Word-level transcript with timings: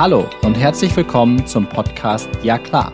Hallo 0.00 0.26
und 0.40 0.54
herzlich 0.54 0.96
willkommen 0.96 1.46
zum 1.46 1.68
Podcast 1.68 2.30
Ja 2.42 2.56
klar. 2.56 2.90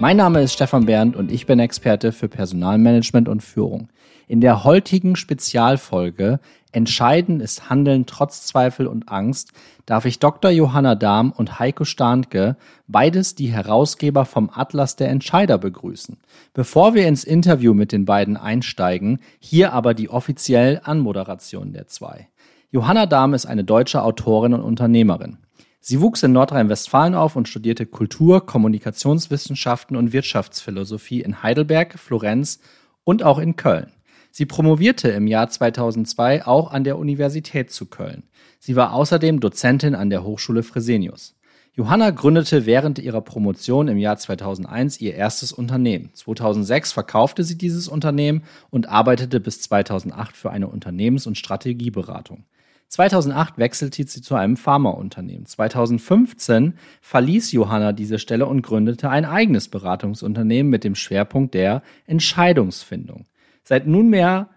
Mein 0.00 0.16
Name 0.16 0.42
ist 0.42 0.54
Stefan 0.54 0.86
Bernd 0.86 1.14
und 1.14 1.30
ich 1.30 1.46
bin 1.46 1.60
Experte 1.60 2.10
für 2.10 2.28
Personalmanagement 2.28 3.28
und 3.28 3.44
Führung. 3.44 3.90
In 4.26 4.40
der 4.40 4.64
heutigen 4.64 5.14
Spezialfolge 5.14 6.40
Entscheiden 6.72 7.38
ist 7.38 7.70
Handeln 7.70 8.06
trotz 8.06 8.44
Zweifel 8.44 8.88
und 8.88 9.08
Angst 9.08 9.52
darf 9.86 10.04
ich 10.04 10.18
Dr. 10.18 10.50
Johanna 10.50 10.96
Dahm 10.96 11.30
und 11.30 11.60
Heiko 11.60 11.84
Starnke, 11.84 12.56
beides 12.88 13.36
die 13.36 13.52
Herausgeber 13.52 14.24
vom 14.24 14.50
Atlas 14.52 14.96
der 14.96 15.10
Entscheider, 15.10 15.58
begrüßen. 15.58 16.16
Bevor 16.54 16.92
wir 16.92 17.06
ins 17.06 17.22
Interview 17.22 17.72
mit 17.72 17.92
den 17.92 18.04
beiden 18.04 18.36
einsteigen, 18.36 19.20
hier 19.38 19.72
aber 19.74 19.94
die 19.94 20.10
offizielle 20.10 20.84
Anmoderation 20.84 21.72
der 21.72 21.86
zwei. 21.86 22.26
Johanna 22.72 23.06
Dahm 23.06 23.32
ist 23.32 23.46
eine 23.46 23.62
deutsche 23.62 24.02
Autorin 24.02 24.54
und 24.54 24.62
Unternehmerin. 24.62 25.38
Sie 25.80 26.00
wuchs 26.00 26.22
in 26.22 26.32
Nordrhein-Westfalen 26.32 27.14
auf 27.14 27.36
und 27.36 27.48
studierte 27.48 27.86
Kultur, 27.86 28.44
Kommunikationswissenschaften 28.44 29.96
und 29.96 30.12
Wirtschaftsphilosophie 30.12 31.20
in 31.20 31.42
Heidelberg, 31.42 31.98
Florenz 31.98 32.60
und 33.04 33.22
auch 33.22 33.38
in 33.38 33.56
Köln. 33.56 33.92
Sie 34.30 34.44
promovierte 34.44 35.08
im 35.08 35.26
Jahr 35.26 35.48
2002 35.48 36.46
auch 36.46 36.70
an 36.70 36.84
der 36.84 36.98
Universität 36.98 37.70
zu 37.70 37.86
Köln. 37.86 38.24
Sie 38.58 38.76
war 38.76 38.92
außerdem 38.92 39.40
Dozentin 39.40 39.94
an 39.94 40.10
der 40.10 40.24
Hochschule 40.24 40.62
Fresenius. 40.62 41.34
Johanna 41.72 42.10
gründete 42.10 42.66
während 42.66 42.98
ihrer 42.98 43.20
Promotion 43.20 43.86
im 43.86 43.98
Jahr 43.98 44.16
2001 44.16 45.00
ihr 45.00 45.14
erstes 45.14 45.52
Unternehmen. 45.52 46.10
2006 46.12 46.90
verkaufte 46.92 47.44
sie 47.44 47.56
dieses 47.56 47.86
Unternehmen 47.86 48.42
und 48.70 48.88
arbeitete 48.88 49.38
bis 49.38 49.60
2008 49.62 50.36
für 50.36 50.50
eine 50.50 50.66
Unternehmens- 50.66 51.28
und 51.28 51.38
Strategieberatung. 51.38 52.44
2008 52.88 53.58
wechselte 53.58 54.06
sie 54.06 54.22
zu 54.22 54.34
einem 54.34 54.56
Pharmaunternehmen. 54.56 55.46
2015 55.46 56.74
verließ 57.00 57.52
Johanna 57.52 57.92
diese 57.92 58.18
Stelle 58.18 58.46
und 58.46 58.62
gründete 58.62 59.10
ein 59.10 59.24
eigenes 59.24 59.68
Beratungsunternehmen 59.68 60.70
mit 60.70 60.84
dem 60.84 60.94
Schwerpunkt 60.94 61.54
der 61.54 61.82
Entscheidungsfindung. 62.06 63.26
Seit 63.62 63.86
nunmehr 63.86 64.48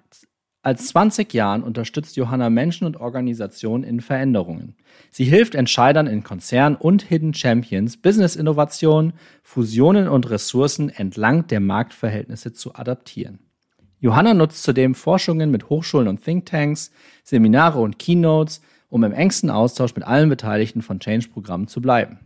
als 0.64 0.88
20 0.90 1.34
Jahren 1.34 1.64
unterstützt 1.64 2.16
Johanna 2.16 2.50
Menschen 2.50 2.86
und 2.86 2.98
Organisationen 2.98 3.84
in 3.84 4.00
Veränderungen. 4.00 4.76
Sie 5.10 5.24
hilft 5.26 5.56
Entscheidern 5.56 6.06
in 6.06 6.24
Konzernen 6.24 6.76
und 6.76 7.02
Hidden 7.02 7.34
Champions, 7.34 7.98
Business-Innovationen, 7.98 9.14
Fusionen 9.42 10.08
und 10.08 10.30
Ressourcen 10.30 10.90
entlang 10.90 11.48
der 11.48 11.60
Marktverhältnisse 11.60 12.54
zu 12.54 12.76
adaptieren. 12.76 13.40
Johanna 14.02 14.34
nutzt 14.34 14.64
zudem 14.64 14.96
Forschungen 14.96 15.52
mit 15.52 15.70
Hochschulen 15.70 16.08
und 16.08 16.24
Thinktanks, 16.24 16.92
Seminare 17.24 17.80
und 17.80 18.00
Keynotes, 18.00 18.62
um 18.90 19.04
im 19.04 19.14
engsten 19.14 19.52
Austausch 19.52 19.94
mit 19.94 20.04
allen 20.04 20.28
Beteiligten 20.28 20.82
von 20.82 21.00
Change-Programmen 21.00 21.68
zu 21.68 21.82
bleiben. 21.82 22.20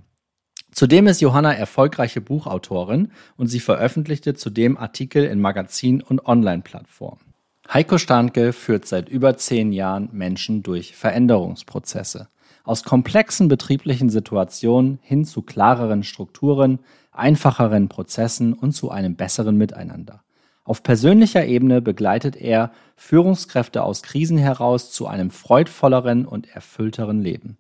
Zudem 0.72 1.08
ist 1.08 1.22
Johanna 1.22 1.54
erfolgreiche 1.54 2.22
Buchautorin 2.22 3.12
und 3.36 3.48
sie 3.48 3.60
veröffentlichte 3.60 4.34
zudem 4.36 4.78
Artikel 4.78 5.26
in 5.26 5.42
Magazinen 5.42 6.02
und 6.02 6.26
Online-Plattformen. 6.26 7.34
Heiko 7.74 7.98
Starnke 7.98 8.54
führt 8.54 8.86
seit 8.86 9.10
über 9.10 9.38
zehn 9.38 9.74
Jahren 9.74 10.10
Menschen 10.14 10.64
durch 10.64 10.96
Veränderungsprozesse. 10.96 12.30
Aus 12.64 12.84
komplexen 12.84 13.48
betrieblichen 13.48 14.10
Situationen 14.10 15.00
hin 15.02 15.26
zu 15.26 15.42
klareren 15.42 16.04
Strukturen, 16.04 16.80
einfacheren 17.12 17.90
Prozessen 17.90 18.54
und 18.54 18.72
zu 18.72 18.92
einem 18.92 19.16
besseren 19.16 19.58
Miteinander. 19.58 20.25
Auf 20.66 20.82
persönlicher 20.82 21.46
Ebene 21.46 21.80
begleitet 21.80 22.36
er 22.36 22.72
Führungskräfte 22.96 23.84
aus 23.84 24.02
Krisen 24.02 24.40
heraus 24.40 24.92
zu 24.92 25.06
einem 25.06 25.30
freudvolleren 25.30 26.26
und 26.26 26.54
erfüllteren 26.54 27.22
Leben. 27.22 27.58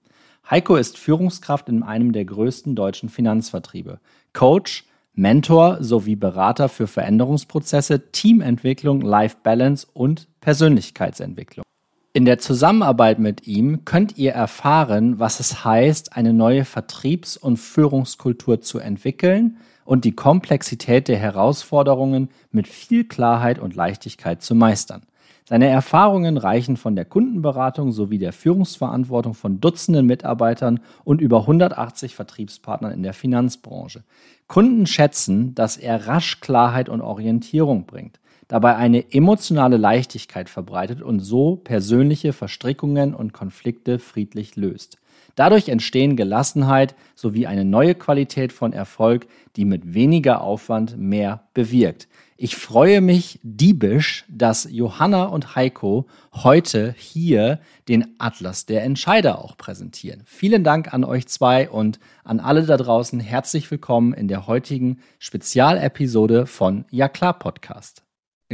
Heiko 0.50 0.76
ist 0.76 0.98
Führungskraft 0.98 1.70
in 1.70 1.84
einem 1.84 2.14
der 2.14 2.26
größten 2.26 2.76
deutschen 2.76 3.10
Finanzvertriebe, 3.10 4.00
Coach, 4.34 4.86
Mentor 5.14 5.78
sowie 5.82 6.16
Berater 6.16 6.68
für 6.68 6.88
Veränderungsprozesse, 6.88 8.12
Teamentwicklung, 8.12 9.02
Life 9.02 9.38
Balance 9.44 9.88
und 9.94 10.28
Persönlichkeitsentwicklung. 10.42 11.64
In 12.12 12.26
der 12.26 12.40
Zusammenarbeit 12.40 13.20
mit 13.20 13.46
ihm 13.46 13.86
könnt 13.86 14.18
ihr 14.18 14.32
erfahren, 14.32 15.20
was 15.20 15.40
es 15.40 15.64
heißt, 15.64 16.18
eine 16.18 16.34
neue 16.34 16.66
Vertriebs- 16.66 17.38
und 17.38 17.58
Führungskultur 17.58 18.62
zu 18.62 18.80
entwickeln– 18.80 19.58
und 19.86 20.04
die 20.04 20.12
Komplexität 20.12 21.08
der 21.08 21.18
Herausforderungen 21.18 22.30
mit 22.52 22.68
viel 22.68 23.06
Klarheit 23.06 23.60
und 23.60 23.76
Leichtigkeit 23.76 24.42
zu 24.42 24.56
meistern. 24.56 25.04
Seine 25.48 25.68
Erfahrungen 25.68 26.38
reichen 26.38 26.76
von 26.76 26.96
der 26.96 27.06
Kundenberatung 27.06 27.92
sowie 27.92 28.18
der 28.18 28.34
Führungsverantwortung 28.34 29.36
von 29.36 29.62
Dutzenden 29.62 30.08
Mitarbeitern 30.08 30.80
und 31.04 31.22
über 31.22 31.42
180 31.42 32.16
Vertriebspartnern 32.16 32.92
in 32.92 33.04
der 33.04 33.14
Finanzbranche. 33.14 34.04
Kunden 34.48 34.88
schätzen, 34.88 35.54
dass 35.54 35.78
er 35.78 36.08
rasch 36.08 36.40
Klarheit 36.42 36.90
und 36.90 37.02
Orientierung 37.02 37.86
bringt, 37.86 38.20
dabei 38.48 38.76
eine 38.76 39.12
emotionale 39.14 39.78
Leichtigkeit 39.78 40.50
verbreitet 40.50 41.04
und 41.04 41.20
so 41.20 41.58
persönliche 41.58 42.34
Verstrickungen 42.34 43.14
und 43.14 43.32
Konflikte 43.32 44.00
friedlich 44.00 44.56
löst. 44.56 44.98
Dadurch 45.36 45.70
entstehen 45.70 46.16
Gelassenheit 46.16 46.96
sowie 47.14 47.46
eine 47.46 47.66
neue 47.66 47.94
Qualität 47.94 48.54
von 48.54 48.74
Erfolg, 48.74 49.28
die 49.56 49.66
mit 49.66 49.94
weniger 49.94 50.42
Aufwand 50.42 50.98
mehr 50.98 51.44
bewirkt. 51.54 52.08
Ich 52.38 52.58
freue 52.58 53.00
mich 53.00 53.40
diebisch, 53.44 54.26
dass 54.28 54.68
Johanna 54.70 55.26
und 55.26 55.56
Heiko 55.56 56.06
heute 56.34 56.94
hier 56.98 57.60
den 57.88 58.16
Atlas 58.18 58.66
der 58.66 58.84
Entscheider 58.84 59.40
auch 59.40 59.56
präsentieren. 59.56 60.22
Vielen 60.26 60.66
Dank 60.66 60.94
an 60.94 61.06
euch 61.06 61.28
zwei 61.28 61.70
und 61.70 62.00
an 62.26 62.42
alle 62.42 62.66
da 62.66 62.76
draußen 62.76 63.22
herzlich 63.22 63.72
willkommen 63.72 64.14
in 64.14 64.28
der 64.28 64.48
heutigen 64.48 65.00
Spezialepisode 65.20 66.46
von 66.46 66.84
Ja 66.92 67.08
klar 67.08 67.40
Podcast. 67.40 68.05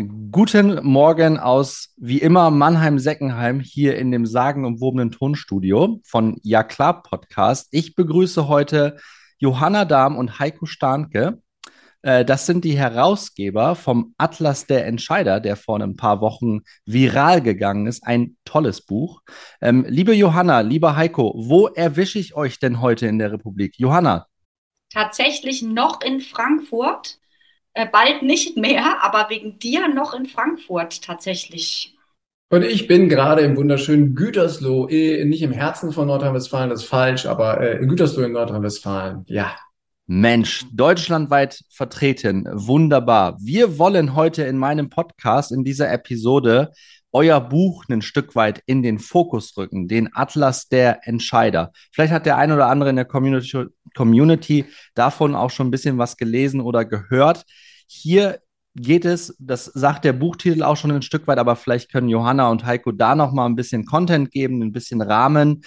Guten 0.07 0.79
Morgen 0.83 1.37
aus, 1.37 1.93
wie 1.97 2.19
immer, 2.19 2.49
Mannheim-Seckenheim 2.49 3.59
hier 3.59 3.97
in 3.97 4.11
dem 4.11 4.25
sagenumwobenen 4.25 5.11
Tonstudio 5.11 5.99
von 6.03 6.37
Ja 6.41 6.63
klar 6.63 7.03
Podcast. 7.03 7.67
Ich 7.71 7.93
begrüße 7.93 8.47
heute 8.47 8.97
Johanna 9.37 9.85
Dahm 9.85 10.17
und 10.17 10.39
Heiko 10.39 10.65
Starnke. 10.65 11.41
Äh, 12.01 12.25
das 12.25 12.45
sind 12.45 12.65
die 12.65 12.77
Herausgeber 12.77 13.75
vom 13.75 14.15
Atlas 14.17 14.65
der 14.65 14.87
Entscheider, 14.87 15.39
der 15.39 15.55
vor 15.55 15.79
ein 15.79 15.95
paar 15.97 16.21
Wochen 16.21 16.61
viral 16.85 17.41
gegangen 17.41 17.85
ist. 17.85 18.03
Ein 18.03 18.37
tolles 18.43 18.81
Buch. 18.81 19.21
Ähm, 19.61 19.85
liebe 19.87 20.13
Johanna, 20.13 20.61
lieber 20.61 20.95
Heiko, 20.95 21.33
wo 21.35 21.67
erwische 21.67 22.17
ich 22.17 22.35
euch 22.35 22.59
denn 22.59 22.81
heute 22.81 23.07
in 23.07 23.19
der 23.19 23.31
Republik? 23.33 23.75
Johanna. 23.77 24.25
Tatsächlich 24.91 25.61
noch 25.61 26.01
in 26.01 26.21
Frankfurt 26.21 27.20
äh, 27.73 27.87
bald 27.87 28.21
nicht 28.23 28.57
mehr, 28.57 29.03
aber 29.03 29.29
wegen 29.29 29.59
dir 29.59 29.87
noch 29.87 30.13
in 30.13 30.25
Frankfurt 30.25 31.01
tatsächlich. 31.01 31.95
Und 32.49 32.63
ich 32.63 32.85
bin 32.85 33.07
gerade 33.07 33.43
im 33.43 33.55
wunderschönen 33.55 34.13
Gütersloh, 34.13 34.89
eh, 34.89 35.23
nicht 35.23 35.41
im 35.41 35.53
Herzen 35.53 35.93
von 35.93 36.07
Nordrhein-Westfalen, 36.07 36.69
das 36.69 36.81
ist 36.81 36.89
falsch, 36.89 37.25
aber 37.25 37.61
äh, 37.61 37.77
in 37.77 37.87
Gütersloh 37.87 38.23
in 38.23 38.33
Nordrhein-Westfalen, 38.33 39.23
ja. 39.27 39.55
Mensch, 40.05 40.65
deutschlandweit 40.73 41.63
vertreten, 41.69 42.45
wunderbar. 42.51 43.37
Wir 43.39 43.77
wollen 43.77 44.15
heute 44.15 44.43
in 44.43 44.57
meinem 44.57 44.89
Podcast, 44.89 45.53
in 45.53 45.63
dieser 45.63 45.89
Episode, 45.89 46.71
euer 47.11 47.41
Buch 47.41 47.85
ein 47.89 48.01
Stück 48.01 48.35
weit 48.35 48.63
in 48.65 48.83
den 48.83 48.99
Fokus 48.99 49.55
rücken, 49.57 49.87
den 49.87 50.09
Atlas 50.13 50.67
der 50.67 51.07
Entscheider. 51.07 51.71
Vielleicht 51.91 52.13
hat 52.13 52.25
der 52.25 52.37
ein 52.37 52.51
oder 52.51 52.67
andere 52.67 52.89
in 52.89 52.95
der 52.95 53.05
Community, 53.05 53.65
Community 53.95 54.65
davon 54.95 55.35
auch 55.35 55.49
schon 55.49 55.67
ein 55.67 55.71
bisschen 55.71 55.97
was 55.97 56.17
gelesen 56.17 56.61
oder 56.61 56.85
gehört. 56.85 57.43
Hier 57.87 58.39
geht 58.75 59.05
es, 59.05 59.35
das 59.39 59.65
sagt 59.65 60.05
der 60.05 60.13
Buchtitel 60.13 60.63
auch 60.63 60.77
schon 60.77 60.91
ein 60.91 61.01
Stück 61.01 61.27
weit, 61.27 61.37
aber 61.37 61.55
vielleicht 61.55 61.91
können 61.91 62.07
Johanna 62.07 62.49
und 62.49 62.65
Heiko 62.65 62.91
da 62.91 63.15
noch 63.15 63.33
mal 63.33 63.45
ein 63.45 63.55
bisschen 63.55 63.85
Content 63.85 64.31
geben, 64.31 64.61
ein 64.61 64.71
bisschen 64.71 65.01
Rahmen. 65.01 65.63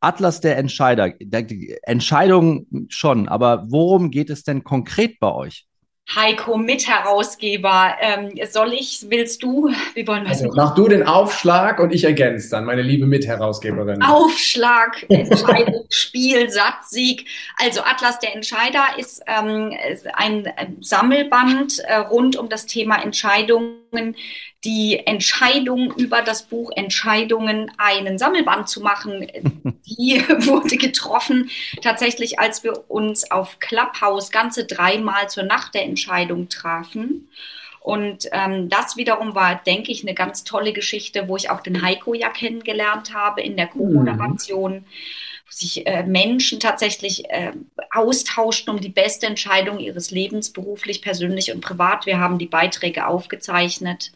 Atlas 0.00 0.40
der 0.40 0.56
Entscheider, 0.56 1.10
die 1.10 1.76
Entscheidung 1.82 2.66
schon, 2.88 3.28
aber 3.28 3.66
worum 3.68 4.10
geht 4.10 4.30
es 4.30 4.42
denn 4.44 4.64
konkret 4.64 5.20
bei 5.20 5.30
euch? 5.30 5.66
Heiko, 6.14 6.56
Mitherausgeber. 6.56 7.96
Ähm, 8.00 8.32
soll 8.50 8.72
ich, 8.72 9.06
willst 9.08 9.42
du? 9.42 9.70
Wie 9.94 10.06
wollen 10.06 10.24
wir 10.24 10.30
also, 10.30 10.50
Mach 10.54 10.74
du 10.74 10.88
den 10.88 11.06
Aufschlag 11.06 11.78
und 11.78 11.92
ich 11.92 12.04
ergänze 12.04 12.50
dann, 12.50 12.64
meine 12.64 12.82
liebe 12.82 13.06
Mitherausgeberin. 13.06 14.02
Aufschlag, 14.02 15.06
Entscheidung, 15.08 15.86
Spiel, 15.90 16.50
Satz, 16.50 16.90
Sieg. 16.90 17.26
Also 17.56 17.82
Atlas 17.82 18.18
der 18.18 18.34
Entscheider 18.34 18.84
ist, 18.98 19.22
ähm, 19.26 19.72
ist 19.90 20.06
ein 20.14 20.52
Sammelband 20.80 21.78
äh, 21.80 21.96
rund 21.96 22.36
um 22.36 22.48
das 22.48 22.66
Thema 22.66 23.02
Entscheidungen, 23.02 24.16
die 24.64 25.06
Entscheidung 25.06 25.92
über 25.94 26.22
das 26.22 26.42
Buch 26.42 26.70
Entscheidungen 26.74 27.70
einen 27.78 28.18
Sammelband 28.18 28.68
zu 28.68 28.80
machen, 28.80 29.20
die 29.86 30.22
wurde 30.46 30.76
getroffen 30.76 31.50
tatsächlich, 31.82 32.38
als 32.38 32.62
wir 32.62 32.90
uns 32.90 33.30
auf 33.30 33.58
Clubhouse 33.58 34.30
ganze 34.30 34.66
dreimal 34.66 35.28
zur 35.30 35.44
Nacht 35.44 35.74
der 35.74 35.84
Entscheidung 35.84 36.48
trafen. 36.48 37.28
Und 37.80 38.28
ähm, 38.32 38.68
das 38.68 38.98
wiederum 38.98 39.34
war, 39.34 39.54
denke 39.54 39.90
ich, 39.90 40.02
eine 40.02 40.12
ganz 40.12 40.44
tolle 40.44 40.74
Geschichte, 40.74 41.28
wo 41.28 41.36
ich 41.36 41.48
auch 41.48 41.60
den 41.60 41.80
Heiko 41.80 42.12
ja 42.12 42.28
kennengelernt 42.28 43.14
habe 43.14 43.40
in 43.40 43.56
der 43.56 43.68
Co-Moderation. 43.68 44.72
Mhm 44.74 44.84
sich 45.52 45.84
äh, 45.84 46.04
Menschen 46.04 46.60
tatsächlich 46.60 47.28
äh, 47.28 47.52
austauschten 47.90 48.72
um 48.72 48.80
die 48.80 48.88
beste 48.88 49.26
Entscheidung 49.26 49.80
ihres 49.80 50.12
Lebens, 50.12 50.52
beruflich, 50.52 51.02
persönlich 51.02 51.52
und 51.52 51.60
privat. 51.60 52.06
Wir 52.06 52.20
haben 52.20 52.38
die 52.38 52.46
Beiträge 52.46 53.08
aufgezeichnet 53.08 54.12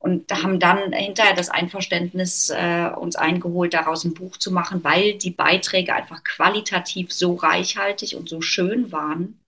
und 0.00 0.32
haben 0.32 0.58
dann 0.58 0.92
hinterher 0.92 1.34
das 1.34 1.50
Einverständnis 1.50 2.50
äh, 2.50 2.88
uns 2.96 3.16
eingeholt, 3.16 3.74
daraus 3.74 4.04
ein 4.04 4.14
Buch 4.14 4.38
zu 4.38 4.50
machen, 4.50 4.82
weil 4.82 5.14
die 5.14 5.30
Beiträge 5.30 5.94
einfach 5.94 6.24
qualitativ 6.24 7.12
so 7.12 7.34
reichhaltig 7.34 8.16
und 8.16 8.28
so 8.28 8.40
schön 8.40 8.90
waren 8.90 9.40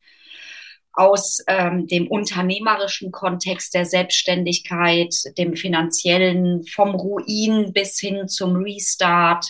aus 0.93 1.39
ähm, 1.47 1.87
dem 1.87 2.07
unternehmerischen 2.07 3.13
Kontext 3.13 3.75
der 3.75 3.87
Selbstständigkeit, 3.87 5.15
dem 5.39 5.57
finanziellen, 5.57 6.65
vom 6.65 6.95
Ruin 6.95 7.73
bis 7.73 7.99
hin 7.99 8.29
zum 8.29 8.57
Restart, 8.57 9.47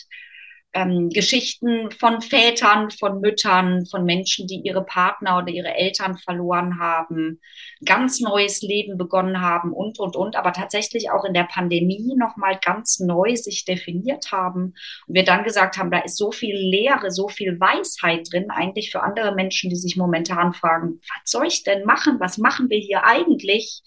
ähm, 0.74 1.10
Geschichten 1.10 1.90
von 1.90 2.22
Vätern, 2.22 2.90
von 2.90 3.20
Müttern, 3.20 3.84
von 3.86 4.04
Menschen, 4.04 4.46
die 4.46 4.60
ihre 4.64 4.84
Partner 4.84 5.38
oder 5.38 5.48
ihre 5.48 5.74
Eltern 5.74 6.16
verloren 6.16 6.78
haben, 6.80 7.40
ganz 7.84 8.20
neues 8.20 8.62
Leben 8.62 8.96
begonnen 8.96 9.40
haben 9.40 9.72
und, 9.72 9.98
und, 9.98 10.16
und, 10.16 10.36
aber 10.36 10.52
tatsächlich 10.52 11.10
auch 11.10 11.24
in 11.24 11.34
der 11.34 11.44
Pandemie 11.44 12.14
nochmal 12.16 12.58
ganz 12.64 13.00
neu 13.00 13.36
sich 13.36 13.64
definiert 13.64 14.32
haben. 14.32 14.74
Und 15.06 15.14
wir 15.14 15.24
dann 15.24 15.44
gesagt 15.44 15.76
haben, 15.76 15.90
da 15.90 15.98
ist 15.98 16.16
so 16.16 16.32
viel 16.32 16.56
Lehre, 16.56 17.10
so 17.10 17.28
viel 17.28 17.60
Weisheit 17.60 18.32
drin, 18.32 18.50
eigentlich 18.50 18.90
für 18.90 19.02
andere 19.02 19.34
Menschen, 19.34 19.68
die 19.68 19.76
sich 19.76 19.96
momentan 19.96 20.54
fragen, 20.54 21.00
was 21.02 21.30
soll 21.30 21.46
ich 21.46 21.64
denn 21.64 21.84
machen? 21.84 22.18
Was 22.18 22.38
machen 22.38 22.70
wir 22.70 22.78
hier 22.78 23.04
eigentlich? 23.04 23.82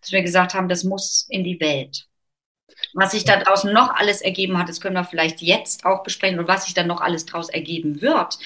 Dass 0.00 0.12
wir 0.12 0.22
gesagt 0.22 0.54
haben, 0.54 0.68
das 0.68 0.84
muss 0.84 1.26
in 1.30 1.42
die 1.42 1.58
Welt. 1.60 2.07
Was 2.94 3.12
sich 3.12 3.24
da 3.24 3.36
draußen 3.36 3.72
noch 3.72 3.94
alles 3.94 4.20
ergeben 4.20 4.58
hat, 4.58 4.68
das 4.68 4.80
können 4.80 4.94
wir 4.94 5.04
vielleicht 5.04 5.40
jetzt 5.40 5.84
auch 5.84 6.02
besprechen 6.02 6.38
und 6.38 6.48
was 6.48 6.64
sich 6.64 6.74
dann 6.74 6.86
noch 6.86 7.00
alles 7.00 7.26
daraus 7.26 7.48
ergeben 7.48 8.00
wird. 8.00 8.38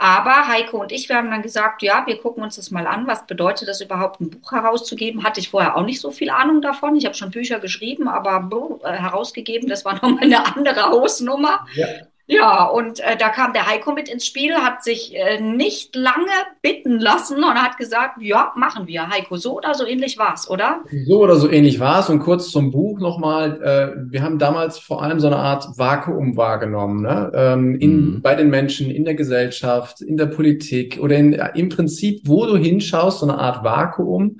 Aber 0.00 0.46
Heiko 0.46 0.80
und 0.80 0.92
ich, 0.92 1.08
wir 1.08 1.16
haben 1.16 1.30
dann 1.30 1.42
gesagt, 1.42 1.82
ja, 1.82 2.06
wir 2.06 2.20
gucken 2.20 2.44
uns 2.44 2.54
das 2.54 2.70
mal 2.70 2.86
an. 2.86 3.08
Was 3.08 3.26
bedeutet 3.26 3.66
das 3.66 3.80
überhaupt, 3.80 4.20
ein 4.20 4.30
Buch 4.30 4.52
herauszugeben? 4.52 5.24
Hatte 5.24 5.40
ich 5.40 5.48
vorher 5.48 5.76
auch 5.76 5.82
nicht 5.82 6.00
so 6.00 6.12
viel 6.12 6.30
Ahnung 6.30 6.62
davon. 6.62 6.94
Ich 6.94 7.04
habe 7.04 7.16
schon 7.16 7.32
Bücher 7.32 7.58
geschrieben, 7.58 8.06
aber 8.06 8.48
äh, 8.84 8.92
herausgegeben, 8.92 9.68
das 9.68 9.84
war 9.84 9.94
nochmal 9.94 10.22
eine 10.22 10.46
andere 10.54 10.82
Hausnummer. 10.82 11.66
Ja. 11.74 11.88
Ja, 12.30 12.64
und 12.64 13.00
äh, 13.00 13.16
da 13.16 13.30
kam 13.30 13.54
der 13.54 13.66
Heiko 13.66 13.92
mit 13.92 14.10
ins 14.10 14.26
Spiel, 14.26 14.54
hat 14.54 14.84
sich 14.84 15.16
äh, 15.16 15.40
nicht 15.40 15.96
lange 15.96 16.30
bitten 16.60 17.00
lassen 17.00 17.38
und 17.38 17.54
hat 17.54 17.78
gesagt, 17.78 18.20
ja, 18.20 18.52
machen 18.54 18.86
wir. 18.86 19.08
Heiko, 19.08 19.36
so 19.36 19.56
oder 19.56 19.72
so 19.72 19.86
ähnlich 19.86 20.18
war's, 20.18 20.48
oder? 20.50 20.82
So 21.06 21.22
oder 21.22 21.36
so 21.36 21.50
ähnlich 21.50 21.80
war's. 21.80 22.10
Und 22.10 22.18
kurz 22.18 22.50
zum 22.50 22.70
Buch 22.70 23.00
nochmal. 23.00 23.62
Äh, 23.62 24.12
wir 24.12 24.22
haben 24.22 24.38
damals 24.38 24.78
vor 24.78 25.02
allem 25.02 25.20
so 25.20 25.26
eine 25.26 25.36
Art 25.36 25.78
Vakuum 25.78 26.36
wahrgenommen, 26.36 27.00
ne? 27.02 27.32
ähm, 27.34 27.74
in, 27.76 27.96
mhm. 27.96 28.22
bei 28.22 28.34
den 28.34 28.50
Menschen, 28.50 28.90
in 28.90 29.06
der 29.06 29.14
Gesellschaft, 29.14 30.02
in 30.02 30.18
der 30.18 30.26
Politik 30.26 30.98
oder 31.00 31.16
in, 31.16 31.32
im 31.32 31.70
Prinzip, 31.70 32.20
wo 32.24 32.44
du 32.44 32.58
hinschaust, 32.58 33.20
so 33.20 33.26
eine 33.26 33.38
Art 33.38 33.64
Vakuum 33.64 34.38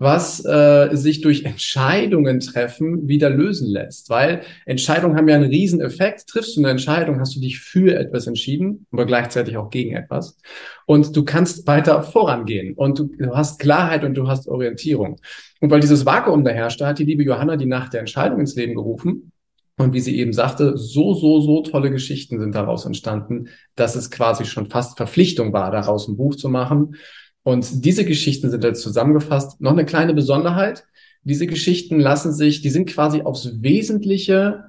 was 0.00 0.42
äh, 0.46 0.88
sich 0.92 1.20
durch 1.20 1.44
Entscheidungen 1.44 2.40
treffen 2.40 3.06
wieder 3.06 3.28
lösen 3.28 3.68
lässt. 3.68 4.08
Weil 4.08 4.40
Entscheidungen 4.64 5.14
haben 5.14 5.28
ja 5.28 5.34
einen 5.34 5.50
riesen 5.50 5.82
Effekt. 5.82 6.26
Triffst 6.26 6.56
du 6.56 6.62
eine 6.62 6.70
Entscheidung, 6.70 7.20
hast 7.20 7.36
du 7.36 7.40
dich 7.40 7.60
für 7.60 7.94
etwas 7.94 8.26
entschieden, 8.26 8.86
aber 8.92 9.04
gleichzeitig 9.04 9.58
auch 9.58 9.68
gegen 9.68 9.94
etwas. 9.94 10.38
Und 10.86 11.14
du 11.14 11.22
kannst 11.22 11.66
weiter 11.66 12.02
vorangehen 12.02 12.72
und 12.72 12.98
du, 12.98 13.10
du 13.14 13.36
hast 13.36 13.60
Klarheit 13.60 14.02
und 14.02 14.14
du 14.14 14.26
hast 14.26 14.48
Orientierung. 14.48 15.20
Und 15.60 15.70
weil 15.70 15.80
dieses 15.80 16.06
Vakuum 16.06 16.44
da 16.44 16.50
herrschte, 16.50 16.86
hat 16.86 16.98
die 16.98 17.04
liebe 17.04 17.22
Johanna 17.22 17.56
die 17.56 17.66
Nacht 17.66 17.92
der 17.92 18.00
Entscheidung 18.00 18.40
ins 18.40 18.56
Leben 18.56 18.74
gerufen. 18.74 19.32
Und 19.76 19.92
wie 19.92 20.00
sie 20.00 20.18
eben 20.18 20.32
sagte, 20.32 20.78
so, 20.78 21.12
so, 21.12 21.40
so 21.40 21.60
tolle 21.60 21.90
Geschichten 21.90 22.40
sind 22.40 22.54
daraus 22.54 22.86
entstanden, 22.86 23.48
dass 23.76 23.96
es 23.96 24.10
quasi 24.10 24.46
schon 24.46 24.70
fast 24.70 24.96
Verpflichtung 24.96 25.52
war, 25.52 25.70
daraus 25.70 26.08
ein 26.08 26.16
Buch 26.16 26.36
zu 26.36 26.48
machen. 26.48 26.96
Und 27.42 27.84
diese 27.84 28.04
Geschichten 28.04 28.50
sind 28.50 28.64
jetzt 28.64 28.82
zusammengefasst. 28.82 29.60
Noch 29.60 29.72
eine 29.72 29.86
kleine 29.86 30.14
Besonderheit. 30.14 30.84
Diese 31.22 31.46
Geschichten 31.46 32.00
lassen 32.00 32.32
sich, 32.32 32.62
die 32.62 32.70
sind 32.70 32.88
quasi 32.88 33.22
aufs 33.22 33.62
Wesentliche 33.62 34.64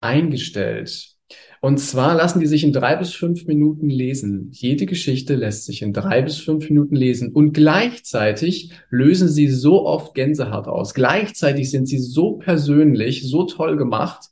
eingestellt. 0.00 1.14
Und 1.60 1.78
zwar 1.78 2.14
lassen 2.14 2.40
die 2.40 2.46
sich 2.46 2.62
in 2.62 2.74
drei 2.74 2.94
bis 2.94 3.14
fünf 3.14 3.46
Minuten 3.46 3.88
lesen. 3.88 4.50
Jede 4.52 4.84
Geschichte 4.84 5.34
lässt 5.34 5.64
sich 5.64 5.80
in 5.80 5.94
drei 5.94 6.20
bis 6.20 6.36
fünf 6.36 6.68
Minuten 6.68 6.94
lesen. 6.94 7.32
Und 7.32 7.54
gleichzeitig 7.54 8.72
lösen 8.90 9.28
sie 9.28 9.48
so 9.48 9.86
oft 9.86 10.14
Gänsehaut 10.14 10.66
aus. 10.66 10.92
Gleichzeitig 10.92 11.70
sind 11.70 11.86
sie 11.86 11.98
so 11.98 12.34
persönlich, 12.34 13.26
so 13.26 13.44
toll 13.44 13.78
gemacht, 13.78 14.28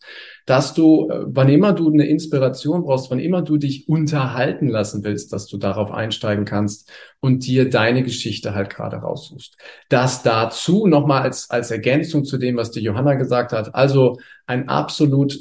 dass 0.46 0.74
du, 0.74 1.08
äh, 1.08 1.24
wann 1.26 1.48
immer 1.48 1.72
du 1.72 1.90
eine 1.90 2.06
Inspiration 2.06 2.82
brauchst, 2.82 3.10
wann 3.10 3.20
immer 3.20 3.42
du 3.42 3.56
dich 3.56 3.88
unterhalten 3.88 4.68
lassen 4.68 5.04
willst, 5.04 5.32
dass 5.32 5.46
du 5.46 5.58
darauf 5.58 5.90
einsteigen 5.90 6.44
kannst 6.44 6.90
und 7.20 7.46
dir 7.46 7.70
deine 7.70 8.02
Geschichte 8.02 8.54
halt 8.54 8.70
gerade 8.70 8.96
raussuchst. 8.96 9.56
Das 9.88 10.22
dazu 10.22 10.86
nochmal 10.86 11.22
als, 11.22 11.50
als 11.50 11.70
Ergänzung 11.70 12.24
zu 12.24 12.38
dem, 12.38 12.56
was 12.56 12.70
die 12.70 12.80
Johanna 12.80 13.14
gesagt 13.14 13.52
hat. 13.52 13.74
Also 13.74 14.18
ein 14.46 14.68
absolut, 14.68 15.38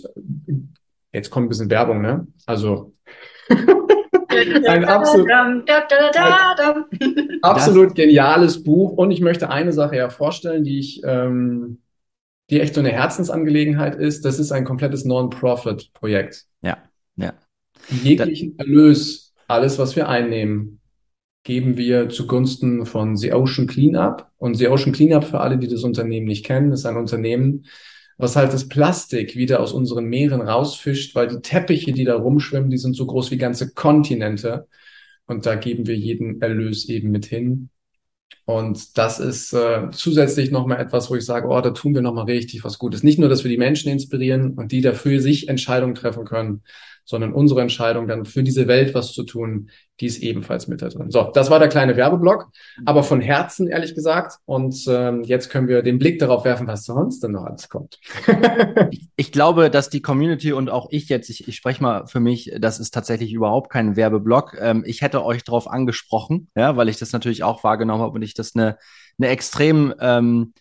jetzt 1.12 1.30
kommt 1.30 1.48
ein 1.48 1.50
bisschen 1.50 1.70
Werbung, 1.70 2.02
ne? 2.02 2.28
Also 2.46 2.94
ein 4.68 4.86
absolut, 4.86 5.28
absolut 7.42 7.96
geniales 7.96 8.64
Buch. 8.64 8.92
Und 8.94 9.12
ich 9.12 9.22
möchte 9.22 9.50
eine 9.50 9.74
Sache 9.74 9.98
ja 9.98 10.10
vorstellen, 10.10 10.64
die 10.64 10.80
ich 10.80 11.02
ähm, 11.06 11.80
die 12.52 12.60
echt 12.60 12.76
so 12.76 12.82
eine 12.82 12.92
Herzensangelegenheit 12.92 13.96
ist, 13.96 14.26
das 14.26 14.38
ist 14.38 14.52
ein 14.52 14.66
komplettes 14.66 15.06
Non-Profit-Projekt. 15.06 16.46
Ja, 16.62 16.78
ja. 17.16 17.34
Jeglichen 18.04 18.60
Erlös, 18.60 19.34
alles, 19.48 19.80
was 19.80 19.96
wir 19.96 20.10
einnehmen, 20.10 20.82
geben 21.44 21.78
wir 21.78 22.10
zugunsten 22.10 22.86
von 22.86 23.16
The 23.18 23.34
Ocean 23.34 23.68
Cleanup. 23.68 24.28
Und 24.38 24.56
The 24.56 24.68
Ocean 24.68 24.92
Cleanup, 24.92 25.24
für 25.24 25.40
alle, 25.40 25.58
die 25.58 25.68
das 25.68 25.84
Unternehmen 25.84 26.28
nicht 26.28 26.46
kennen, 26.46 26.72
ist 26.72 26.86
ein 26.86 26.98
Unternehmen, 26.98 27.66
was 28.18 28.36
halt 28.36 28.54
das 28.54 28.68
Plastik 28.68 29.36
wieder 29.36 29.62
aus 29.62 29.72
unseren 29.72 30.06
Meeren 30.06 30.42
rausfischt, 30.42 31.16
weil 31.16 31.28
die 31.28 31.42
Teppiche, 31.42 31.94
die 31.94 32.04
da 32.04 32.16
rumschwimmen, 32.16 32.70
die 32.70 32.78
sind 32.78 32.96
so 32.96 33.06
groß 33.08 33.32
wie 33.32 33.38
ganze 33.38 33.74
Kontinente. 33.74 34.68
Und 35.26 35.46
da 35.46 35.56
geben 35.56 35.88
wir 35.88 35.96
jeden 35.96 36.42
Erlös 36.42 36.88
eben 36.90 37.10
mit 37.12 37.26
hin. 37.26 37.70
Und 38.52 38.98
das 38.98 39.20
ist 39.20 39.54
äh, 39.54 39.90
zusätzlich 39.92 40.52
nochmal 40.52 40.80
etwas, 40.80 41.10
wo 41.10 41.16
ich 41.16 41.26
sage, 41.26 41.48
oh, 41.48 41.62
da 41.62 41.72
tun 41.72 41.94
wir 41.94 42.02
nochmal 42.02 42.26
richtig 42.26 42.64
was 42.64 42.80
Gutes. 42.80 43.04
Nicht 43.04 43.20
nur, 43.20 43.30
dass 43.30 43.44
wir 43.44 43.52
die 43.52 43.58
Menschen 43.58 43.92
inspirieren 43.92 44.54
und 44.56 44.72
die 44.72 44.82
dafür 44.82 45.20
sich 45.22 45.48
Entscheidungen 45.48 45.96
treffen 45.96 46.26
können, 46.26 46.62
sondern 47.06 47.34
unsere 47.34 47.62
Entscheidung 47.62 48.08
dann 48.08 48.26
für 48.26 48.44
diese 48.44 48.68
Welt 48.68 48.94
was 48.94 49.14
zu 49.14 49.24
tun, 49.24 49.70
die 50.00 50.08
ist 50.08 50.24
ebenfalls 50.24 50.68
mit 50.68 50.82
da 50.82 50.90
drin. 50.90 51.12
So, 51.12 51.30
das 51.34 51.52
war 51.52 51.60
der 51.60 51.68
kleine 51.68 51.96
Werbeblock, 51.96 52.50
aber 52.86 53.04
von 53.04 53.22
Herzen 53.22 53.68
ehrlich 53.68 53.94
gesagt. 53.94 54.38
Und 54.46 54.76
ähm, 54.88 55.22
jetzt 55.24 55.50
können 55.50 55.68
wir 55.68 55.84
den 55.84 56.00
Blick 56.00 56.18
darauf 56.18 56.44
werfen, 56.44 56.66
was 56.66 56.86
sonst 56.86 57.22
denn 57.22 57.34
noch 57.34 57.44
alles 57.44 57.70
kommt. 57.70 58.00
ich, 58.92 59.08
ich, 59.16 59.32
glaube, 59.32 59.70
dass 59.70 59.90
die 59.90 60.02
Community 60.02 60.54
und 60.54 60.70
auch 60.70 60.88
ich 60.90 61.08
jetzt, 61.10 61.30
ich, 61.30 61.48
ich 61.48 61.56
spreche 61.56 61.84
mal 61.84 62.08
für 62.08 62.20
mich, 62.20 62.52
das 62.60 62.80
ist 62.80 62.94
tatsächlich 62.94 63.32
überhaupt 63.32 63.72
kein 63.72 63.96
Werbeblock. 63.96 64.58
Ähm, 64.60 64.84
ich 64.88 65.02
hätte 65.02 65.24
euch 65.24 65.44
darauf 65.44 65.68
angesprochen, 65.68 66.48
ja, 66.56 66.78
weil 66.78 66.90
ich 66.90 66.98
das 66.98 67.12
natürlich 67.12 67.44
auch 67.44 67.64
wahrgenommen 67.64 68.02
habe 68.02 68.14
und 68.14 68.24
ich 68.24 68.34
das 68.34 68.41
eine, 68.56 68.78
eine 69.18 69.30
extrem 69.30 69.94
ähm, 70.00 70.54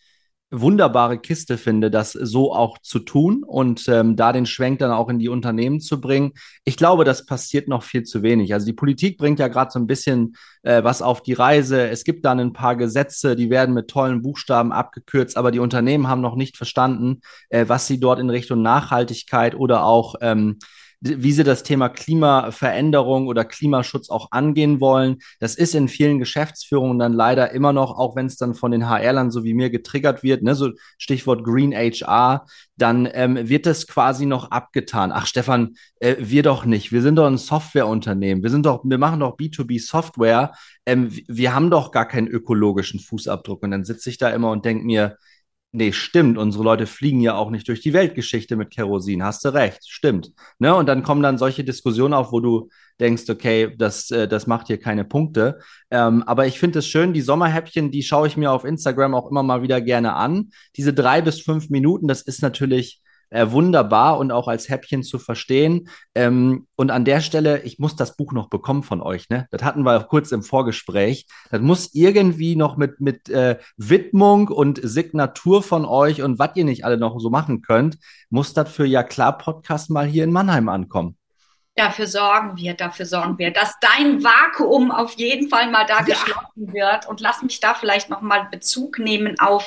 wunderbare 0.50 1.18
Kiste 1.18 1.56
finde, 1.58 1.90
das 1.90 2.12
so 2.12 2.52
auch 2.52 2.78
zu 2.78 2.99
tun 2.99 3.44
und 3.44 3.87
ähm, 3.88 4.16
da 4.16 4.32
den 4.32 4.46
Schwenk 4.46 4.80
dann 4.80 4.90
auch 4.90 5.08
in 5.08 5.20
die 5.20 5.28
Unternehmen 5.28 5.80
zu 5.80 6.00
bringen. 6.00 6.32
Ich 6.64 6.76
glaube, 6.76 7.04
das 7.04 7.25
passiert 7.25 7.68
noch 7.68 7.84
viel 7.84 8.02
zu 8.02 8.22
wenig. 8.22 8.52
Also 8.52 8.66
die 8.66 8.72
Politik 8.72 9.16
bringt 9.16 9.38
ja 9.38 9.46
gerade 9.46 9.70
so 9.70 9.78
ein 9.78 9.87
bisschen 9.87 10.34
äh, 10.62 10.82
was 10.82 11.02
auf 11.02 11.22
die 11.22 11.34
Reise. 11.34 11.88
Es 11.88 12.02
gibt 12.02 12.25
dann 12.25 12.40
ein 12.40 12.52
paar 12.52 12.75
Gesetze, 12.75 13.37
die 13.37 13.49
werden 13.49 13.75
mit 13.75 13.88
tollen 13.88 14.22
Buchstaben 14.22 14.72
abgekürzt, 14.72 15.37
aber 15.37 15.52
die 15.52 15.60
Unternehmen 15.60 16.08
haben 16.08 16.20
noch 16.20 16.34
nicht 16.34 16.56
verstanden, 16.56 17.20
äh, 17.49 17.66
was 17.68 17.87
sie 17.87 18.00
dort 18.00 18.18
in 18.18 18.30
Richtung 18.30 18.60
Nachhaltigkeit 18.60 19.54
oder 19.54 19.84
auch 19.84 20.16
ähm, 20.20 20.58
wie 21.00 21.33
sie 21.33 21.45
das 21.45 21.62
Thema 21.62 21.88
Klimaveränderung 21.88 23.26
oder 23.26 23.45
Klimaschutz 23.45 24.11
auch 24.11 24.28
angehen 24.33 24.80
wollen. 24.80 25.19
Das 25.38 25.54
ist 25.54 25.75
in 25.75 25.88
vielen 25.88 26.19
Geschäftsführungen 26.19 26.99
dann 26.99 27.14
leider 27.14 27.52
immer 27.52 27.73
noch, 27.73 27.97
auch 27.99 28.16
wenn 28.16 28.26
es 28.26 28.37
dann 28.37 28.54
von 28.54 28.71
den 28.71 28.87
HR-Lern 28.87 29.30
so 29.30 29.42
wie 29.42 29.54
mir 29.54 29.71
getriggert 29.71 30.23
wird, 30.23 30.42
ne, 30.42 30.54
so 30.54 30.73
Stichwort 30.99 31.42
Green 31.42 31.73
HR, 31.73 32.45
dann 32.76 33.09
ähm, 33.12 33.49
wird 33.49 33.64
das 33.64 33.87
quasi 33.87 34.26
noch 34.26 34.50
abgetan. 34.50 35.11
Ach, 35.12 35.26
Stefan, 35.26 35.75
äh, 36.00 36.16
wir 36.19 36.42
doch 36.42 36.66
nicht. 36.66 36.92
Wir 36.92 37.00
sind 37.02 37.16
doch 37.16 37.26
ein 37.26 37.38
Softwareunternehmen. 37.38 38.42
Wir 38.42 38.50
sind 38.50 38.66
doch, 38.66 38.83
wir 38.85 38.99
machen 38.99 39.21
doch 39.21 39.38
B2B 39.38 39.80
Software. 39.85 40.52
Ähm, 40.85 41.11
wir 41.28 41.54
haben 41.54 41.71
doch 41.71 41.92
gar 41.92 42.07
keinen 42.07 42.28
ökologischen 42.28 43.00
Fußabdruck. 43.00 43.62
Und 43.62 43.71
dann 43.71 43.85
sitze 43.85 44.11
ich 44.11 44.19
da 44.19 44.28
immer 44.30 44.50
und 44.50 44.64
denke 44.66 44.85
mir, 44.85 45.16
Nee, 45.73 45.93
stimmt. 45.93 46.37
Unsere 46.37 46.65
Leute 46.65 46.87
fliegen 46.87 47.21
ja 47.21 47.37
auch 47.37 47.50
nicht 47.50 47.69
durch 47.69 47.81
die 47.81 47.93
Weltgeschichte 47.93 48.57
mit 48.57 48.71
Kerosin. 48.71 49.23
Hast 49.23 49.45
du 49.45 49.50
recht, 49.55 49.89
stimmt. 49.89 50.33
Ne? 50.59 50.75
Und 50.75 50.87
dann 50.89 51.05
kommen 51.05 51.23
dann 51.23 51.39
solche 51.39 51.62
Diskussionen 51.62 52.12
auf, 52.12 52.33
wo 52.33 52.41
du 52.41 52.71
denkst, 52.99 53.31
okay, 53.31 53.73
das, 53.79 54.11
äh, 54.11 54.27
das 54.27 54.49
macht 54.49 54.67
hier 54.67 54.81
keine 54.81 55.05
Punkte. 55.05 55.61
Ähm, 55.93 56.25
aber 56.25 56.49
ich 56.49 56.59
finde 56.59 56.81
es 56.81 56.89
schön, 56.89 57.12
die 57.12 57.21
Sommerhäppchen, 57.21 57.93
die 57.93 58.03
schaue 58.03 58.27
ich 58.27 58.37
mir 58.37 58.50
auf 58.50 58.65
Instagram 58.65 59.15
auch 59.15 59.31
immer 59.31 59.45
mal 59.45 59.62
wieder 59.62 59.81
gerne 59.81 60.15
an. 60.15 60.50
Diese 60.77 60.93
drei 60.93 61.23
bis 61.23 61.41
fünf 61.41 61.71
Minuten, 61.71 62.09
das 62.09 62.23
ist 62.23 62.43
natürlich 62.43 63.00
äh, 63.30 63.50
wunderbar 63.50 64.18
und 64.18 64.32
auch 64.32 64.49
als 64.49 64.68
Häppchen 64.68 65.02
zu 65.02 65.18
verstehen. 65.18 65.88
Ähm, 66.14 66.66
und 66.76 66.90
an 66.90 67.04
der 67.04 67.20
Stelle, 67.20 67.62
ich 67.62 67.78
muss 67.78 67.96
das 67.96 68.16
Buch 68.16 68.32
noch 68.32 68.49
bekommen 68.49 68.82
von 68.82 69.00
euch, 69.00 69.28
ne? 69.28 69.46
Das 69.50 69.62
hatten 69.62 69.82
wir 69.82 70.00
kurz 70.04 70.32
im 70.32 70.42
Vorgespräch. 70.42 71.26
Das 71.50 71.60
muss 71.60 71.94
irgendwie 71.94 72.56
noch 72.56 72.76
mit, 72.76 73.00
mit 73.00 73.28
äh, 73.28 73.58
Widmung 73.76 74.49
und 74.49 74.80
Signatur 74.82 75.62
von 75.62 75.84
euch 75.84 76.22
und 76.22 76.38
was 76.38 76.50
ihr 76.56 76.64
nicht 76.64 76.84
alle 76.84 76.99
noch 76.99 77.18
so 77.18 77.30
machen 77.30 77.62
könnt, 77.62 77.99
muss 78.28 78.52
das 78.52 78.70
für 78.70 78.84
Ja 78.84 79.02
klar 79.02 79.38
Podcast 79.38 79.90
mal 79.90 80.06
hier 80.06 80.25
in 80.25 80.32
Mannheim 80.32 80.68
ankommen. 80.68 81.16
Dafür 81.76 82.06
sorgen 82.06 82.56
wir, 82.56 82.75
dafür 82.75 83.06
sorgen 83.06 83.38
wir, 83.38 83.52
dass 83.52 83.75
dein 83.80 84.22
Vakuum 84.22 84.90
auf 84.90 85.12
jeden 85.14 85.49
Fall 85.49 85.70
mal 85.70 85.87
da 85.87 85.99
ja. 85.99 86.04
geschlossen 86.04 86.72
wird. 86.75 87.08
Und 87.08 87.20
lass 87.20 87.42
mich 87.42 87.60
da 87.60 87.75
vielleicht 87.75 88.10
noch 88.10 88.20
mal 88.20 88.49
Bezug 88.50 88.99
nehmen 88.99 89.38
auf 89.38 89.64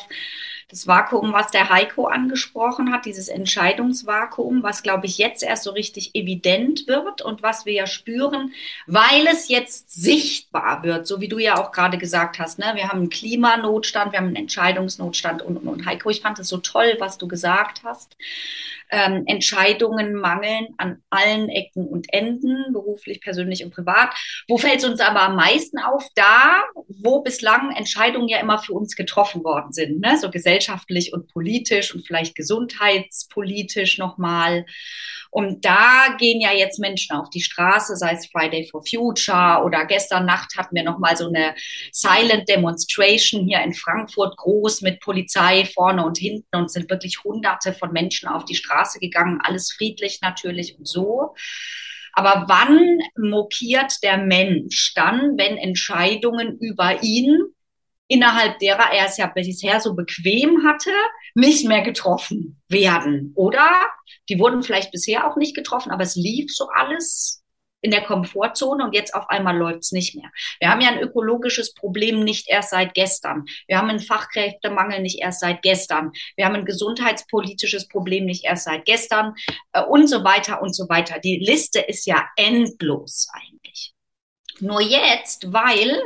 das 0.74 0.88
Vakuum, 0.88 1.34
was 1.34 1.52
der 1.52 1.70
Heiko 1.70 2.08
angesprochen 2.08 2.92
hat, 2.92 3.06
dieses 3.06 3.28
Entscheidungsvakuum, 3.28 4.64
was, 4.64 4.82
glaube 4.82 5.06
ich, 5.06 5.20
jetzt 5.20 5.44
erst 5.44 5.64
so 5.64 5.72
richtig 5.72 6.16
evident 6.16 6.88
wird 6.88 7.22
und 7.22 7.44
was 7.44 7.68
wir 7.68 7.74
ja 7.74 7.86
spüren, 7.86 8.54
weil 8.88 9.28
es 9.28 9.50
jetzt 9.50 9.94
sichtbar 9.94 10.84
wird, 10.84 11.06
so 11.06 11.22
wie 11.22 11.28
du 11.28 11.38
ja 11.38 11.58
auch 11.58 11.72
gerade 11.72 12.00
gesagt 12.00 12.40
hast. 12.40 12.58
Ne? 12.58 12.72
Wir 12.74 12.90
haben 12.90 13.02
einen 13.02 13.10
Klimanotstand, 13.10 14.14
wir 14.14 14.20
haben 14.20 14.28
einen 14.28 14.36
Entscheidungsnotstand 14.36 15.44
und, 15.44 15.58
und, 15.58 15.68
und. 15.68 15.86
Heiko, 15.86 16.10
ich 16.10 16.22
fand 16.22 16.40
es 16.40 16.48
so 16.50 16.58
toll, 16.58 16.96
was 16.98 17.20
du 17.20 17.28
gesagt 17.28 17.84
hast 17.84 18.18
ähm, 18.94 19.24
Entscheidungen 19.26 20.14
mangeln 20.14 20.68
an 20.78 21.02
allen 21.10 21.50
Ecken 21.50 21.88
und 21.88 22.14
Enden, 22.14 22.72
beruflich, 22.72 23.22
persönlich 23.22 23.66
und 23.66 23.74
privat. 23.74 24.14
Wo 24.48 24.58
fällt 24.58 24.78
es 24.78 24.86
uns 24.86 25.00
aber 25.00 25.22
am 25.24 25.36
meisten 25.36 25.80
auf? 25.80 26.08
Da, 26.16 26.62
wo 26.88 27.22
bislang 27.22 27.72
Entscheidungen 27.76 28.28
ja 28.28 28.40
immer 28.40 28.60
für 28.60 28.74
uns 28.74 28.96
getroffen 28.96 29.44
worden 29.44 29.74
sind, 29.74 30.00
ne? 30.00 30.18
so 30.20 30.30
gesellschaftlich 30.30 31.12
und 31.12 31.28
politisch 31.34 31.94
und 31.94 32.06
vielleicht 32.06 32.36
gesundheitspolitisch 32.36 33.98
nochmal. 33.98 34.66
Und 35.34 35.66
da 35.66 36.16
gehen 36.20 36.42
ja 36.42 36.54
jetzt 36.54 36.78
Menschen 36.78 37.16
auf 37.16 37.28
die 37.32 37.42
Straße, 37.42 37.96
sei 37.96 38.14
es 38.14 38.28
Friday 38.28 38.70
for 38.70 38.84
Future 38.86 39.64
oder 39.66 39.84
gestern 39.86 40.28
Nacht 40.28 40.56
hatten 40.56 40.76
wir 40.76 40.84
nochmal 40.84 41.18
so 41.18 41.28
eine 41.28 41.56
Silent 41.92 42.48
Demonstration 42.48 43.48
hier 43.48 43.64
in 43.64 43.74
Frankfurt, 43.74 44.38
groß 44.38 44.82
mit 44.82 45.00
Polizei 45.00 45.66
vorne 45.66 46.06
und 46.06 46.20
hinten 46.20 46.56
und 46.56 46.70
sind 46.72 46.88
wirklich 46.88 47.24
hunderte 47.24 47.74
von 47.74 47.92
Menschen 47.92 48.30
auf 48.30 48.46
die 48.46 48.54
Straße 48.54 49.00
gegangen, 49.00 49.40
alles 49.44 49.74
friedlich 49.74 50.20
natürlich 50.22 50.78
und 50.78 50.88
so. 50.88 51.34
Aber 52.14 52.46
wann 52.48 53.00
mokiert 53.18 54.04
der 54.04 54.20
Mensch 54.20 54.94
dann, 54.94 55.36
wenn 55.40 55.58
Entscheidungen 55.58 56.60
über 56.60 57.02
ihn 57.02 57.40
innerhalb 58.14 58.60
derer 58.60 58.92
er 58.92 59.08
es 59.08 59.18
ja 59.18 59.28
bisher 59.28 59.80
so 59.80 59.96
bequem 59.96 60.64
hatte, 60.66 60.92
nicht 61.34 61.68
mehr 61.68 61.82
getroffen 61.82 62.62
werden. 62.70 63.34
Oder 63.36 63.68
die 64.30 64.40
wurden 64.40 64.62
vielleicht 64.62 64.92
bisher 64.92 65.28
auch 65.28 65.36
nicht 65.36 65.56
getroffen, 65.56 65.92
aber 65.92 66.04
es 66.04 66.16
lief 66.16 66.54
so 66.54 66.68
alles 66.70 67.44
in 67.82 67.92
der 67.92 68.04
Komfortzone 68.04 68.86
und 68.86 68.94
jetzt 68.94 69.14
auf 69.14 69.30
einmal 69.30 69.58
läuft 69.58 69.80
es 69.82 69.92
nicht 69.92 70.16
mehr. 70.16 70.32
Wir 70.60 70.70
haben 70.70 70.80
ja 70.80 70.90
ein 70.90 71.02
ökologisches 71.02 71.74
Problem 71.74 72.24
nicht 72.24 72.48
erst 72.48 72.70
seit 72.70 72.94
gestern. 72.94 73.44
Wir 73.68 73.78
haben 73.78 73.90
einen 73.90 74.00
Fachkräftemangel 74.00 75.02
nicht 75.02 75.20
erst 75.20 75.42
seit 75.42 75.62
gestern. 75.64 76.12
Wir 76.38 76.46
haben 76.46 76.56
ein 76.56 76.66
gesundheitspolitisches 76.66 77.90
Problem 77.90 78.26
nicht 78.26 78.46
erst 78.46 78.66
seit 78.66 78.86
gestern 78.86 79.34
äh, 79.74 79.84
und 79.84 80.08
so 80.08 80.24
weiter 80.24 80.62
und 80.62 80.74
so 80.74 80.88
weiter. 80.88 81.20
Die 81.20 81.40
Liste 81.40 81.80
ist 81.80 82.06
ja 82.06 82.24
endlos 82.38 83.28
eigentlich. 83.34 83.94
Nur 84.60 84.82
jetzt, 84.82 85.52
weil 85.52 86.02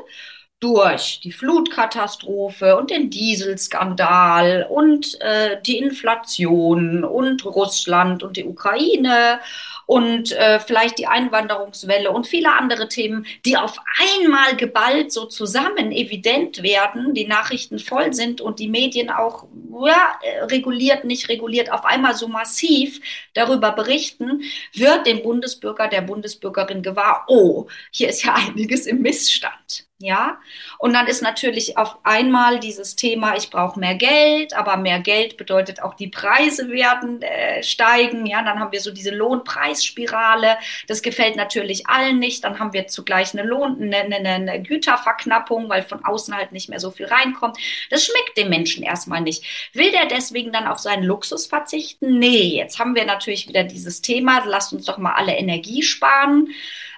durch 0.60 1.20
die 1.24 1.32
Flutkatastrophe 1.32 2.78
und 2.78 2.90
den 2.90 3.12
Dieselskandal 3.12 4.66
und 4.68 5.20
äh, 5.22 5.62
die 5.62 5.78
Inflation 5.78 7.04
und 7.04 7.46
Russland 7.46 8.24
und 8.24 8.38
die 8.38 8.46
Ukraine 8.46 9.40
und 9.86 10.32
äh, 10.32 10.60
vielleicht 10.60 10.98
die 10.98 11.06
Einwanderungswelle 11.06 12.12
und 12.12 12.26
viele 12.26 12.52
andere 12.52 12.90
Themen, 12.90 13.28
die 13.46 13.56
auf 13.56 13.78
einmal 14.00 14.56
geballt 14.56 15.12
so 15.12 15.26
zusammen 15.26 15.92
evident 15.92 16.64
werden, 16.64 17.14
die 17.14 17.28
Nachrichten 17.28 17.78
voll 17.78 18.14
sind 18.14 18.42
und 18.42 18.58
die 18.58 18.68
Medien 18.68 19.12
auch 19.12 19.46
ja, 19.86 20.20
reguliert, 20.48 21.06
nicht 21.06 21.30
reguliert, 21.30 21.72
auf 21.72 21.86
einmal 21.86 22.16
so 22.16 22.28
massiv 22.28 23.00
darüber 23.36 23.72
berichten, 23.72 24.42
wird 24.74 25.06
dem 25.06 25.22
Bundesbürger, 25.22 25.88
der 25.88 26.02
Bundesbürgerin 26.02 26.82
gewahr, 26.82 27.26
oh, 27.28 27.68
hier 27.92 28.10
ist 28.10 28.24
ja 28.24 28.34
einiges 28.34 28.88
im 28.88 29.02
Missstand. 29.04 29.87
Ja, 30.00 30.38
und 30.78 30.94
dann 30.94 31.08
ist 31.08 31.24
natürlich 31.24 31.76
auf 31.76 31.98
einmal 32.04 32.60
dieses 32.60 32.96
Thema, 32.96 33.36
ich 33.36 33.50
brauche 33.50 33.80
mehr 33.80 33.96
Geld, 33.96 34.54
aber 34.56 34.78
mehr 34.78 35.00
Geld 35.00 35.38
bedeutet 35.38 35.82
auch, 35.82 35.96
die 35.96 36.08
Preise 36.08 36.70
werden 36.70 37.24
äh, 37.24 37.64
steigen. 37.64 38.28
Ja, 38.28 38.44
dann 38.44 38.60
haben 38.60 38.72
wir 38.72 38.80
so 38.80 38.92
diese 38.92 39.10
Lohnpreisspirale. 39.10 40.60
Das 40.88 41.02
gefällt 41.02 41.36
natürlich 41.36 41.88
allen 41.88 42.20
nicht. 42.20 42.44
Dann 42.44 42.60
haben 42.60 42.74
wir 42.74 42.86
zugleich 42.86 43.34
eine 43.34 43.42
Lohn, 43.42 43.82
eine, 43.82 44.16
eine, 44.16 44.30
eine 44.30 44.62
Güterverknappung, 44.62 45.68
weil 45.68 45.82
von 45.82 46.06
außen 46.06 46.36
halt 46.36 46.52
nicht 46.52 46.70
mehr 46.70 46.80
so 46.80 46.92
viel 46.92 47.08
reinkommt. 47.08 47.58
Das 47.90 48.06
schmeckt 48.06 48.38
dem 48.38 48.50
Menschen 48.50 48.84
erstmal 48.84 49.22
nicht. 49.22 49.44
Will 49.74 49.92
der 49.92 50.06
deswegen 50.06 50.52
dann 50.52 50.68
auf 50.68 50.78
seinen 50.78 51.06
Luxus 51.06 51.48
verzichten? 51.48 52.20
Nee, 52.20 52.56
jetzt 52.56 52.78
haben 52.78 52.94
wir 52.94 53.06
natürlich 53.06 53.48
wieder 53.48 53.64
dieses 53.64 54.04
Thema, 54.04 54.44
lasst 54.46 54.74
uns 54.74 54.86
doch 54.86 55.00
mal 55.00 55.14
alle 55.14 55.36
Energie 55.36 55.82
sparen. 55.82 56.50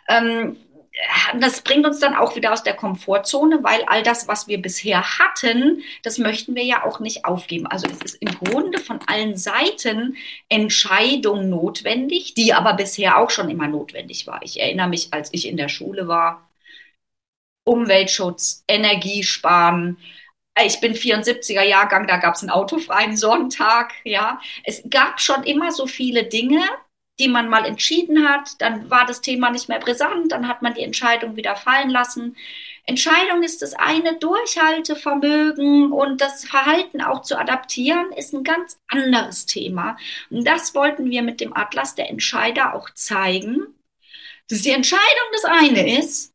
Ähm, 0.10 0.58
das 1.40 1.62
bringt 1.62 1.86
uns 1.86 2.00
dann 2.00 2.16
auch 2.16 2.36
wieder 2.36 2.52
aus 2.52 2.64
der 2.64 2.76
Komfortzone, 2.76 3.64
weil 3.64 3.84
all 3.86 4.04
das, 4.04 4.28
was 4.28 4.48
wir 4.48 4.62
bisher 4.62 5.20
hatten, 5.20 5.84
das 6.04 6.18
möchten 6.18 6.56
wir 6.56 6.64
ja 6.64 6.84
auch 6.86 7.00
nicht 7.00 7.26
aufgeben. 7.26 7.68
Also 7.68 7.88
es 7.88 8.14
ist 8.14 8.22
im 8.22 8.32
Grunde 8.38 8.80
von 8.80 9.00
allen 9.08 9.38
Seiten 9.38 10.18
Entscheidung 10.50 11.50
notwendig, 11.50 12.34
die 12.34 12.54
aber 12.54 12.74
bisher 12.74 13.18
auch 13.18 13.30
schon 13.30 13.50
immer 13.50 13.68
notwendig 13.68 14.28
war. 14.28 14.42
Ich 14.44 14.60
erinnere 14.60 14.90
mich, 14.90 15.14
als 15.14 15.30
ich 15.34 15.48
in 15.48 15.58
der 15.58 15.70
Schule 15.70 16.08
war, 16.08 16.50
Umweltschutz, 17.66 18.64
Energiesparen, 18.68 19.98
ich 20.66 20.82
bin 20.82 20.94
74er 20.94 21.64
Jahrgang, 21.64 22.08
da 22.08 22.18
gab 22.18 22.36
es 22.36 22.42
einen 22.42 22.50
autofreien 22.50 23.16
Sonntag, 23.16 23.94
ja. 24.04 24.42
Es 24.64 24.84
gab 24.90 25.22
schon 25.22 25.44
immer 25.44 25.72
so 25.72 25.88
viele 25.88 26.26
Dinge, 26.26 26.62
die 27.20 27.28
man 27.28 27.50
mal 27.50 27.66
entschieden 27.66 28.28
hat, 28.28 28.62
dann 28.62 28.90
war 28.90 29.06
das 29.06 29.22
Thema 29.22 29.52
nicht 29.52 29.68
mehr 29.68 29.80
brisant, 29.80 30.32
dann 30.32 30.48
hat 30.48 30.62
man 30.62 30.74
die 30.74 30.84
Entscheidung 30.84 31.36
wieder 31.36 31.56
fallen 31.56 31.90
lassen. 31.90 32.38
Entscheidung 32.86 33.44
ist 33.44 33.62
das 33.62 33.74
eine, 33.74 34.18
Durchhaltevermögen 34.18 35.92
und 35.92 36.22
das 36.22 36.46
Verhalten 36.46 37.02
auch 37.02 37.22
zu 37.22 37.38
adaptieren 37.38 38.12
ist 38.14 38.34
ein 38.34 38.44
ganz 38.44 38.80
anderes 38.88 39.46
Thema. 39.46 39.98
Und 40.30 40.48
das 40.48 40.74
wollten 40.74 41.10
wir 41.10 41.22
mit 41.22 41.42
dem 41.42 41.56
Atlas 41.56 41.94
der 41.96 42.10
Entscheider 42.10 42.74
auch 42.74 42.90
zeigen, 42.92 43.68
dass 44.48 44.62
die 44.62 44.72
Entscheidung 44.72 45.04
das 45.34 45.46
eine 45.46 46.00
ist, 46.00 46.34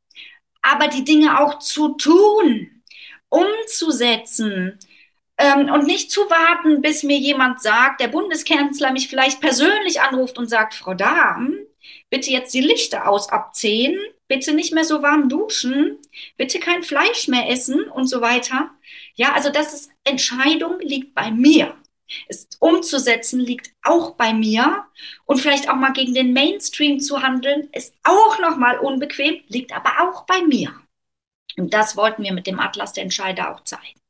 aber 0.63 0.89
die 0.89 1.05
Dinge 1.05 1.41
auch 1.41 1.59
zu 1.59 1.95
tun, 1.97 2.83
umzusetzen, 3.29 4.79
ähm, 5.37 5.71
und 5.71 5.87
nicht 5.87 6.11
zu 6.11 6.21
warten, 6.23 6.81
bis 6.81 7.03
mir 7.03 7.19
jemand 7.19 7.61
sagt, 7.61 8.01
der 8.01 8.09
Bundeskanzler 8.09 8.93
mich 8.93 9.09
vielleicht 9.09 9.41
persönlich 9.41 10.01
anruft 10.01 10.39
und 10.39 10.49
sagt, 10.49 10.75
Frau 10.75 10.95
Dahm, 10.95 11.59
bitte 12.11 12.31
jetzt 12.31 12.55
die 12.55 12.61
Lichter 12.61 13.09
aus 13.09 13.29
ab 13.29 13.55
10, 13.55 13.99
bitte 14.29 14.55
nicht 14.55 14.73
mehr 14.73 14.85
so 14.85 15.03
warm 15.03 15.29
duschen, 15.29 15.99
bitte 16.37 16.61
kein 16.61 16.83
Fleisch 16.83 17.29
mehr 17.29 17.51
essen 17.51 17.85
und 17.85 18.07
so 18.07 18.21
weiter. 18.21 18.71
Ja, 19.15 19.33
also 19.33 19.51
das 19.51 19.75
ist 19.75 19.91
Entscheidung 20.05 20.79
liegt 20.81 21.15
bei 21.15 21.31
mir. 21.31 21.77
Es 22.29 22.49
umzusetzen 22.61 23.41
liegt 23.41 23.73
auch 23.83 24.15
bei 24.15 24.33
mir 24.33 24.85
und 25.25 25.41
vielleicht 25.41 25.69
auch 25.69 25.77
mal 25.77 25.93
gegen 25.93 26.15
den 26.15 26.33
Mainstream 26.33 27.01
zu 27.01 27.23
handeln 27.23 27.69
ist 27.73 27.95
auch 28.05 28.39
noch 28.41 28.57
mal 28.57 28.79
unbequem, 28.79 29.43
liegt 29.49 29.75
aber 29.75 29.91
auch 30.03 30.27
bei 30.27 30.43
mir. 30.43 30.75
Und 31.57 31.73
das 31.73 31.97
wollten 31.97 32.23
wir 32.23 32.33
mit 32.33 32.47
dem 32.47 32.61
Atlas 32.61 32.93
der 32.93 33.05
Entscheider 33.05 33.55
auch 33.55 33.65
zeigen. 33.65 34.01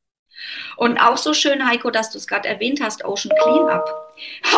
Und 0.77 0.99
auch 0.99 1.17
so 1.17 1.35
schön, 1.35 1.67
Heiko, 1.67 1.91
dass 1.91 2.11
du 2.11 2.19
es 2.19 2.27
gerade 2.27 2.49
erwähnt 2.49 2.81
hast, 2.83 3.05
Ocean 3.05 3.35
Cleanup. 3.43 3.85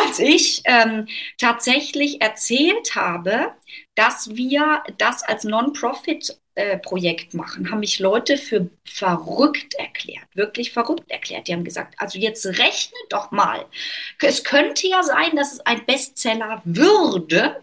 Als 0.02 0.18
ich 0.18 0.62
ähm, 0.64 1.06
tatsächlich 1.38 2.20
erzählt 2.20 2.94
habe, 2.94 3.52
dass 3.94 4.34
wir 4.36 4.82
das 4.98 5.22
als 5.22 5.44
Non-Profit 5.44 6.38
äh, 6.54 6.78
Projekt 6.78 7.34
machen, 7.34 7.70
haben 7.70 7.80
mich 7.80 7.98
Leute 7.98 8.38
für 8.38 8.70
verrückt 8.84 9.74
erklärt, 9.74 10.26
wirklich 10.34 10.72
verrückt 10.72 11.10
erklärt. 11.10 11.48
Die 11.48 11.52
haben 11.52 11.64
gesagt, 11.64 11.94
also 11.98 12.18
jetzt 12.18 12.46
rechne 12.46 12.98
doch 13.10 13.30
mal. 13.30 13.66
Es 14.20 14.42
könnte 14.42 14.86
ja 14.88 15.02
sein, 15.02 15.36
dass 15.36 15.52
es 15.52 15.60
ein 15.60 15.84
Bestseller 15.84 16.62
würde, 16.64 17.62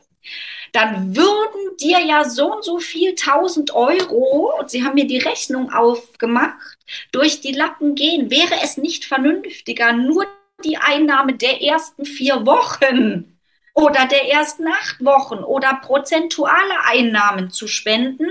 dann 0.72 1.16
würden 1.16 1.78
dir 1.80 2.00
ja 2.00 2.24
so 2.24 2.54
und 2.56 2.64
so 2.64 2.80
viel 2.80 3.16
tausend 3.16 3.74
Euro, 3.76 4.54
und 4.60 4.70
sie 4.70 4.84
haben 4.84 4.96
mir 4.96 5.08
die 5.08 5.20
Rechnung 5.20 5.72
aufgemacht, 5.72 6.78
durch 7.12 7.42
die 7.42 7.54
Lappen 7.54 7.96
gehen. 7.96 8.32
Wäre 8.32 8.56
es 8.64 8.78
nicht 8.78 9.06
vernünftiger, 9.06 9.94
nur 9.94 10.26
die 10.64 10.78
Einnahme 10.78 11.36
der 11.36 11.62
ersten 11.62 12.06
vier 12.06 12.46
Wochen 12.46 13.38
oder 13.74 14.06
der 14.06 14.32
ersten 14.32 14.68
acht 14.68 15.04
Wochen 15.04 15.40
oder 15.40 15.74
prozentuale 15.76 16.86
Einnahmen 16.86 17.50
zu 17.50 17.68
spenden, 17.68 18.28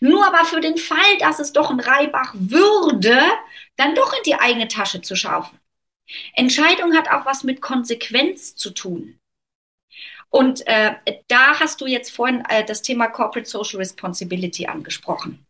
nur 0.00 0.26
aber 0.26 0.44
für 0.44 0.60
den 0.60 0.76
Fall, 0.76 1.18
dass 1.20 1.38
es 1.38 1.52
doch 1.52 1.70
ein 1.70 1.80
Reibach 1.80 2.34
würde, 2.34 3.20
dann 3.76 3.94
doch 3.94 4.12
in 4.12 4.22
die 4.26 4.34
eigene 4.34 4.68
Tasche 4.68 5.00
zu 5.00 5.16
schaffen. 5.16 5.58
Entscheidung 6.34 6.94
hat 6.94 7.08
auch 7.08 7.24
was 7.24 7.44
mit 7.44 7.60
Konsequenz 7.60 8.56
zu 8.56 8.70
tun. 8.70 9.18
Und 10.34 10.66
äh, 10.66 10.96
da 11.28 11.60
hast 11.60 11.80
du 11.80 11.86
jetzt 11.86 12.10
vorhin 12.10 12.42
äh, 12.48 12.64
das 12.64 12.82
Thema 12.82 13.06
Corporate 13.06 13.48
Social 13.48 13.78
Responsibility 13.78 14.66
angesprochen, 14.66 15.46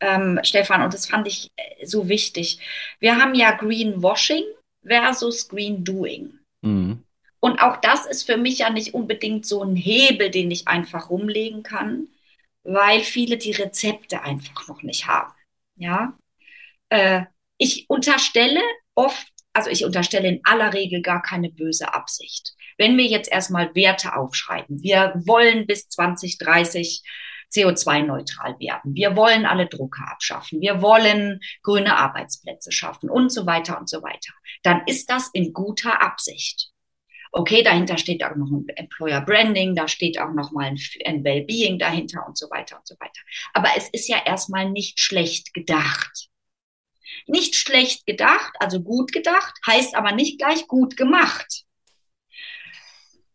ähm, 0.00 0.38
Stefan, 0.42 0.82
und 0.82 0.92
das 0.92 1.06
fand 1.06 1.26
ich 1.26 1.50
äh, 1.56 1.86
so 1.86 2.10
wichtig. 2.10 2.58
Wir 3.00 3.16
haben 3.16 3.34
ja 3.34 3.52
Greenwashing 3.52 4.44
versus 4.86 5.48
Green 5.48 5.82
Doing. 5.82 6.38
Mhm. 6.60 7.02
Und 7.40 7.62
auch 7.62 7.78
das 7.78 8.04
ist 8.04 8.24
für 8.24 8.36
mich 8.36 8.58
ja 8.58 8.68
nicht 8.68 8.92
unbedingt 8.92 9.46
so 9.46 9.62
ein 9.62 9.76
Hebel, 9.76 10.30
den 10.30 10.50
ich 10.50 10.68
einfach 10.68 11.08
rumlegen 11.08 11.62
kann, 11.62 12.08
weil 12.64 13.00
viele 13.00 13.38
die 13.38 13.52
Rezepte 13.52 14.24
einfach 14.24 14.68
noch 14.68 14.82
nicht 14.82 15.06
haben. 15.06 15.32
Ja, 15.76 16.18
äh, 16.90 17.22
ich 17.56 17.88
unterstelle 17.88 18.60
oft, 18.94 19.26
also 19.54 19.70
ich 19.70 19.86
unterstelle 19.86 20.28
in 20.28 20.40
aller 20.44 20.74
Regel 20.74 21.00
gar 21.00 21.22
keine 21.22 21.48
böse 21.48 21.94
Absicht. 21.94 22.57
Wenn 22.78 22.96
wir 22.96 23.06
jetzt 23.06 23.30
erstmal 23.30 23.74
Werte 23.74 24.16
aufschreiben, 24.16 24.82
wir 24.82 25.12
wollen 25.26 25.66
bis 25.66 25.88
2030 25.88 27.02
CO2-neutral 27.52 28.58
werden. 28.60 28.94
Wir 28.94 29.16
wollen 29.16 29.46
alle 29.46 29.66
Drucker 29.66 30.08
abschaffen. 30.08 30.60
Wir 30.60 30.80
wollen 30.80 31.40
grüne 31.62 31.96
Arbeitsplätze 31.96 32.70
schaffen 32.70 33.10
und 33.10 33.32
so 33.32 33.46
weiter 33.46 33.78
und 33.78 33.88
so 33.88 34.02
weiter. 34.02 34.32
Dann 34.62 34.82
ist 34.86 35.10
das 35.10 35.28
in 35.32 35.52
guter 35.52 36.00
Absicht. 36.00 36.70
Okay, 37.32 37.62
dahinter 37.62 37.98
steht 37.98 38.22
auch 38.24 38.36
noch 38.36 38.50
ein 38.50 38.66
Employer 38.76 39.20
Branding, 39.20 39.74
da 39.74 39.86
steht 39.86 40.18
auch 40.18 40.32
noch 40.32 40.52
mal 40.52 40.66
ein, 40.66 40.78
ein 41.04 41.24
Wellbeing 41.24 41.78
dahinter 41.78 42.26
und 42.26 42.38
so 42.38 42.48
weiter 42.50 42.78
und 42.78 42.86
so 42.86 42.94
weiter. 43.00 43.20
Aber 43.52 43.68
es 43.76 43.88
ist 43.90 44.08
ja 44.08 44.18
erstmal 44.24 44.70
nicht 44.70 45.00
schlecht 45.00 45.52
gedacht. 45.52 46.28
Nicht 47.26 47.56
schlecht 47.56 48.06
gedacht, 48.06 48.52
also 48.60 48.80
gut 48.80 49.12
gedacht, 49.12 49.58
heißt 49.66 49.94
aber 49.94 50.12
nicht 50.12 50.38
gleich 50.38 50.66
gut 50.68 50.96
gemacht 50.96 51.66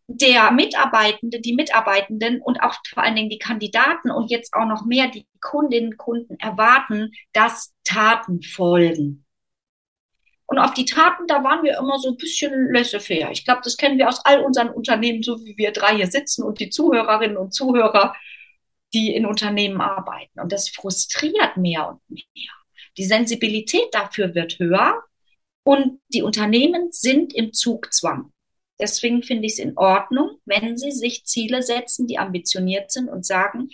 der 0.08 0.52
Mitarbeitende, 0.52 1.40
die 1.40 1.54
Mitarbeitenden 1.54 2.42
und 2.42 2.62
auch 2.62 2.76
vor 2.88 3.04
allen 3.04 3.16
Dingen 3.16 3.30
die 3.30 3.40
Kandidaten 3.40 4.12
und 4.12 4.30
jetzt 4.30 4.54
auch 4.54 4.66
noch 4.66 4.86
mehr 4.86 5.08
die 5.08 5.26
Kundinnen 5.40 5.92
und 5.92 5.98
Kunden 5.98 6.40
erwarten, 6.40 7.12
dass 7.32 7.74
Taten 7.84 8.42
folgen. 8.42 9.26
Und 10.46 10.60
auf 10.60 10.74
die 10.74 10.86
Taten, 10.86 11.26
da 11.26 11.44
waren 11.44 11.64
wir 11.64 11.78
immer 11.78 11.98
so 12.00 12.10
ein 12.10 12.18
bisschen 12.18 12.72
laissez-faire. 12.74 13.32
Ich 13.32 13.46
glaube, 13.46 13.62
das 13.64 13.78
kennen 13.78 13.98
wir 13.98 14.10
aus 14.10 14.24
all 14.26 14.44
unseren 14.44 14.70
Unternehmen, 14.70 15.24
so 15.24 15.44
wie 15.46 15.58
wir 15.58 15.72
drei 15.72 15.96
hier 15.96 16.08
sitzen 16.08 16.44
und 16.44 16.60
die 16.60 16.70
Zuhörerinnen 16.70 17.38
und 17.38 17.54
Zuhörer, 17.54 18.14
die 18.94 19.16
in 19.16 19.26
Unternehmen 19.26 19.82
arbeiten. 19.82 20.40
Und 20.40 20.52
das 20.52 20.70
frustriert 20.70 21.58
mehr 21.58 21.88
und 21.88 22.02
mehr. 22.10 22.52
Die 22.98 23.06
Sensibilität 23.06 23.88
dafür 23.94 24.36
wird 24.36 24.60
höher 24.60 25.02
und 25.64 26.02
die 26.10 26.22
Unternehmen 26.22 26.92
sind 26.92 27.34
im 27.34 27.54
Zugzwang. 27.54 28.33
Deswegen 28.80 29.24
finde 29.24 29.46
ich 29.46 29.54
es 29.54 29.60
in 29.60 29.78
Ordnung, 29.78 30.40
wenn 30.46 30.78
Sie 30.78 30.92
sich 30.92 31.26
Ziele 31.26 31.62
setzen, 31.62 32.08
die 32.08 32.18
ambitioniert 32.18 32.92
sind 32.92 33.08
und 33.10 33.26
sagen, 33.26 33.70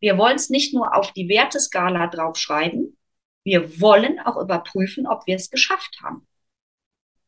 wir 0.00 0.16
wollen 0.16 0.36
es 0.36 0.50
nicht 0.50 0.74
nur 0.74 0.94
auf 0.96 1.12
die 1.12 1.28
Werteskala 1.28 2.06
draufschreiben, 2.06 2.96
wir 3.44 3.80
wollen 3.80 4.20
auch 4.20 4.36
überprüfen, 4.36 5.06
ob 5.06 5.26
wir 5.26 5.36
es 5.36 5.50
geschafft 5.50 5.98
haben. 6.02 6.26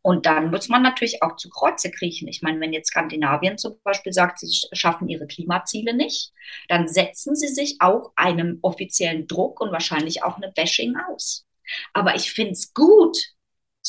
Und 0.02 0.24
dann 0.24 0.50
muss 0.50 0.68
man 0.68 0.82
natürlich 0.82 1.22
auch 1.22 1.36
zu 1.36 1.50
Kreuze 1.50 1.90
kriechen. 1.90 2.26
Ich 2.28 2.40
meine, 2.40 2.58
wenn 2.60 2.72
jetzt 2.72 2.88
Skandinavien 2.88 3.58
zum 3.58 3.76
Beispiel 3.84 4.12
sagt, 4.12 4.38
sie 4.38 4.48
schaffen 4.72 5.08
ihre 5.08 5.26
Klimaziele 5.26 5.94
nicht, 5.94 6.32
dann 6.68 6.88
setzen 6.88 7.36
sie 7.36 7.48
sich 7.48 7.76
auch 7.80 8.12
einem 8.16 8.58
offiziellen 8.62 9.26
Druck 9.26 9.60
und 9.60 9.72
wahrscheinlich 9.72 10.22
auch 10.22 10.36
eine 10.36 10.52
Bashing 10.52 10.94
aus. 11.10 11.46
Aber 11.92 12.14
ich 12.14 12.32
finde 12.32 12.52
es 12.52 12.72
gut, 12.72 13.18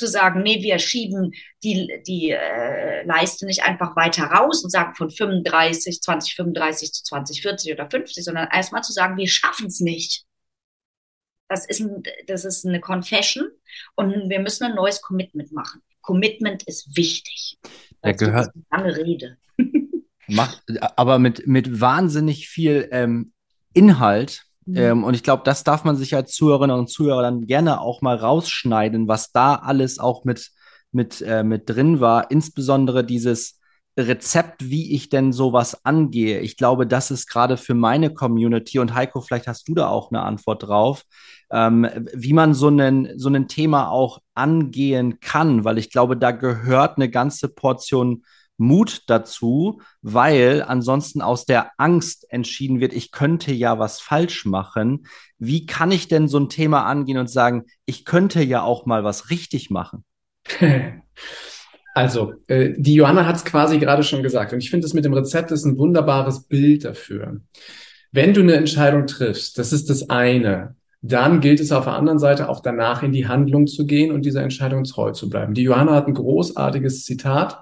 zu 0.01 0.07
sagen, 0.07 0.41
nee, 0.41 0.63
wir 0.63 0.79
schieben 0.79 1.33
die, 1.63 2.01
die 2.07 2.31
äh, 2.31 3.05
Leiste 3.05 3.45
nicht 3.45 3.63
einfach 3.63 3.95
weiter 3.95 4.23
raus 4.25 4.63
und 4.63 4.71
sagen 4.71 4.95
von 4.95 5.11
35, 5.11 6.01
2035 6.01 6.91
zu 6.91 7.03
2040 7.03 7.73
oder 7.73 7.89
50, 7.89 8.23
sondern 8.23 8.49
erstmal 8.51 8.81
zu 8.81 8.91
sagen, 8.91 9.17
wir 9.17 9.27
schaffen 9.27 9.67
es 9.67 9.79
nicht. 9.79 10.25
Das 11.47 11.67
ist, 11.67 11.81
ein, 11.81 12.01
das 12.27 12.45
ist 12.45 12.65
eine 12.65 12.79
Confession 12.79 13.47
und 13.95 14.29
wir 14.29 14.39
müssen 14.39 14.63
ein 14.63 14.75
neues 14.75 15.01
Commitment 15.01 15.51
machen. 15.51 15.81
Commitment 16.01 16.63
ist 16.63 16.95
wichtig. 16.95 17.59
Der 18.03 18.15
gehört. 18.15 18.49
Eine 18.69 18.89
lange 18.89 18.97
Rede. 18.97 19.37
Macht, 20.27 20.63
aber 20.95 21.19
mit, 21.19 21.45
mit 21.45 21.79
wahnsinnig 21.79 22.47
viel 22.47 22.87
ähm, 22.91 23.33
Inhalt 23.73 24.45
Mhm. 24.65 24.77
Ähm, 24.77 25.03
und 25.03 25.13
ich 25.13 25.23
glaube, 25.23 25.43
das 25.45 25.63
darf 25.63 25.83
man 25.83 25.95
sich 25.95 26.15
als 26.15 26.33
Zuhörerinnen 26.33 26.77
und 26.77 26.89
Zuhörer 26.89 27.21
dann 27.21 27.47
gerne 27.47 27.81
auch 27.81 28.01
mal 28.01 28.15
rausschneiden, 28.15 29.07
was 29.07 29.31
da 29.31 29.55
alles 29.55 29.99
auch 29.99 30.23
mit, 30.23 30.51
mit, 30.91 31.21
äh, 31.21 31.43
mit 31.43 31.69
drin 31.69 31.99
war. 31.99 32.31
Insbesondere 32.31 33.03
dieses 33.03 33.59
Rezept, 33.97 34.69
wie 34.69 34.93
ich 34.93 35.09
denn 35.09 35.33
sowas 35.33 35.83
angehe. 35.83 36.39
Ich 36.39 36.55
glaube, 36.55 36.87
das 36.87 37.11
ist 37.11 37.27
gerade 37.27 37.57
für 37.57 37.73
meine 37.73 38.13
Community 38.13 38.79
und 38.79 38.93
Heiko, 38.93 39.19
vielleicht 39.21 39.47
hast 39.47 39.67
du 39.67 39.73
da 39.73 39.89
auch 39.89 40.11
eine 40.11 40.21
Antwort 40.21 40.63
drauf, 40.63 41.03
ähm, 41.51 41.87
wie 42.13 42.33
man 42.33 42.53
so 42.53 42.69
ein 42.69 43.11
so 43.17 43.29
ein 43.29 43.47
Thema 43.49 43.89
auch 43.89 44.19
angehen 44.33 45.19
kann, 45.19 45.65
weil 45.65 45.77
ich 45.77 45.89
glaube, 45.89 46.15
da 46.15 46.31
gehört 46.31 46.97
eine 46.97 47.09
ganze 47.09 47.49
Portion 47.49 48.23
Mut 48.61 49.01
dazu, 49.07 49.81
weil 50.01 50.63
ansonsten 50.65 51.21
aus 51.21 51.45
der 51.45 51.71
Angst 51.77 52.25
entschieden 52.29 52.79
wird, 52.79 52.93
ich 52.93 53.11
könnte 53.11 53.51
ja 53.53 53.79
was 53.79 53.99
falsch 53.99 54.45
machen. 54.45 55.07
Wie 55.37 55.65
kann 55.65 55.91
ich 55.91 56.07
denn 56.07 56.27
so 56.27 56.39
ein 56.39 56.49
Thema 56.49 56.85
angehen 56.85 57.17
und 57.17 57.29
sagen, 57.29 57.65
ich 57.85 58.05
könnte 58.05 58.43
ja 58.43 58.61
auch 58.61 58.85
mal 58.85 59.03
was 59.03 59.29
richtig 59.29 59.69
machen? 59.69 60.05
Also, 61.93 62.35
äh, 62.47 62.73
die 62.77 62.93
Johanna 62.93 63.25
hat 63.25 63.35
es 63.35 63.43
quasi 63.43 63.77
gerade 63.77 64.03
schon 64.03 64.23
gesagt 64.23 64.53
und 64.53 64.59
ich 64.59 64.69
finde 64.69 64.87
es 64.87 64.93
mit 64.93 65.03
dem 65.03 65.13
Rezept 65.13 65.51
ist 65.51 65.65
ein 65.65 65.77
wunderbares 65.77 66.43
Bild 66.47 66.85
dafür. 66.85 67.41
Wenn 68.13 68.33
du 68.33 68.39
eine 68.39 68.53
Entscheidung 68.53 69.07
triffst, 69.07 69.57
das 69.57 69.73
ist 69.73 69.89
das 69.89 70.09
eine, 70.09 70.75
dann 71.01 71.41
gilt 71.41 71.59
es 71.59 71.71
auf 71.71 71.85
der 71.85 71.93
anderen 71.95 72.19
Seite 72.19 72.47
auch 72.47 72.61
danach 72.61 73.03
in 73.03 73.11
die 73.11 73.27
Handlung 73.27 73.67
zu 73.67 73.85
gehen 73.85 74.11
und 74.13 74.25
dieser 74.25 74.43
Entscheidung 74.43 74.83
treu 74.83 75.11
zu 75.11 75.29
bleiben. 75.29 75.53
Die 75.53 75.63
Johanna 75.63 75.95
hat 75.95 76.07
ein 76.07 76.13
großartiges 76.13 77.03
Zitat 77.03 77.59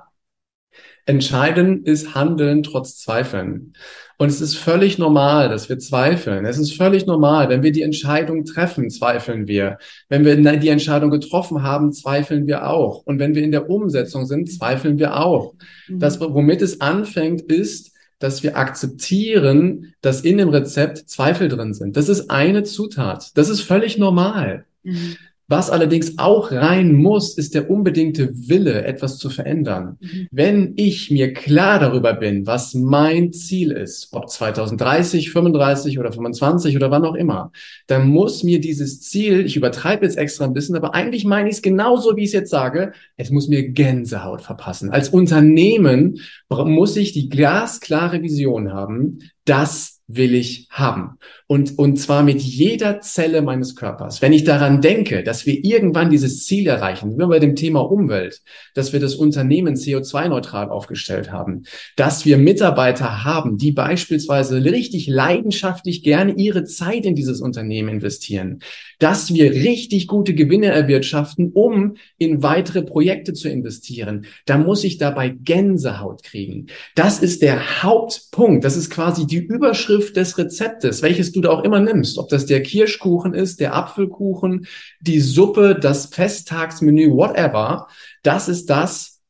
Entscheiden 1.06 1.84
ist 1.84 2.14
Handeln 2.14 2.64
trotz 2.64 2.98
Zweifeln. 2.98 3.74
Und 4.18 4.28
es 4.28 4.42
ist 4.42 4.56
völlig 4.56 4.98
normal, 4.98 5.48
dass 5.48 5.70
wir 5.70 5.80
zweifeln. 5.80 6.46
Es 6.46 6.58
ist 6.58 6.76
völlig 6.76 7.06
normal, 7.06 7.48
wenn 7.48 7.64
wir 7.64 7.72
die 7.72 7.84
Entscheidung 7.84 8.44
treffen, 8.44 8.90
zweifeln 8.90 9.48
wir. 9.48 9.78
Wenn 10.10 10.26
wir 10.26 10.36
die 10.58 10.68
Entscheidung 10.68 11.10
getroffen 11.10 11.64
haben, 11.64 11.94
zweifeln 11.94 12.46
wir 12.46 12.68
auch. 12.68 13.04
Und 13.06 13.18
wenn 13.20 13.34
wir 13.34 13.44
in 13.44 13.52
der 13.52 13.70
Umsetzung 13.70 14.26
sind, 14.26 14.52
zweifeln 14.52 15.00
wir 15.00 15.16
auch. 15.16 15.54
Mhm. 15.88 16.00
Das, 16.00 16.20
womit 16.20 16.62
es 16.62 16.82
anfängt, 16.82 17.44
ist, 17.44 17.94
dass 18.20 18.44
wir 18.44 18.58
akzeptieren, 18.58 19.94
dass 20.02 20.22
in 20.22 20.38
dem 20.38 20.50
Rezept 20.50 21.10
Zweifel 21.10 21.48
drin 21.48 21.74
sind. 21.74 21.96
Das 21.96 22.10
ist 22.10 22.30
eine 22.30 22.64
Zutat. 22.64 23.32
Das 23.36 23.48
ist 23.48 23.62
völlig 23.62 23.98
normal. 23.98 24.66
Mhm. 24.84 25.16
Was 25.50 25.72
allerdings 25.72 26.20
auch 26.20 26.52
rein 26.52 26.94
muss, 26.94 27.36
ist 27.36 27.56
der 27.56 27.72
unbedingte 27.72 28.30
Wille, 28.48 28.86
etwas 28.86 29.18
zu 29.18 29.32
verändern. 29.32 29.98
Mhm. 30.00 30.28
Wenn 30.30 30.74
ich 30.76 31.10
mir 31.10 31.34
klar 31.34 31.80
darüber 31.80 32.14
bin, 32.14 32.46
was 32.46 32.76
mein 32.76 33.34
Ziel 33.34 33.72
ist, 33.72 34.10
ob 34.12 34.30
2030, 34.30 35.32
35 35.32 35.98
oder 35.98 36.12
25 36.12 36.76
oder 36.76 36.92
wann 36.92 37.04
auch 37.04 37.16
immer, 37.16 37.52
dann 37.88 38.08
muss 38.08 38.44
mir 38.44 38.62
dieses 38.62 39.02
Ziel, 39.02 39.44
ich 39.44 39.56
übertreibe 39.56 40.06
jetzt 40.06 40.20
extra 40.20 40.46
ein 40.46 40.54
bisschen, 40.54 40.76
aber 40.76 40.94
eigentlich 40.94 41.26
meine 41.26 41.50
ich 41.50 41.56
es 41.56 41.62
genauso, 41.64 42.16
wie 42.16 42.22
ich 42.22 42.28
es 42.28 42.34
jetzt 42.34 42.52
sage, 42.52 42.94
es 43.18 43.32
muss 43.32 43.48
mir 43.48 43.70
Gänsehaut 43.70 44.44
verpassen. 44.44 44.92
Als 44.92 45.10
Unternehmen 45.10 46.20
muss 46.50 46.96
ich 46.96 47.12
die 47.12 47.28
glasklare 47.28 48.22
Vision 48.22 48.72
haben, 48.72 49.18
dass 49.46 49.99
will 50.12 50.34
ich 50.34 50.68
haben. 50.72 51.18
Und, 51.46 51.78
und 51.78 51.98
zwar 51.98 52.24
mit 52.24 52.42
jeder 52.42 53.00
Zelle 53.00 53.44
meines 53.44 53.76
Körpers. 53.76 54.24
Wenn 54.24 54.34
ich 54.34 54.44
daran 54.44 54.82
denke, 54.82 55.24
dass 55.24 55.46
wir 55.46 55.64
irgendwann 55.64 56.10
dieses 56.10 56.46
Ziel 56.46 56.68
erreichen, 56.68 57.18
wie 57.18 57.28
bei 57.28 57.38
dem 57.38 57.56
Thema 57.56 57.82
Umwelt, 57.82 58.42
dass 58.74 58.92
wir 58.92 59.00
das 59.00 59.16
Unternehmen 59.16 59.76
CO2-neutral 59.76 60.70
aufgestellt 60.70 61.32
haben, 61.32 61.64
dass 61.96 62.26
wir 62.26 62.38
Mitarbeiter 62.38 63.24
haben, 63.24 63.58
die 63.58 63.72
beispielsweise 63.72 64.64
richtig 64.64 65.08
leidenschaftlich 65.08 66.02
gerne 66.02 66.34
ihre 66.34 66.64
Zeit 66.64 67.06
in 67.06 67.16
dieses 67.16 67.40
Unternehmen 67.40 67.90
investieren, 67.90 68.60
dass 68.98 69.32
wir 69.34 69.52
richtig 69.52 70.08
gute 70.08 70.34
Gewinne 70.34 70.68
erwirtschaften, 70.68 71.52
um 71.54 71.98
in 72.18 72.42
weitere 72.42 72.82
Projekte 72.82 73.34
zu 73.34 73.48
investieren, 73.48 74.26
da 74.46 74.58
muss 74.58 74.84
ich 74.84 74.98
dabei 74.98 75.30
Gänsehaut 75.30 76.24
kriegen. 76.24 76.68
Das 76.96 77.20
ist 77.20 77.44
der 77.44 77.84
Hauptpunkt. 77.84 78.64
Das 78.66 78.76
ist 78.76 78.90
quasi 78.90 79.28
die 79.28 79.38
Überschrift 79.38 79.99
des 80.00 80.38
Rezeptes, 80.38 81.02
welches 81.02 81.32
du 81.32 81.42
da 81.42 81.50
auch 81.50 81.64
immer 81.64 81.80
nimmst. 81.80 82.18
Ob 82.18 82.30
das 82.30 82.46
der 82.46 82.64
Kirschkuchen 82.64 83.34
ist, 83.34 83.60
der 83.60 83.76
Apfelkuchen, 83.76 84.68
die 85.02 85.20
Suppe, 85.20 85.78
das 85.80 86.08
Festtagsmenü, 86.08 87.12
whatever. 87.12 87.88
Das 88.24 88.50
ist 88.50 88.70
das, 88.70 89.22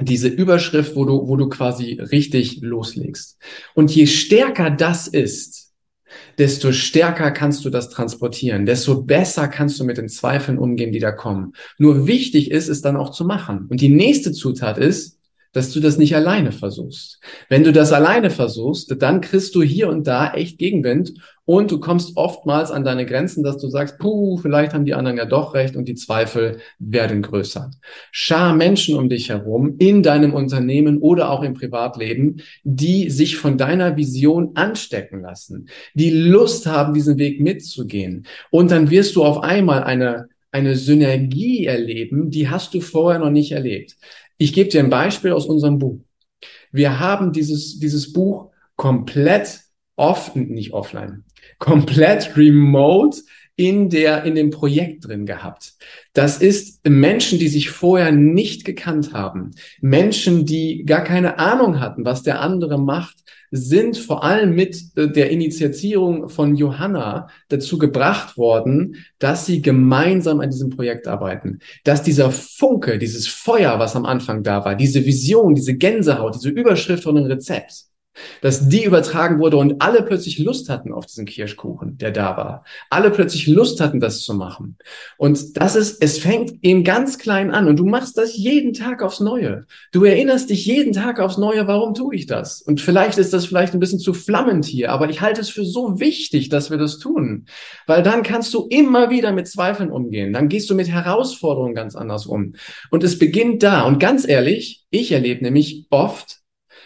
diese 0.00 0.28
Überschrift, 0.28 0.96
wo 0.96 1.04
du, 1.04 1.28
wo 1.28 1.36
du 1.36 1.48
quasi 1.48 2.00
richtig 2.00 2.60
loslegst. 2.60 3.38
Und 3.74 3.94
je 3.94 4.06
stärker 4.06 4.70
das 4.70 5.06
ist, 5.06 5.72
desto 6.38 6.72
stärker 6.72 7.30
kannst 7.30 7.64
du 7.64 7.70
das 7.70 7.90
transportieren, 7.90 8.66
desto 8.66 9.02
besser 9.02 9.48
kannst 9.48 9.78
du 9.80 9.84
mit 9.84 9.98
den 9.98 10.08
Zweifeln 10.08 10.58
umgehen, 10.58 10.92
die 10.92 10.98
da 10.98 11.12
kommen. 11.12 11.52
Nur 11.78 12.06
wichtig 12.06 12.50
ist, 12.50 12.68
es 12.68 12.82
dann 12.82 12.96
auch 12.96 13.10
zu 13.10 13.24
machen. 13.24 13.66
Und 13.68 13.80
die 13.80 13.88
nächste 13.88 14.32
Zutat 14.32 14.78
ist, 14.78 15.13
dass 15.54 15.72
du 15.72 15.80
das 15.80 15.96
nicht 15.96 16.14
alleine 16.14 16.52
versuchst. 16.52 17.20
Wenn 17.48 17.64
du 17.64 17.72
das 17.72 17.92
alleine 17.92 18.28
versuchst, 18.28 18.94
dann 19.00 19.22
kriegst 19.22 19.54
du 19.54 19.62
hier 19.62 19.88
und 19.88 20.06
da 20.06 20.34
echt 20.34 20.58
Gegenwind 20.58 21.14
und 21.46 21.70
du 21.70 21.78
kommst 21.78 22.16
oftmals 22.16 22.70
an 22.70 22.84
deine 22.84 23.06
Grenzen, 23.06 23.44
dass 23.44 23.58
du 23.58 23.68
sagst, 23.68 23.98
puh, 23.98 24.38
vielleicht 24.38 24.74
haben 24.74 24.84
die 24.84 24.94
anderen 24.94 25.16
ja 25.18 25.26
doch 25.26 25.54
recht 25.54 25.76
und 25.76 25.86
die 25.86 25.94
Zweifel 25.94 26.58
werden 26.78 27.22
größer. 27.22 27.70
Schar 28.10 28.54
Menschen 28.54 28.96
um 28.96 29.08
dich 29.08 29.28
herum 29.28 29.76
in 29.78 30.02
deinem 30.02 30.34
Unternehmen 30.34 30.98
oder 30.98 31.30
auch 31.30 31.42
im 31.42 31.54
Privatleben, 31.54 32.42
die 32.64 33.10
sich 33.10 33.36
von 33.36 33.56
deiner 33.56 33.96
Vision 33.96 34.52
anstecken 34.54 35.20
lassen, 35.20 35.68
die 35.94 36.10
Lust 36.10 36.66
haben, 36.66 36.94
diesen 36.94 37.18
Weg 37.18 37.40
mitzugehen. 37.40 38.26
Und 38.50 38.70
dann 38.70 38.90
wirst 38.90 39.14
du 39.16 39.24
auf 39.24 39.42
einmal 39.42 39.84
eine 39.84 40.28
eine 40.54 40.76
Synergie 40.76 41.66
erleben, 41.66 42.30
die 42.30 42.48
hast 42.48 42.74
du 42.74 42.80
vorher 42.80 43.18
noch 43.18 43.30
nicht 43.30 43.50
erlebt. 43.50 43.96
Ich 44.38 44.52
gebe 44.52 44.70
dir 44.70 44.80
ein 44.80 44.90
Beispiel 44.90 45.32
aus 45.32 45.46
unserem 45.46 45.78
Buch. 45.78 46.00
Wir 46.72 46.98
haben 46.98 47.32
dieses, 47.32 47.78
dieses 47.78 48.12
Buch 48.12 48.50
komplett 48.76 49.60
off, 49.96 50.34
nicht 50.34 50.72
offline, 50.72 51.24
komplett 51.58 52.36
remote 52.36 53.18
in 53.56 53.88
der, 53.88 54.24
in 54.24 54.34
dem 54.34 54.50
Projekt 54.50 55.06
drin 55.06 55.26
gehabt. 55.26 55.74
Das 56.12 56.38
ist 56.38 56.86
Menschen, 56.88 57.38
die 57.38 57.48
sich 57.48 57.70
vorher 57.70 58.10
nicht 58.10 58.64
gekannt 58.64 59.12
haben. 59.12 59.52
Menschen, 59.80 60.44
die 60.44 60.84
gar 60.84 61.04
keine 61.04 61.38
Ahnung 61.38 61.78
hatten, 61.78 62.04
was 62.04 62.24
der 62.24 62.40
andere 62.40 62.78
macht, 62.78 63.18
sind 63.56 63.96
vor 63.96 64.24
allem 64.24 64.56
mit 64.56 64.76
äh, 64.96 65.08
der 65.08 65.30
Initiatierung 65.30 66.28
von 66.28 66.56
Johanna 66.56 67.28
dazu 67.48 67.78
gebracht 67.78 68.36
worden, 68.36 68.96
dass 69.20 69.46
sie 69.46 69.62
gemeinsam 69.62 70.40
an 70.40 70.50
diesem 70.50 70.70
Projekt 70.70 71.06
arbeiten. 71.06 71.60
Dass 71.84 72.02
dieser 72.02 72.32
Funke, 72.32 72.98
dieses 72.98 73.28
Feuer, 73.28 73.78
was 73.78 73.94
am 73.94 74.06
Anfang 74.06 74.42
da 74.42 74.64
war, 74.64 74.74
diese 74.74 75.04
Vision, 75.06 75.54
diese 75.54 75.76
Gänsehaut, 75.76 76.34
diese 76.34 76.48
Überschrift 76.48 77.04
von 77.04 77.16
einem 77.16 77.26
Rezept, 77.26 77.84
dass 78.40 78.68
die 78.68 78.84
übertragen 78.84 79.38
wurde 79.38 79.56
und 79.56 79.80
alle 79.80 80.02
plötzlich 80.02 80.38
Lust 80.38 80.68
hatten 80.68 80.92
auf 80.92 81.06
diesen 81.06 81.26
Kirschkuchen, 81.26 81.98
der 81.98 82.10
da 82.10 82.36
war. 82.36 82.64
Alle 82.90 83.10
plötzlich 83.10 83.46
Lust 83.46 83.80
hatten, 83.80 84.00
das 84.00 84.22
zu 84.22 84.34
machen. 84.34 84.76
Und 85.16 85.56
das 85.56 85.76
ist, 85.76 86.02
es 86.02 86.18
fängt 86.18 86.62
eben 86.62 86.84
ganz 86.84 87.18
klein 87.18 87.50
an 87.50 87.68
und 87.68 87.76
du 87.76 87.86
machst 87.86 88.18
das 88.18 88.36
jeden 88.36 88.72
Tag 88.72 89.02
aufs 89.02 89.20
Neue. 89.20 89.66
Du 89.92 90.04
erinnerst 90.04 90.50
dich 90.50 90.66
jeden 90.66 90.92
Tag 90.92 91.20
aufs 91.20 91.38
Neue, 91.38 91.66
warum 91.66 91.94
tue 91.94 92.14
ich 92.14 92.26
das? 92.26 92.62
Und 92.62 92.80
vielleicht 92.80 93.18
ist 93.18 93.32
das 93.32 93.46
vielleicht 93.46 93.74
ein 93.74 93.80
bisschen 93.80 93.98
zu 93.98 94.14
flammend 94.14 94.64
hier, 94.64 94.92
aber 94.92 95.10
ich 95.10 95.20
halte 95.20 95.40
es 95.40 95.50
für 95.50 95.64
so 95.64 96.00
wichtig, 96.00 96.48
dass 96.48 96.70
wir 96.70 96.78
das 96.78 96.98
tun, 96.98 97.46
weil 97.86 98.02
dann 98.02 98.22
kannst 98.22 98.52
du 98.54 98.66
immer 98.68 99.10
wieder 99.10 99.32
mit 99.32 99.48
Zweifeln 99.48 99.90
umgehen. 99.90 100.32
Dann 100.32 100.48
gehst 100.48 100.70
du 100.70 100.74
mit 100.74 100.88
Herausforderungen 100.88 101.74
ganz 101.74 101.96
anders 101.96 102.26
um. 102.26 102.54
Und 102.90 103.04
es 103.04 103.18
beginnt 103.18 103.62
da. 103.62 103.82
Und 103.82 103.98
ganz 103.98 104.26
ehrlich, 104.26 104.84
ich 104.90 105.12
erlebe 105.12 105.44
nämlich 105.44 105.86
oft, 105.90 106.43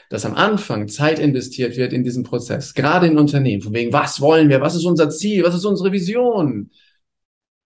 dass 0.09 0.25
am 0.25 0.35
Anfang 0.35 0.89
Zeit 0.89 1.19
investiert 1.19 1.77
wird 1.77 1.93
in 1.93 2.03
diesen 2.03 2.25
Prozess, 2.25 2.75
gerade 2.75 3.07
in 3.07 3.19
Unternehmen, 3.19 3.63
von 3.63 3.75
wegen, 3.75 3.93
was 3.93 4.21
wollen 4.21 4.49
wir, 4.49 4.61
was 4.61 4.75
ist 4.75 4.85
unser 4.85 5.11
Ziel, 5.11 5.45
was 5.45 5.55
ist 5.55 5.65
unsere 5.65 5.93
Vision? 5.93 6.71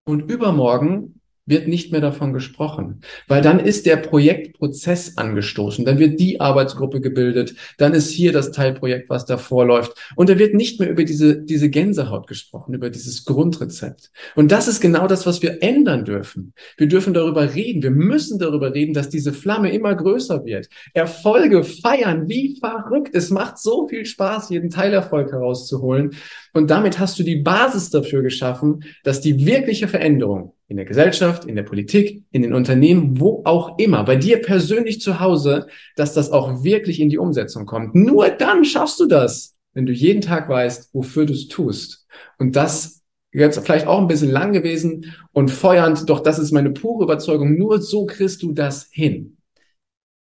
Und 0.04 0.30
übermorgen 0.30 1.21
wird 1.46 1.66
nicht 1.66 1.90
mehr 1.90 2.00
davon 2.00 2.32
gesprochen, 2.32 3.00
weil 3.26 3.42
dann 3.42 3.58
ist 3.58 3.86
der 3.86 3.96
Projektprozess 3.96 5.16
angestoßen, 5.16 5.84
dann 5.84 5.98
wird 5.98 6.20
die 6.20 6.40
Arbeitsgruppe 6.40 7.00
gebildet, 7.00 7.54
dann 7.78 7.94
ist 7.94 8.10
hier 8.10 8.32
das 8.32 8.52
Teilprojekt, 8.52 9.10
was 9.10 9.26
davor 9.26 9.66
läuft 9.66 9.92
und 10.16 10.28
da 10.28 10.38
wird 10.38 10.54
nicht 10.54 10.78
mehr 10.78 10.90
über 10.90 11.04
diese, 11.04 11.42
diese 11.42 11.68
Gänsehaut 11.68 12.26
gesprochen, 12.26 12.74
über 12.74 12.90
dieses 12.90 13.24
Grundrezept. 13.24 14.10
Und 14.36 14.52
das 14.52 14.68
ist 14.68 14.80
genau 14.80 15.06
das, 15.06 15.26
was 15.26 15.42
wir 15.42 15.62
ändern 15.62 16.04
dürfen. 16.04 16.54
Wir 16.76 16.86
dürfen 16.86 17.14
darüber 17.14 17.54
reden, 17.54 17.82
wir 17.82 17.90
müssen 17.90 18.38
darüber 18.38 18.74
reden, 18.74 18.94
dass 18.94 19.08
diese 19.08 19.32
Flamme 19.32 19.72
immer 19.72 19.94
größer 19.94 20.44
wird. 20.44 20.68
Erfolge 20.94 21.64
feiern, 21.64 22.28
wie 22.28 22.58
verrückt. 22.60 23.14
Es 23.14 23.30
macht 23.30 23.58
so 23.58 23.88
viel 23.88 24.06
Spaß, 24.06 24.50
jeden 24.50 24.70
Teilerfolg 24.70 25.32
herauszuholen. 25.32 26.14
Und 26.52 26.70
damit 26.70 26.98
hast 26.98 27.18
du 27.18 27.22
die 27.22 27.36
Basis 27.36 27.90
dafür 27.90 28.22
geschaffen, 28.22 28.84
dass 29.04 29.20
die 29.20 29.46
wirkliche 29.46 29.88
Veränderung 29.88 30.54
in 30.72 30.78
der 30.78 30.86
Gesellschaft, 30.86 31.44
in 31.44 31.54
der 31.54 31.64
Politik, 31.64 32.24
in 32.32 32.40
den 32.40 32.54
Unternehmen, 32.54 33.20
wo 33.20 33.42
auch 33.44 33.78
immer, 33.78 34.04
bei 34.04 34.16
dir 34.16 34.40
persönlich 34.40 35.02
zu 35.02 35.20
Hause, 35.20 35.66
dass 35.96 36.14
das 36.14 36.30
auch 36.30 36.64
wirklich 36.64 36.98
in 36.98 37.10
die 37.10 37.18
Umsetzung 37.18 37.66
kommt. 37.66 37.94
Nur 37.94 38.30
dann 38.30 38.64
schaffst 38.64 38.98
du 38.98 39.06
das, 39.06 39.54
wenn 39.74 39.84
du 39.84 39.92
jeden 39.92 40.22
Tag 40.22 40.48
weißt, 40.48 40.94
wofür 40.94 41.26
du 41.26 41.34
es 41.34 41.48
tust. 41.48 42.06
Und 42.38 42.56
das 42.56 43.02
jetzt 43.32 43.58
vielleicht 43.60 43.86
auch 43.86 43.98
ein 43.98 44.08
bisschen 44.08 44.30
lang 44.30 44.54
gewesen 44.54 45.14
und 45.32 45.50
feuernd, 45.50 46.08
doch 46.08 46.20
das 46.20 46.38
ist 46.38 46.52
meine 46.52 46.70
pure 46.70 47.04
Überzeugung. 47.04 47.58
Nur 47.58 47.82
so 47.82 48.06
kriegst 48.06 48.42
du 48.42 48.52
das 48.52 48.88
hin. 48.90 49.36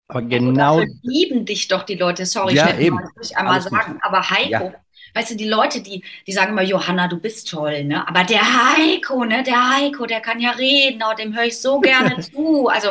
Aber 0.08 0.24
genau. 0.24 0.78
Aber 0.80 0.86
lieben 1.04 1.46
dich 1.46 1.68
doch 1.68 1.84
die 1.84 1.96
Leute. 1.96 2.26
Sorry, 2.26 2.56
ja, 2.56 2.76
ich 2.76 2.90
muss 2.90 3.02
ich 3.22 3.38
einmal 3.38 3.62
sagen. 3.62 3.94
Gut. 3.94 4.02
Aber 4.02 4.28
Heiko, 4.28 4.50
ja. 4.50 4.74
Weißt 5.14 5.32
du, 5.32 5.36
die 5.36 5.48
Leute, 5.48 5.82
die, 5.82 6.04
die 6.28 6.32
sagen 6.32 6.52
immer, 6.52 6.62
Johanna, 6.62 7.08
du 7.08 7.18
bist 7.18 7.50
toll, 7.50 7.84
ne? 7.84 8.08
Aber 8.08 8.24
der 8.24 8.42
Heiko, 8.42 9.26
ne? 9.26 9.44
Der 9.44 9.78
Heiko, 9.78 10.06
der 10.06 10.22
kann 10.22 10.40
ja 10.40 10.52
reden, 10.52 11.02
oh, 11.04 11.16
dem 11.16 11.36
höre 11.36 11.46
ich 11.46 11.60
so 11.60 11.80
gerne 11.80 12.20
zu. 12.34 12.68
Also 12.68 12.90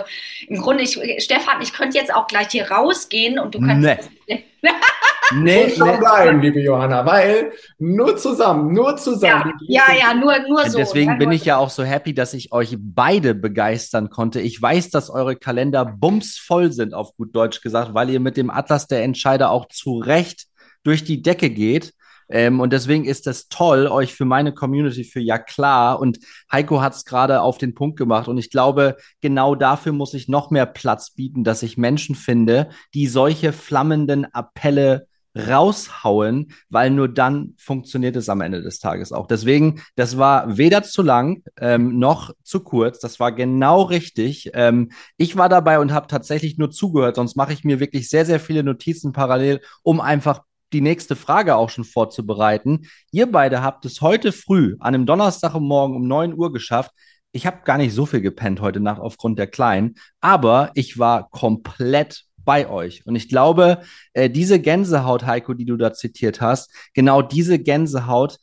im 0.48 0.60
Grunde, 0.60 0.82
ich, 0.82 0.98
Stefan, 1.22 1.62
ich 1.62 1.72
könnte 1.72 1.96
jetzt 1.96 2.12
auch 2.12 2.26
gleich 2.26 2.48
hier 2.50 2.70
rausgehen 2.70 3.38
und 3.38 3.54
du 3.54 3.60
könntest. 3.60 4.10
Nee. 4.60 5.64
nee, 5.66 5.70
schon 5.70 5.90
nee. 5.90 5.96
bleiben, 5.98 6.40
liebe 6.40 6.60
Johanna, 6.60 7.06
weil 7.06 7.52
nur 7.78 8.16
zusammen, 8.16 8.72
nur 8.72 8.96
zusammen. 8.96 9.52
Ja, 9.68 9.84
ja, 9.88 9.96
ja, 9.96 10.14
nur, 10.14 10.36
nur 10.48 10.68
so. 10.68 10.78
Deswegen 10.78 11.12
ja, 11.12 11.16
bin 11.16 11.30
ich 11.30 11.44
ja 11.44 11.58
auch 11.58 11.70
so 11.70 11.84
happy, 11.84 12.12
dass 12.12 12.34
ich 12.34 12.50
euch 12.50 12.76
beide 12.78 13.34
begeistern 13.34 14.10
konnte. 14.10 14.40
Ich 14.40 14.60
weiß, 14.60 14.90
dass 14.90 15.10
eure 15.10 15.36
Kalender 15.36 15.84
bumsvoll 15.84 16.72
sind, 16.72 16.92
auf 16.92 17.14
gut 17.16 17.36
Deutsch 17.36 17.60
gesagt, 17.60 17.94
weil 17.94 18.10
ihr 18.10 18.20
mit 18.20 18.36
dem 18.36 18.50
Atlas 18.50 18.86
der 18.88 19.04
Entscheider 19.04 19.50
auch 19.50 19.68
zu 19.68 19.98
Recht 19.98 20.46
durch 20.82 21.04
die 21.04 21.22
Decke 21.22 21.50
geht. 21.50 21.92
Ähm, 22.28 22.60
und 22.60 22.72
deswegen 22.72 23.04
ist 23.04 23.26
es 23.26 23.48
toll, 23.48 23.86
euch 23.86 24.14
für 24.14 24.24
meine 24.24 24.52
Community, 24.52 25.04
für 25.04 25.20
ja 25.20 25.38
klar. 25.38 26.00
Und 26.00 26.18
Heiko 26.50 26.80
hat 26.80 26.94
es 26.94 27.04
gerade 27.04 27.40
auf 27.40 27.58
den 27.58 27.74
Punkt 27.74 27.98
gemacht. 27.98 28.28
Und 28.28 28.38
ich 28.38 28.50
glaube, 28.50 28.96
genau 29.20 29.54
dafür 29.54 29.92
muss 29.92 30.14
ich 30.14 30.28
noch 30.28 30.50
mehr 30.50 30.66
Platz 30.66 31.10
bieten, 31.14 31.44
dass 31.44 31.62
ich 31.62 31.78
Menschen 31.78 32.14
finde, 32.14 32.68
die 32.94 33.06
solche 33.06 33.52
flammenden 33.52 34.26
Appelle 34.32 35.06
raushauen, 35.36 36.52
weil 36.68 36.90
nur 36.90 37.08
dann 37.08 37.54
funktioniert 37.58 38.16
es 38.16 38.28
am 38.28 38.40
Ende 38.40 38.62
des 38.62 38.80
Tages 38.80 39.12
auch. 39.12 39.26
Deswegen, 39.26 39.82
das 39.94 40.18
war 40.18 40.56
weder 40.56 40.82
zu 40.82 41.02
lang 41.02 41.42
ähm, 41.60 41.98
noch 41.98 42.32
zu 42.42 42.60
kurz. 42.60 42.98
Das 42.98 43.20
war 43.20 43.32
genau 43.32 43.82
richtig. 43.82 44.50
Ähm, 44.54 44.90
ich 45.16 45.36
war 45.36 45.48
dabei 45.48 45.78
und 45.78 45.92
habe 45.92 46.08
tatsächlich 46.08 46.58
nur 46.58 46.70
zugehört, 46.70 47.16
sonst 47.16 47.36
mache 47.36 47.52
ich 47.52 47.64
mir 47.64 47.78
wirklich 47.78 48.08
sehr, 48.08 48.26
sehr 48.26 48.40
viele 48.40 48.62
Notizen 48.64 49.12
parallel, 49.12 49.60
um 49.82 50.00
einfach 50.00 50.42
die 50.72 50.80
nächste 50.80 51.16
Frage 51.16 51.56
auch 51.56 51.70
schon 51.70 51.84
vorzubereiten. 51.84 52.88
Ihr 53.10 53.30
beide 53.30 53.62
habt 53.62 53.84
es 53.84 54.00
heute 54.00 54.32
früh 54.32 54.76
an 54.80 54.94
einem 54.94 55.06
Donnerstagmorgen 55.06 55.96
um 55.96 56.06
9 56.06 56.34
Uhr 56.34 56.52
geschafft. 56.52 56.92
Ich 57.32 57.46
habe 57.46 57.58
gar 57.64 57.78
nicht 57.78 57.94
so 57.94 58.06
viel 58.06 58.20
gepennt 58.20 58.60
heute 58.60 58.80
Nacht 58.80 59.00
aufgrund 59.00 59.38
der 59.38 59.46
Kleinen, 59.46 59.94
aber 60.20 60.70
ich 60.74 60.98
war 60.98 61.30
komplett 61.30 62.24
bei 62.44 62.68
euch. 62.68 63.04
Und 63.06 63.14
ich 63.14 63.28
glaube, 63.28 63.82
äh, 64.14 64.30
diese 64.30 64.58
Gänsehaut, 64.58 65.26
Heiko, 65.26 65.52
die 65.52 65.66
du 65.66 65.76
da 65.76 65.92
zitiert 65.92 66.40
hast, 66.40 66.70
genau 66.94 67.20
diese 67.20 67.58
Gänsehaut, 67.58 68.38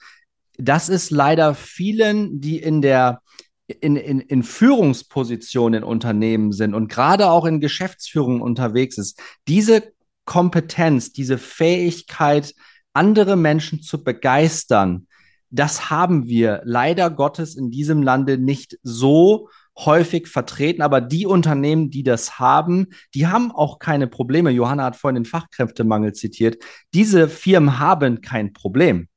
das 0.58 0.90
ist 0.90 1.10
leider 1.10 1.56
vielen, 1.56 2.40
die 2.40 2.60
in 2.60 2.82
der 2.82 3.22
in, 3.68 3.96
in, 3.96 4.20
in 4.20 4.44
Führungspositionen 4.44 5.82
in 5.82 5.84
Unternehmen 5.84 6.52
sind 6.52 6.76
und 6.76 6.88
gerade 6.88 7.32
auch 7.32 7.46
in 7.46 7.60
Geschäftsführung 7.60 8.42
unterwegs 8.42 9.00
ist, 9.00 9.20
diese 9.48 9.95
Kompetenz, 10.26 11.14
diese 11.14 11.38
Fähigkeit 11.38 12.54
andere 12.94 13.36
Menschen 13.36 13.82
zu 13.82 14.04
begeistern, 14.04 15.08
das 15.50 15.90
haben 15.90 16.28
wir 16.28 16.62
leider 16.66 17.10
Gottes 17.10 17.56
in 17.56 17.72
diesem 17.72 18.04
Lande 18.04 18.38
nicht 18.38 18.78
so 18.84 19.50
häufig 19.78 20.28
vertreten, 20.28 20.82
aber 20.82 21.02
die 21.02 21.26
Unternehmen, 21.26 21.90
die 21.90 22.04
das 22.04 22.40
haben, 22.40 22.88
die 23.14 23.28
haben 23.28 23.52
auch 23.52 23.80
keine 23.80 24.08
Probleme. 24.08 24.50
Johanna 24.50 24.86
hat 24.86 24.96
vorhin 24.96 25.24
den 25.24 25.26
Fachkräftemangel 25.26 26.14
zitiert. 26.14 26.58
Diese 26.94 27.28
Firmen 27.28 27.80
haben 27.80 28.22
kein 28.22 28.54
Problem, 28.54 29.08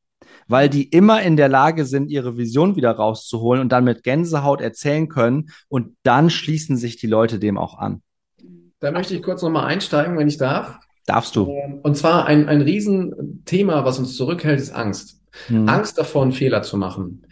weil 0.48 0.68
die 0.68 0.84
immer 0.84 1.22
in 1.22 1.36
der 1.36 1.48
Lage 1.48 1.84
sind, 1.84 2.10
ihre 2.10 2.36
Vision 2.36 2.76
wieder 2.76 2.92
rauszuholen 2.92 3.60
und 3.60 3.70
dann 3.70 3.84
mit 3.84 4.02
Gänsehaut 4.02 4.60
erzählen 4.60 5.08
können 5.08 5.50
und 5.68 5.96
dann 6.02 6.30
schließen 6.30 6.76
sich 6.76 6.96
die 6.96 7.06
Leute 7.06 7.38
dem 7.38 7.56
auch 7.56 7.78
an. 7.78 8.02
Da 8.80 8.90
möchte 8.90 9.14
ich 9.14 9.22
kurz 9.22 9.42
nochmal 9.42 9.66
einsteigen, 9.66 10.16
wenn 10.18 10.28
ich 10.28 10.38
darf. 10.38 10.78
Darfst 11.08 11.36
du. 11.36 11.48
Ähm, 11.48 11.80
und 11.82 11.96
zwar 11.96 12.26
ein, 12.26 12.50
ein 12.50 12.60
Riesenthema, 12.60 13.86
was 13.86 13.98
uns 13.98 14.14
zurückhält, 14.14 14.60
ist 14.60 14.72
Angst. 14.72 15.22
Hm. 15.46 15.66
Angst 15.66 15.96
davor, 15.96 16.22
einen 16.22 16.32
Fehler 16.32 16.60
zu 16.62 16.76
machen. 16.76 17.26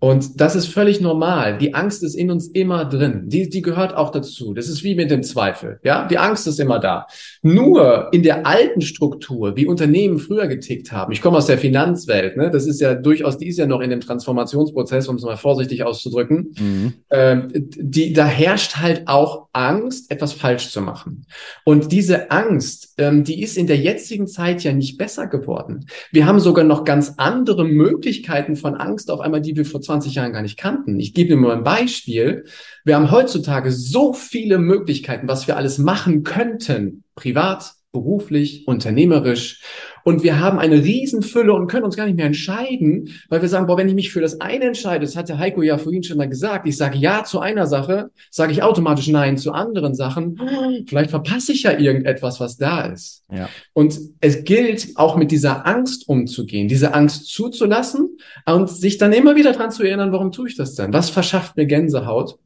Und 0.00 0.40
das 0.40 0.54
ist 0.54 0.66
völlig 0.66 1.00
normal. 1.00 1.58
Die 1.58 1.74
Angst 1.74 2.04
ist 2.04 2.14
in 2.14 2.30
uns 2.30 2.46
immer 2.46 2.84
drin. 2.84 3.24
Die, 3.26 3.48
die 3.48 3.62
gehört 3.62 3.96
auch 3.96 4.10
dazu. 4.10 4.54
Das 4.54 4.68
ist 4.68 4.84
wie 4.84 4.94
mit 4.94 5.10
dem 5.10 5.24
Zweifel. 5.24 5.80
Ja, 5.82 6.06
die 6.06 6.18
Angst 6.18 6.46
ist 6.46 6.60
immer 6.60 6.78
da. 6.78 7.06
Nur 7.42 8.08
in 8.12 8.22
der 8.22 8.46
alten 8.46 8.80
Struktur, 8.80 9.56
wie 9.56 9.66
Unternehmen 9.66 10.18
früher 10.18 10.46
getickt 10.46 10.92
haben. 10.92 11.12
Ich 11.12 11.20
komme 11.20 11.36
aus 11.36 11.46
der 11.46 11.58
Finanzwelt. 11.58 12.36
Ne? 12.36 12.50
Das 12.50 12.66
ist 12.66 12.80
ja 12.80 12.94
durchaus, 12.94 13.38
die 13.38 13.48
ist 13.48 13.58
ja 13.58 13.66
noch 13.66 13.80
in 13.80 13.90
dem 13.90 14.00
Transformationsprozess, 14.00 15.08
um 15.08 15.16
es 15.16 15.22
mal 15.22 15.36
vorsichtig 15.36 15.82
auszudrücken. 15.82 16.54
Mhm. 16.56 16.92
Ähm, 17.10 17.48
die, 17.52 18.12
da 18.12 18.26
herrscht 18.26 18.76
halt 18.76 19.08
auch 19.08 19.48
Angst, 19.52 20.12
etwas 20.12 20.32
falsch 20.32 20.70
zu 20.70 20.80
machen. 20.80 21.26
Und 21.64 21.90
diese 21.90 22.30
Angst, 22.30 22.94
ähm, 22.98 23.24
die 23.24 23.42
ist 23.42 23.56
in 23.56 23.66
der 23.66 23.78
jetzigen 23.78 24.28
Zeit 24.28 24.62
ja 24.62 24.72
nicht 24.72 24.96
besser 24.96 25.26
geworden. 25.26 25.86
Wir 26.12 26.26
haben 26.26 26.38
sogar 26.38 26.64
noch 26.64 26.84
ganz 26.84 27.14
andere 27.16 27.64
Möglichkeiten 27.64 28.54
von 28.54 28.76
Angst 28.76 29.10
auf 29.10 29.18
einmal, 29.18 29.40
die 29.40 29.56
wir 29.56 29.64
vor 29.64 29.80
20 29.88 30.14
Jahren 30.14 30.32
gar 30.32 30.42
nicht 30.42 30.58
kannten. 30.58 31.00
Ich 31.00 31.14
gebe 31.14 31.30
dir 31.30 31.36
mal 31.36 31.56
ein 31.56 31.64
Beispiel. 31.64 32.44
Wir 32.84 32.96
haben 32.96 33.10
heutzutage 33.10 33.72
so 33.72 34.12
viele 34.12 34.58
Möglichkeiten, 34.58 35.28
was 35.28 35.46
wir 35.46 35.56
alles 35.56 35.78
machen 35.78 36.22
könnten, 36.22 37.04
privat, 37.14 37.72
beruflich, 37.92 38.68
unternehmerisch. 38.68 39.62
Und 40.08 40.22
wir 40.22 40.40
haben 40.40 40.58
eine 40.58 40.82
Riesenfülle 40.82 41.52
und 41.52 41.66
können 41.66 41.84
uns 41.84 41.94
gar 41.94 42.06
nicht 42.06 42.16
mehr 42.16 42.24
entscheiden, 42.24 43.10
weil 43.28 43.42
wir 43.42 43.48
sagen, 43.50 43.66
boah, 43.66 43.76
wenn 43.76 43.90
ich 43.90 43.94
mich 43.94 44.10
für 44.10 44.22
das 44.22 44.40
eine 44.40 44.64
entscheide, 44.64 45.04
das 45.04 45.16
hat 45.16 45.28
der 45.28 45.36
Heiko 45.36 45.60
ja 45.60 45.76
vorhin 45.76 46.02
schon 46.02 46.16
mal 46.16 46.30
gesagt, 46.30 46.66
ich 46.66 46.78
sage 46.78 46.96
ja 46.96 47.24
zu 47.24 47.40
einer 47.40 47.66
Sache, 47.66 48.08
sage 48.30 48.52
ich 48.52 48.62
automatisch 48.62 49.08
nein 49.08 49.36
zu 49.36 49.52
anderen 49.52 49.94
Sachen. 49.94 50.40
Vielleicht 50.88 51.10
verpasse 51.10 51.52
ich 51.52 51.64
ja 51.64 51.78
irgendetwas, 51.78 52.40
was 52.40 52.56
da 52.56 52.86
ist. 52.86 53.22
Ja. 53.30 53.50
Und 53.74 54.00
es 54.22 54.44
gilt 54.44 54.96
auch 54.96 55.18
mit 55.18 55.30
dieser 55.30 55.66
Angst 55.66 56.08
umzugehen, 56.08 56.68
diese 56.68 56.94
Angst 56.94 57.26
zuzulassen 57.26 58.16
und 58.46 58.70
sich 58.70 58.96
dann 58.96 59.12
immer 59.12 59.36
wieder 59.36 59.52
dran 59.52 59.70
zu 59.70 59.82
erinnern, 59.82 60.10
warum 60.10 60.32
tue 60.32 60.48
ich 60.48 60.56
das 60.56 60.74
denn? 60.74 60.90
Was 60.94 61.10
verschafft 61.10 61.58
mir 61.58 61.66
Gänsehaut? 61.66 62.38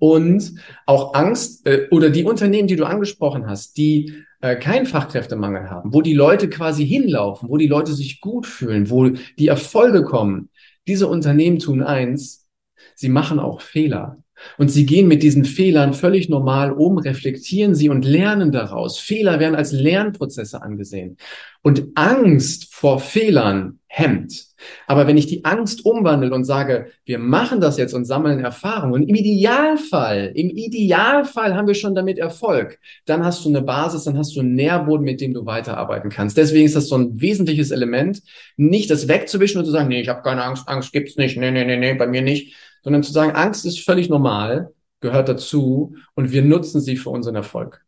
Und 0.00 0.52
auch 0.84 1.14
Angst 1.14 1.64
äh, 1.64 1.86
oder 1.92 2.10
die 2.10 2.24
Unternehmen, 2.24 2.66
die 2.66 2.76
du 2.76 2.86
angesprochen 2.86 3.46
hast, 3.46 3.76
die 3.76 4.24
äh, 4.40 4.56
keinen 4.56 4.86
Fachkräftemangel 4.86 5.70
haben, 5.70 5.92
wo 5.92 6.02
die 6.02 6.14
Leute 6.14 6.48
quasi 6.48 6.86
hinlaufen, 6.86 7.48
wo 7.48 7.56
die 7.56 7.66
Leute 7.66 7.92
sich 7.92 8.20
gut 8.20 8.46
fühlen, 8.46 8.90
wo 8.90 9.08
die 9.08 9.48
Erfolge 9.48 10.04
kommen. 10.04 10.50
Diese 10.86 11.08
Unternehmen 11.08 11.58
tun 11.58 11.82
eins, 11.82 12.48
sie 12.94 13.08
machen 13.08 13.38
auch 13.38 13.60
Fehler. 13.60 14.22
Und 14.56 14.70
sie 14.70 14.86
gehen 14.86 15.08
mit 15.08 15.22
diesen 15.22 15.44
Fehlern 15.44 15.94
völlig 15.94 16.28
normal 16.28 16.72
um, 16.72 16.98
reflektieren 16.98 17.74
sie 17.74 17.88
und 17.88 18.04
lernen 18.04 18.52
daraus. 18.52 18.98
Fehler 18.98 19.40
werden 19.40 19.54
als 19.54 19.72
Lernprozesse 19.72 20.62
angesehen. 20.62 21.16
Und 21.62 21.88
Angst 21.94 22.74
vor 22.74 23.00
Fehlern 23.00 23.78
hemmt. 23.88 24.48
Aber 24.86 25.06
wenn 25.06 25.16
ich 25.16 25.26
die 25.26 25.44
Angst 25.44 25.84
umwandle 25.84 26.32
und 26.34 26.44
sage, 26.44 26.88
wir 27.04 27.18
machen 27.18 27.60
das 27.60 27.78
jetzt 27.78 27.94
und 27.94 28.04
sammeln 28.04 28.40
Erfahrungen, 28.40 29.02
im 29.04 29.14
Idealfall, 29.14 30.32
im 30.34 30.50
Idealfall 30.50 31.54
haben 31.54 31.68
wir 31.68 31.74
schon 31.74 31.94
damit 31.94 32.18
Erfolg, 32.18 32.78
dann 33.06 33.24
hast 33.24 33.44
du 33.44 33.48
eine 33.48 33.62
Basis, 33.62 34.04
dann 34.04 34.18
hast 34.18 34.34
du 34.36 34.40
einen 34.40 34.54
Nährboden, 34.54 35.04
mit 35.04 35.20
dem 35.20 35.32
du 35.32 35.46
weiterarbeiten 35.46 36.10
kannst. 36.10 36.36
Deswegen 36.36 36.66
ist 36.66 36.76
das 36.76 36.88
so 36.88 36.96
ein 36.96 37.20
wesentliches 37.20 37.70
Element, 37.70 38.22
nicht 38.56 38.90
das 38.90 39.08
wegzuwischen 39.08 39.58
und 39.58 39.64
zu 39.64 39.70
sagen, 39.70 39.88
nee, 39.88 40.00
ich 40.00 40.08
habe 40.08 40.22
keine 40.22 40.42
Angst, 40.42 40.68
Angst 40.68 40.92
gibt's 40.92 41.16
nicht, 41.16 41.36
nee, 41.36 41.50
nee, 41.50 41.64
nee, 41.64 41.76
nee, 41.76 41.94
bei 41.94 42.06
mir 42.06 42.22
nicht, 42.22 42.54
sondern 42.88 43.02
zu 43.02 43.12
sagen, 43.12 43.32
Angst 43.32 43.66
ist 43.66 43.80
völlig 43.80 44.08
normal, 44.08 44.72
gehört 45.00 45.28
dazu 45.28 45.94
und 46.14 46.32
wir 46.32 46.40
nutzen 46.40 46.80
sie 46.80 46.96
für 46.96 47.10
unseren 47.10 47.34
Erfolg. 47.34 47.84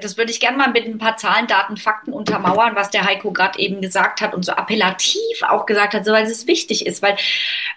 Das 0.00 0.16
würde 0.16 0.30
ich 0.30 0.38
gerne 0.38 0.56
mal 0.56 0.70
mit 0.70 0.84
ein 0.84 0.98
paar 0.98 1.16
Zahlen, 1.16 1.48
Daten, 1.48 1.76
Fakten 1.76 2.12
untermauern, 2.12 2.76
was 2.76 2.90
der 2.90 3.04
Heiko 3.04 3.32
gerade 3.32 3.58
eben 3.58 3.80
gesagt 3.80 4.20
hat 4.20 4.32
und 4.32 4.44
so 4.44 4.52
appellativ 4.52 5.42
auch 5.42 5.66
gesagt 5.66 5.94
hat, 5.94 6.04
so 6.04 6.12
weil 6.12 6.26
es 6.26 6.46
wichtig 6.46 6.86
ist, 6.86 7.02
weil 7.02 7.16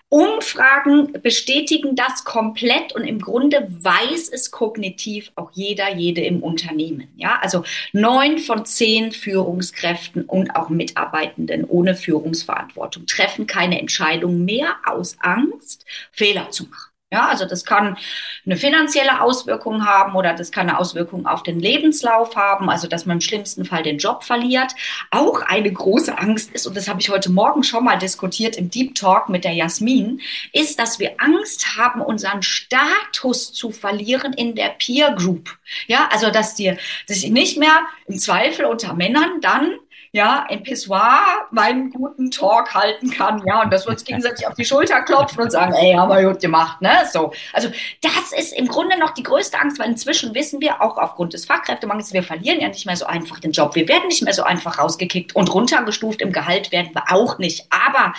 Umfragen 0.08 1.14
bestätigen 1.24 1.96
das 1.96 2.24
komplett 2.24 2.94
und 2.94 3.04
im 3.04 3.20
Grunde 3.20 3.68
weiß 3.68 4.30
es 4.30 4.52
kognitiv 4.52 5.32
auch 5.36 5.50
jeder, 5.54 5.96
jede 5.96 6.22
im 6.22 6.44
Unternehmen. 6.44 7.08
Ja, 7.16 7.40
also 7.42 7.64
neun 7.94 8.38
von 8.38 8.64
zehn 8.66 9.12
Führungskräften 9.12 10.26
und 10.26 10.56
auch 10.56 10.70
Mitarbeitenden 10.70 11.66
ohne 11.66 11.96
Führungsverantwortung 11.96 13.08
treffen 13.08 13.48
keine 13.48 13.80
Entscheidung 13.80 14.46
mehr 14.46 14.76
aus 14.86 15.18
Angst, 15.20 15.86
Fehler 16.12 16.52
zu 16.52 16.66
machen. 16.66 16.91
Ja, 17.14 17.28
also 17.28 17.44
das 17.44 17.66
kann 17.66 17.98
eine 18.46 18.56
finanzielle 18.56 19.20
Auswirkung 19.20 19.86
haben 19.86 20.16
oder 20.16 20.34
das 20.34 20.50
kann 20.50 20.70
eine 20.70 20.80
Auswirkung 20.80 21.26
auf 21.26 21.44
den 21.44 21.60
Lebenslauf 21.60 22.38
haben, 22.38 22.70
also 22.70 22.88
dass 22.88 23.06
man 23.06 23.18
im 23.18 23.22
schlimmsten 23.22 23.66
Fall 23.66 23.84
den 23.84 23.98
Job 23.98 24.24
verliert. 24.24 24.72
Auch 25.10 25.42
eine 25.42 25.70
große 25.74 26.18
Angst 26.18 26.52
ist, 26.54 26.68
und 26.68 26.78
das 26.78 26.88
habe 26.88 27.02
ich 27.02 27.10
heute 27.10 27.30
Morgen 27.30 27.64
schon 27.64 27.84
mal 27.84 27.98
diskutiert 27.98 28.56
im 28.56 28.70
Deep 28.70 28.96
Talk 28.96 29.28
mit 29.28 29.44
der 29.44 29.52
Jasmin, 29.52 30.22
ist, 30.54 30.80
dass 30.80 31.00
wir 31.00 31.16
Angst 31.18 31.76
haben, 31.76 32.00
unseren 32.00 32.44
Status 32.44 33.52
zu 33.52 33.72
verlieren 33.72 34.32
in 34.32 34.56
der 34.56 34.70
Peer 34.70 35.12
Group. 35.12 35.58
Ja, 35.88 36.08
also 36.14 36.32
dass 36.32 36.56
dir, 36.56 36.78
dass 37.10 37.18
ich 37.18 37.30
nicht 37.30 37.58
mehr 37.58 37.82
im 38.08 38.20
Zweifel 38.20 38.64
unter 38.64 38.94
Männern 38.94 39.42
dann 39.42 39.74
ja, 40.14 40.46
im 40.50 40.64
Pissoir 40.64 41.22
meinen 41.52 41.90
guten 41.90 42.32
Talk 42.32 42.74
halten 42.74 43.10
kann, 43.12 43.42
ja, 43.46 43.62
und 43.62 43.72
dass 43.72 43.86
wir 43.86 43.92
uns 43.92 44.04
gegenseitig 44.04 44.46
auf 44.46 44.56
die 44.56 44.66
Schulter 44.66 45.02
klopfen 45.04 45.44
und 45.44 45.52
sagen, 45.52 45.74
ey, 45.74 45.94
haben 45.94 46.10
wir 46.10 46.22
gut 46.30 46.42
gemacht, 46.42 46.82
ne, 46.82 46.92
so. 47.12 47.32
Also, 47.54 47.70
das 48.02 48.34
ist 48.38 48.52
im 48.52 48.68
Grunde 48.68 49.00
noch 49.00 49.12
die 49.12 49.24
größte 49.24 49.58
Angst, 49.58 49.80
weil 49.80 49.88
inzwischen 49.88 50.36
wissen 50.36 50.60
wir 50.60 50.82
auch 50.82 50.98
aufgrund 50.98 51.34
des 51.34 51.46
Fachkräftemangels, 51.46 52.12
wir 52.12 52.24
verlieren 52.24 52.60
ja 52.60 52.68
nicht 52.68 52.86
mehr 52.86 52.98
so 52.98 53.06
einfach 53.06 53.40
den 53.40 53.52
Job. 53.52 53.76
Wir 53.76 53.88
werden 53.88 54.08
nicht 54.08 54.22
mehr 54.22 54.34
so 54.34 54.44
einfach 54.44 54.80
rausgekickt 54.80 55.34
und 55.34 55.54
runtergestuft 55.54 56.22
im 56.22 56.34
Gehalt 56.34 56.74
werden 56.74 56.92
wir 56.94 57.04
auch 57.10 57.38
nicht. 57.38 57.68
Aber 57.70 58.14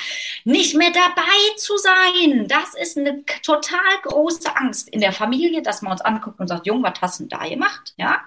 nicht 0.44 0.74
mehr 0.74 0.90
dabei 0.92 1.56
zu 1.58 1.74
sein, 1.76 2.48
das 2.48 2.74
ist 2.74 2.96
eine 2.96 3.22
total 3.42 3.80
große 4.04 4.56
Angst 4.56 4.88
in 4.88 5.02
der 5.02 5.12
Familie, 5.12 5.60
dass 5.60 5.82
man 5.82 5.92
uns 5.92 6.00
anguckt 6.00 6.40
und 6.40 6.48
sagt, 6.48 6.66
Jung, 6.66 6.82
was 6.82 6.94
hast 7.02 7.20
du 7.20 7.24
denn 7.24 7.38
da 7.38 7.46
gemacht, 7.46 7.92
ja? 7.98 8.22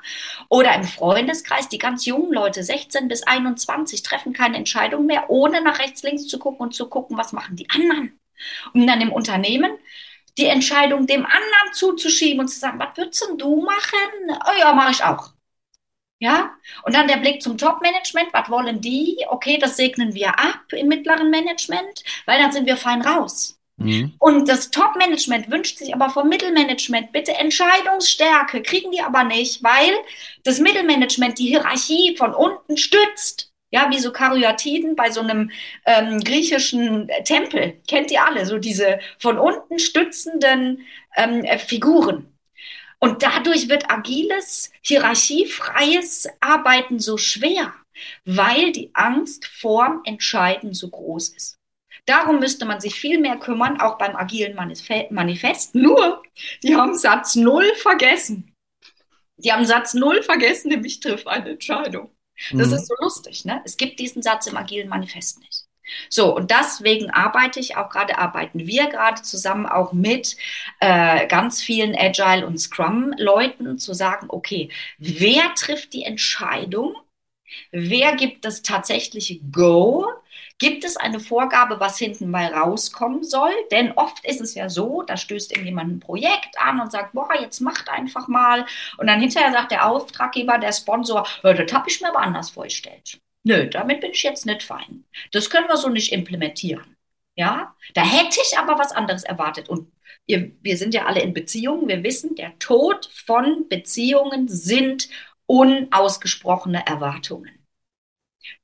Oder 0.49 0.75
im 0.75 0.83
Freundeskreis, 0.83 1.67
die 1.67 1.79
ganz 1.79 2.05
jungen 2.05 2.31
Leute, 2.31 2.63
16 2.63 3.07
bis 3.07 3.23
21, 3.23 3.54
21 3.55 4.03
treffen 4.03 4.33
keine 4.33 4.57
Entscheidung 4.57 5.05
mehr, 5.05 5.29
ohne 5.29 5.61
nach 5.61 5.79
rechts, 5.79 6.03
links 6.03 6.27
zu 6.27 6.39
gucken 6.39 6.61
und 6.61 6.75
zu 6.75 6.89
gucken, 6.89 7.17
was 7.17 7.33
machen 7.33 7.55
die 7.55 7.69
anderen. 7.69 8.19
Um 8.73 8.85
dann 8.85 9.01
im 9.01 9.11
Unternehmen 9.13 9.71
die 10.37 10.45
Entscheidung 10.47 11.07
dem 11.07 11.25
anderen 11.25 11.73
zuzuschieben 11.73 12.41
und 12.41 12.47
zu 12.49 12.59
sagen, 12.59 12.79
was 12.79 12.97
würdest 12.97 13.27
du 13.37 13.61
machen? 13.61 14.37
Oh 14.45 14.59
ja, 14.59 14.73
mache 14.73 14.91
ich 14.91 15.03
auch. 15.03 15.31
Ja, 16.19 16.55
und 16.83 16.95
dann 16.95 17.07
der 17.07 17.17
Blick 17.17 17.41
zum 17.41 17.57
Top-Management, 17.57 18.29
was 18.33 18.49
wollen 18.49 18.81
die? 18.81 19.25
Okay, 19.29 19.57
das 19.57 19.77
segnen 19.77 20.13
wir 20.15 20.37
ab 20.39 20.71
im 20.71 20.87
mittleren 20.87 21.29
Management, 21.29 22.03
weil 22.25 22.39
dann 22.39 22.51
sind 22.51 22.65
wir 22.65 22.77
fein 22.77 23.01
raus. 23.01 23.59
Mhm. 23.77 24.13
Und 24.19 24.47
das 24.47 24.71
Top-Management 24.71 25.51
wünscht 25.51 25.77
sich 25.77 25.93
aber 25.93 26.09
vom 26.09 26.29
Mittelmanagement 26.29 27.11
bitte 27.11 27.33
Entscheidungsstärke, 27.33 28.61
kriegen 28.61 28.91
die 28.91 29.01
aber 29.01 29.23
nicht, 29.23 29.63
weil 29.63 29.93
das 30.43 30.59
Mittelmanagement 30.59 31.37
die 31.37 31.47
Hierarchie 31.47 32.15
von 32.17 32.33
unten 32.33 32.77
stützt. 32.77 33.51
Ja, 33.71 33.89
wie 33.89 33.99
so 33.99 34.13
Karyatiden 34.13 34.95
bei 34.95 35.11
so 35.11 35.19
einem 35.19 35.51
ähm, 35.85 36.21
griechischen 36.21 37.09
Tempel. 37.25 37.81
Kennt 37.89 38.09
ihr 38.09 38.23
alle, 38.23 38.45
so 38.45 38.57
diese 38.57 38.99
von 39.19 39.37
unten 39.37 39.79
stützenden 39.79 40.85
ähm, 41.17 41.43
äh, 41.43 41.57
Figuren. 41.57 42.31
Und 42.99 43.21
dadurch 43.21 43.67
wird 43.67 43.91
agiles, 43.91 44.71
hierarchiefreies 44.81 46.29
Arbeiten 46.39 46.99
so 46.99 47.17
schwer, 47.17 47.73
weil 48.23 48.71
die 48.71 48.91
Angst 48.93 49.45
vorm 49.45 50.01
Entscheiden 50.05 50.73
so 50.73 50.89
groß 50.89 51.29
ist. 51.29 51.57
Darum 52.05 52.39
müsste 52.39 52.65
man 52.65 52.79
sich 52.79 52.95
viel 52.95 53.19
mehr 53.19 53.37
kümmern, 53.37 53.81
auch 53.81 53.97
beim 53.97 54.15
agilen 54.15 54.55
Manifest. 54.55 55.75
Nur, 55.75 56.21
die 56.63 56.75
haben 56.75 56.95
Satz 56.95 57.35
null 57.35 57.73
vergessen. 57.75 58.53
Die 59.37 59.51
haben 59.51 59.65
Satz 59.65 59.93
null 59.93 60.21
vergessen, 60.23 60.69
nämlich 60.69 60.99
trifft 60.99 61.27
eine 61.27 61.51
Entscheidung. 61.51 62.11
Das 62.51 62.69
mhm. 62.69 62.75
ist 62.75 62.87
so 62.87 62.95
lustig, 62.99 63.45
ne? 63.45 63.61
Es 63.65 63.77
gibt 63.77 63.99
diesen 63.99 64.21
Satz 64.21 64.47
im 64.47 64.57
agilen 64.57 64.89
Manifest 64.89 65.39
nicht. 65.39 65.65
So, 66.09 66.35
und 66.35 66.51
deswegen 66.51 67.11
arbeite 67.11 67.59
ich 67.59 67.77
auch 67.77 67.89
gerade, 67.89 68.17
arbeiten 68.17 68.65
wir 68.65 68.87
gerade 68.87 69.21
zusammen 69.21 69.67
auch 69.67 69.93
mit 69.93 70.35
äh, 70.79 71.27
ganz 71.27 71.61
vielen 71.61 71.95
Agile 71.95 72.45
und 72.45 72.57
Scrum-Leuten 72.57 73.77
zu 73.77 73.93
sagen, 73.93 74.27
okay, 74.29 74.69
wer 74.97 75.53
trifft 75.53 75.93
die 75.93 76.03
Entscheidung, 76.03 76.95
Wer 77.71 78.15
gibt 78.15 78.45
das 78.45 78.61
tatsächliche 78.61 79.39
Go? 79.51 80.05
Gibt 80.57 80.85
es 80.85 80.95
eine 80.95 81.19
Vorgabe, 81.19 81.81
was 81.81 81.97
hinten 81.97 82.31
mal 82.31 82.53
rauskommen 82.53 83.23
soll? 83.25 83.51
Denn 83.71 83.91
oft 83.91 84.25
ist 84.25 84.39
es 84.39 84.55
ja 84.55 84.69
so, 84.69 85.01
da 85.01 85.17
stößt 85.17 85.51
irgendjemand 85.51 85.91
ein 85.91 85.99
Projekt 85.99 86.57
an 86.57 86.79
und 86.79 86.91
sagt, 86.91 87.11
boah, 87.13 87.29
jetzt 87.39 87.59
macht 87.59 87.89
einfach 87.89 88.29
mal. 88.29 88.65
Und 88.97 89.07
dann 89.07 89.19
hinterher 89.19 89.51
sagt 89.51 89.71
der 89.71 89.85
Auftraggeber, 89.85 90.57
der 90.57 90.71
Sponsor, 90.71 91.27
das 91.43 91.73
habe 91.73 91.89
ich 91.89 91.99
mir 91.99 92.07
aber 92.07 92.21
anders 92.21 92.51
vorgestellt. 92.51 93.19
Nö, 93.43 93.69
damit 93.69 93.99
bin 93.99 94.11
ich 94.11 94.23
jetzt 94.23 94.45
nicht 94.45 94.63
fein. 94.63 95.03
Das 95.31 95.49
können 95.49 95.67
wir 95.67 95.77
so 95.77 95.89
nicht 95.89 96.13
implementieren. 96.13 96.95
Ja, 97.35 97.75
da 97.93 98.01
hätte 98.01 98.39
ich 98.41 98.57
aber 98.57 98.79
was 98.79 98.93
anderes 98.93 99.23
erwartet. 99.23 99.67
Und 99.67 99.91
ihr, 100.25 100.51
wir 100.61 100.77
sind 100.77 100.93
ja 100.93 101.05
alle 101.05 101.21
in 101.21 101.33
Beziehungen. 101.33 101.89
Wir 101.89 102.01
wissen, 102.01 102.35
der 102.35 102.57
Tod 102.59 103.09
von 103.13 103.67
Beziehungen 103.67 104.47
sind 104.47 105.09
unausgesprochene 105.47 106.87
Erwartungen. 106.87 107.64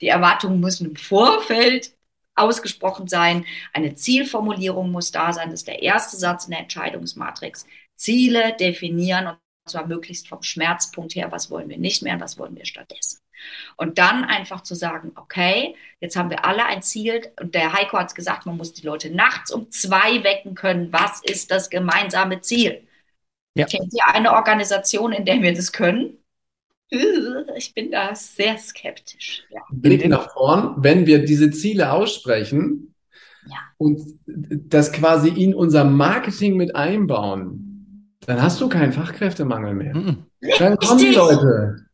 Die 0.02 0.08
Erwartungen 0.08 0.60
müssen 0.60 0.88
im 0.88 0.96
Vorfeld 0.96 1.94
ausgesprochen 2.36 3.08
sein. 3.08 3.46
Eine 3.74 3.96
Zielformulierung 3.96 4.92
muss 4.92 5.12
da 5.12 5.34
sein. 5.34 5.52
Das 5.52 5.62
ist 5.62 5.68
der 5.68 5.82
erste 5.82 6.18
Satz 6.18 6.46
in 6.46 6.52
der 6.52 6.62
Entscheidungsmatrix. 6.62 7.66
Ziele 7.96 8.56
definieren 8.60 9.28
und 9.28 9.38
zwar 9.66 9.86
möglichst 9.86 10.28
vom 10.28 10.42
Schmerzpunkt 10.42 11.16
her, 11.16 11.32
was 11.32 11.52
wollen 11.52 11.70
wir 11.70 11.78
nicht 11.78 12.02
mehr 12.02 12.16
und 12.16 12.22
was 12.22 12.38
wollen 12.38 12.56
wir 12.56 12.66
stattdessen. 12.66 13.20
Und 13.76 13.98
dann 13.98 14.24
einfach 14.24 14.62
zu 14.62 14.76
sagen, 14.76 15.12
okay, 15.16 15.76
jetzt 16.00 16.16
haben 16.16 16.30
wir 16.30 16.46
alle 16.46 16.66
ein 16.66 16.82
Ziel. 16.82 17.32
Und 17.40 17.56
der 17.56 17.74
Heiko 17.74 17.98
hat 17.98 18.08
es 18.08 18.16
gesagt, 18.16 18.46
man 18.46 18.58
muss 18.58 18.74
die 18.74 18.86
Leute 18.86 19.10
nachts 19.10 19.52
um 19.52 19.72
zwei 19.72 20.24
wecken 20.24 20.56
können. 20.56 20.92
Was 20.94 21.22
ist 21.24 21.52
das 21.52 21.70
gemeinsame 21.70 22.42
Ziel? 22.42 22.88
Ja. 23.56 23.66
Kennt 23.66 23.94
ihr 23.94 24.06
eine 24.08 24.34
Organisation, 24.34 25.12
in 25.12 25.26
der 25.26 25.42
wir 25.42 25.54
das 25.54 25.72
können? 25.72 26.18
Ich 27.56 27.74
bin 27.74 27.92
da 27.92 28.14
sehr 28.16 28.58
skeptisch. 28.58 29.44
Ja. 29.50 29.62
Blick 29.72 30.08
nach 30.08 30.32
vorn, 30.34 30.76
wenn 30.78 31.06
wir 31.06 31.24
diese 31.24 31.52
Ziele 31.52 31.92
aussprechen 31.92 32.94
ja. 33.48 33.58
und 33.78 34.02
das 34.26 34.92
quasi 34.92 35.30
in 35.30 35.54
unser 35.54 35.84
Marketing 35.84 36.58
mit 36.58 36.76
einbauen, 36.76 38.18
dann 38.26 38.42
hast 38.42 38.62
du 38.62 38.70
keinen 38.70 38.94
Fachkräftemangel 38.94 39.74
mehr. 39.74 39.96
Mhm. 39.96 40.26
Dann 40.60 40.78
kommen 40.78 41.00
die 41.00 41.14
Leute. 41.14 41.86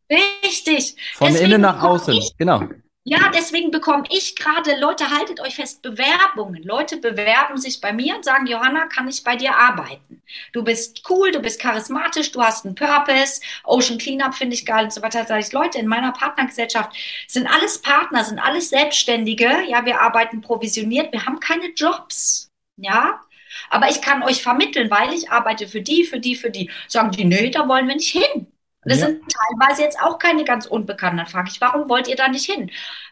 Richtig. 0.43 0.95
Von 1.15 1.27
Deswegen 1.27 1.51
innen 1.51 1.61
nach 1.61 1.83
außen, 1.83 2.13
ich, 2.13 2.35
genau. 2.37 2.63
Ja, 3.09 3.31
deswegen 3.33 3.71
bekomme 3.71 4.03
ich 4.09 4.35
gerade, 4.35 4.77
Leute, 4.77 5.09
haltet 5.09 5.39
euch 5.39 5.55
fest, 5.55 5.81
Bewerbungen. 5.81 6.61
Leute 6.63 6.97
bewerben 6.97 7.57
sich 7.57 7.79
bei 7.79 7.93
mir 7.93 8.17
und 8.17 8.25
sagen, 8.25 8.47
Johanna, 8.47 8.87
kann 8.87 9.07
ich 9.07 9.23
bei 9.23 9.37
dir 9.37 9.55
arbeiten? 9.55 10.21
Du 10.51 10.61
bist 10.61 11.03
cool, 11.09 11.31
du 11.31 11.39
bist 11.39 11.61
charismatisch, 11.61 12.33
du 12.33 12.41
hast 12.41 12.65
einen 12.65 12.75
Purpose, 12.75 13.39
Ocean 13.63 13.97
Cleanup 13.97 14.35
finde 14.35 14.55
ich 14.55 14.65
geil 14.65 14.83
und 14.83 14.91
so 14.91 15.01
weiter. 15.01 15.25
Sage 15.25 15.39
ich, 15.39 15.53
Leute, 15.53 15.77
in 15.79 15.87
meiner 15.87 16.11
Partnergesellschaft 16.11 16.91
sind 17.29 17.47
alles 17.47 17.81
Partner, 17.81 18.25
sind 18.25 18.39
alles 18.39 18.71
Selbstständige. 18.71 19.63
Ja, 19.69 19.85
wir 19.85 20.01
arbeiten 20.01 20.41
provisioniert, 20.41 21.13
wir 21.13 21.25
haben 21.25 21.39
keine 21.39 21.67
Jobs. 21.67 22.49
Ja, 22.75 23.21
aber 23.69 23.89
ich 23.89 24.01
kann 24.01 24.21
euch 24.21 24.43
vermitteln, 24.43 24.91
weil 24.91 25.13
ich 25.13 25.31
arbeite 25.31 25.69
für 25.69 25.81
die, 25.81 26.03
für 26.03 26.19
die, 26.19 26.35
für 26.35 26.49
die. 26.49 26.69
Sagen 26.89 27.11
die, 27.11 27.23
nee, 27.23 27.51
da 27.51 27.69
wollen 27.69 27.87
wir 27.87 27.95
nicht 27.95 28.11
hin. 28.11 28.47
Das 28.87 28.99
ja. 28.99 29.07
sind 29.07 29.21
teilweise 29.31 29.81
jetzt 29.83 29.99
auch 29.99 30.19
keine 30.19 30.43
ganz 30.43 30.65
Unbekannten. 30.65 31.17
Dann 31.17 31.27
frage 31.27 31.49
ich, 31.51 31.61
warum 31.61 31.89
wollt 31.89 32.07
ihr 32.07 32.15
da 32.15 32.27
nicht 32.27 32.49
hin? 32.49 32.71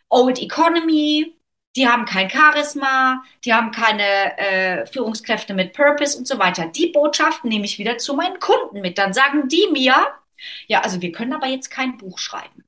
Old 0.09 0.41
Economy, 0.41 1.35
die 1.75 1.87
haben 1.87 2.05
kein 2.05 2.29
Charisma, 2.29 3.23
die 3.43 3.53
haben 3.53 3.71
keine 3.71 4.37
äh, 4.37 4.85
Führungskräfte 4.85 5.53
mit 5.53 5.73
Purpose 5.73 6.17
und 6.17 6.27
so 6.27 6.39
weiter. 6.39 6.67
Die 6.67 6.87
Botschaften 6.87 7.49
nehme 7.49 7.65
ich 7.65 7.77
wieder 7.77 7.97
zu 7.97 8.13
meinen 8.13 8.39
Kunden 8.39 8.81
mit. 8.81 8.97
Dann 8.97 9.13
sagen 9.13 9.49
die 9.49 9.67
mir, 9.71 9.95
ja, 10.67 10.81
also 10.81 11.01
wir 11.01 11.11
können 11.11 11.33
aber 11.33 11.47
jetzt 11.47 11.69
kein 11.69 11.97
Buch 11.97 12.17
schreiben. 12.17 12.63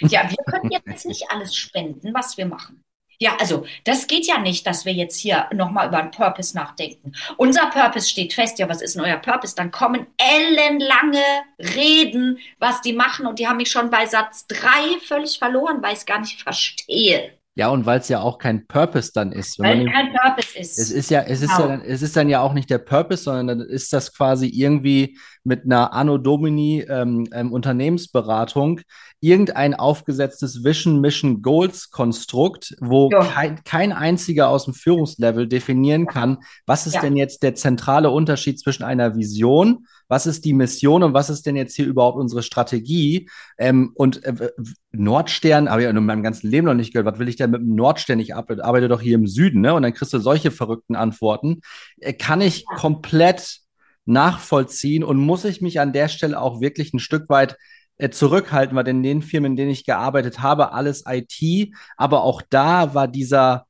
Ja, 0.00 0.28
wir 0.30 0.36
können 0.44 0.70
jetzt 0.70 1.06
nicht 1.06 1.30
alles 1.30 1.56
spenden, 1.56 2.14
was 2.14 2.36
wir 2.36 2.46
machen. 2.46 2.81
Ja, 3.22 3.36
also 3.38 3.64
das 3.84 4.08
geht 4.08 4.26
ja 4.26 4.40
nicht, 4.40 4.66
dass 4.66 4.84
wir 4.84 4.92
jetzt 4.92 5.16
hier 5.16 5.46
nochmal 5.52 5.86
über 5.86 5.98
einen 5.98 6.10
Purpose 6.10 6.56
nachdenken. 6.56 7.12
Unser 7.36 7.66
Purpose 7.66 8.08
steht 8.08 8.32
fest. 8.32 8.58
Ja, 8.58 8.68
was 8.68 8.82
ist 8.82 8.96
denn 8.96 9.04
euer 9.04 9.16
Purpose? 9.16 9.54
Dann 9.54 9.70
kommen 9.70 10.08
ellenlange 10.16 11.22
Reden, 11.56 12.40
was 12.58 12.80
die 12.80 12.92
machen. 12.92 13.28
Und 13.28 13.38
die 13.38 13.46
haben 13.46 13.58
mich 13.58 13.70
schon 13.70 13.90
bei 13.90 14.06
Satz 14.06 14.48
drei 14.48 14.98
völlig 15.06 15.38
verloren, 15.38 15.80
weil 15.82 15.92
ich 15.92 16.00
es 16.00 16.06
gar 16.06 16.18
nicht 16.18 16.42
verstehe. 16.42 17.38
Ja, 17.54 17.68
und 17.68 17.84
weil 17.84 18.00
es 18.00 18.08
ja 18.08 18.20
auch 18.20 18.38
kein 18.38 18.66
Purpose 18.66 19.10
dann 19.14 19.30
ist. 19.30 19.58
Weil 19.58 19.86
es 19.86 19.92
kein 19.92 20.10
Purpose 20.10 20.58
ist. 20.58 20.78
Es 20.78 20.90
ist 20.90 21.10
ja, 21.10 21.20
es 21.20 21.42
genau. 21.42 21.52
ist 21.52 21.58
ja, 21.58 21.80
es 21.84 22.02
ist 22.02 22.16
dann 22.16 22.30
ja 22.30 22.40
auch 22.40 22.54
nicht 22.54 22.70
der 22.70 22.78
Purpose, 22.78 23.24
sondern 23.24 23.46
dann 23.58 23.60
ist 23.60 23.92
das 23.92 24.14
quasi 24.14 24.46
irgendwie 24.46 25.18
mit 25.44 25.64
einer 25.64 25.92
Anno 25.92 26.16
Domini 26.16 26.80
ähm, 26.88 27.28
ähm, 27.32 27.52
Unternehmensberatung 27.52 28.80
irgendein 29.20 29.74
aufgesetztes 29.74 30.64
Vision, 30.64 31.00
Mission, 31.02 31.42
Goals 31.42 31.90
Konstrukt, 31.90 32.74
wo 32.80 33.10
ja. 33.10 33.22
kein, 33.22 33.62
kein 33.64 33.92
einziger 33.92 34.48
aus 34.48 34.64
dem 34.64 34.72
Führungslevel 34.72 35.46
definieren 35.46 36.06
kann, 36.06 36.38
was 36.64 36.86
ist 36.86 36.94
ja. 36.94 37.00
denn 37.02 37.16
jetzt 37.16 37.42
der 37.42 37.54
zentrale 37.54 38.10
Unterschied 38.10 38.58
zwischen 38.60 38.82
einer 38.82 39.14
Vision, 39.14 39.86
was 40.12 40.26
ist 40.26 40.44
die 40.44 40.52
Mission 40.52 41.02
und 41.02 41.14
was 41.14 41.30
ist 41.30 41.46
denn 41.46 41.56
jetzt 41.56 41.74
hier 41.74 41.86
überhaupt 41.86 42.18
unsere 42.18 42.42
Strategie? 42.42 43.30
Ähm, 43.56 43.92
und 43.94 44.22
äh, 44.24 44.50
Nordstern, 44.92 45.70
habe 45.70 45.80
ich 45.80 45.84
ja 45.84 45.90
in 45.90 46.04
meinem 46.04 46.22
ganzen 46.22 46.50
Leben 46.50 46.66
noch 46.66 46.74
nicht 46.74 46.92
gehört, 46.92 47.10
was 47.10 47.18
will 47.18 47.30
ich 47.30 47.36
denn 47.36 47.50
mit 47.50 47.62
dem 47.62 47.74
Nordstern? 47.74 48.20
Ich 48.20 48.36
arbeite, 48.36 48.62
arbeite 48.62 48.88
doch 48.88 49.00
hier 49.00 49.14
im 49.14 49.26
Süden, 49.26 49.62
ne? 49.62 49.72
Und 49.72 49.84
dann 49.84 49.94
kriegst 49.94 50.12
du 50.12 50.18
solche 50.18 50.50
verrückten 50.50 50.96
Antworten. 50.96 51.62
Äh, 51.98 52.12
kann 52.12 52.42
ich 52.42 52.66
komplett 52.66 53.60
nachvollziehen 54.04 55.02
und 55.02 55.16
muss 55.16 55.46
ich 55.46 55.62
mich 55.62 55.80
an 55.80 55.94
der 55.94 56.08
Stelle 56.08 56.38
auch 56.38 56.60
wirklich 56.60 56.92
ein 56.92 56.98
Stück 56.98 57.30
weit 57.30 57.56
äh, 57.96 58.10
zurückhalten, 58.10 58.76
weil 58.76 58.88
in 58.88 59.02
den 59.02 59.22
Firmen, 59.22 59.52
in 59.52 59.56
denen 59.56 59.70
ich 59.70 59.86
gearbeitet 59.86 60.40
habe, 60.40 60.72
alles 60.72 61.04
IT, 61.08 61.74
aber 61.96 62.22
auch 62.22 62.42
da 62.50 62.92
war 62.92 63.08
dieser, 63.08 63.64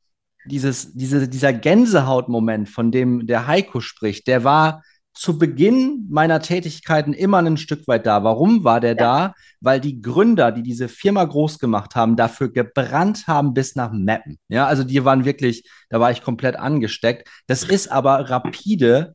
dieses, 0.47 0.93
diese, 0.93 1.29
dieser 1.29 1.53
Gänsehautmoment, 1.53 2.69
von 2.69 2.91
dem 2.91 3.29
der 3.29 3.47
Heiko 3.47 3.79
spricht, 3.81 4.27
der 4.27 4.43
war 4.43 4.83
zu 5.15 5.39
Beginn 5.39 6.07
meiner 6.11 6.41
Tätigkeiten 6.41 7.13
immer 7.13 7.39
ein 7.39 7.57
Stück 7.57 7.87
weit 7.87 8.07
da. 8.07 8.25
Warum 8.25 8.65
war 8.65 8.81
der 8.81 8.93
ja. 8.93 8.97
da? 8.97 9.35
Weil 9.61 9.81
die 9.81 10.01
Gründer, 10.01 10.53
die 10.53 10.63
diese 10.63 10.89
Firma 10.89 11.25
groß 11.25 11.59
gemacht 11.59 11.95
haben, 11.95 12.17
dafür 12.17 12.51
gebrannt 12.51 13.27
haben 13.27 13.55
bis 13.55 13.77
nach 13.77 13.93
Mappen. 13.93 14.39
Ja, 14.49 14.67
also 14.67 14.85
die 14.85 15.05
waren 15.05 15.25
wirklich, 15.25 15.69
da 15.91 16.01
war 16.01 16.11
ich 16.11 16.23
komplett 16.23 16.57
angesteckt. 16.57 17.29
Das 17.47 17.63
ist 17.63 17.93
aber 17.93 18.31
rapide. 18.31 19.15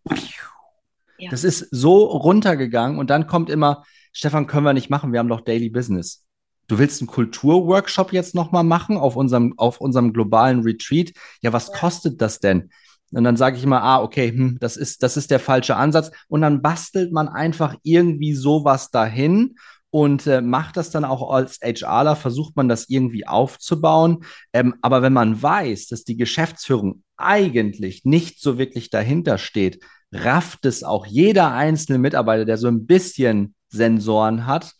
Ja. 1.17 1.31
Das 1.31 1.43
ist 1.43 1.67
so 1.71 2.03
runtergegangen 2.05 2.99
und 2.99 3.09
dann 3.09 3.25
kommt 3.25 3.49
immer, 3.49 3.83
Stefan, 4.13 4.45
können 4.45 4.65
wir 4.65 4.73
nicht 4.73 4.89
machen, 4.89 5.11
wir 5.13 5.19
haben 5.19 5.29
doch 5.29 5.41
Daily 5.41 5.69
Business. 5.69 6.25
Du 6.67 6.77
willst 6.77 7.01
einen 7.01 7.07
Kulturworkshop 7.07 8.13
jetzt 8.13 8.35
nochmal 8.35 8.63
machen 8.63 8.97
auf 8.97 9.15
unserem, 9.15 9.57
auf 9.57 9.79
unserem 9.81 10.13
globalen 10.13 10.61
Retreat? 10.61 11.11
Ja, 11.41 11.53
was 11.53 11.69
ja. 11.69 11.77
kostet 11.77 12.21
das 12.21 12.39
denn? 12.39 12.69
Und 13.11 13.23
dann 13.23 13.37
sage 13.37 13.57
ich 13.57 13.63
immer, 13.63 13.81
ah, 13.83 14.01
okay, 14.01 14.29
hm, 14.29 14.57
das 14.59 14.77
ist, 14.77 15.03
das 15.03 15.17
ist 15.17 15.31
der 15.31 15.39
falsche 15.39 15.75
Ansatz. 15.75 16.11
Und 16.27 16.41
dann 16.41 16.61
bastelt 16.61 17.11
man 17.11 17.27
einfach 17.27 17.75
irgendwie 17.83 18.33
sowas 18.33 18.91
dahin 18.91 19.55
und 19.89 20.27
äh, 20.27 20.41
macht 20.41 20.77
das 20.77 20.89
dann 20.89 21.05
auch 21.05 21.31
als 21.31 21.59
HRler, 21.61 22.15
versucht 22.15 22.55
man 22.55 22.67
das 22.67 22.89
irgendwie 22.89 23.25
aufzubauen. 23.25 24.25
Ähm, 24.53 24.75
aber 24.81 25.01
wenn 25.01 25.13
man 25.13 25.41
weiß, 25.41 25.87
dass 25.87 26.03
die 26.03 26.17
Geschäftsführung 26.17 27.03
eigentlich 27.15 28.03
nicht 28.03 28.41
so 28.41 28.57
wirklich 28.57 28.89
dahinter 28.89 29.37
steht, 29.37 29.83
rafft 30.11 30.65
es 30.65 30.83
auch 30.83 31.05
jeder 31.05 31.53
einzelne 31.53 31.99
Mitarbeiter, 31.99 32.45
der 32.45 32.57
so 32.57 32.67
ein 32.67 32.85
bisschen 32.85 33.55
Sensoren 33.69 34.45
hat, 34.45 34.73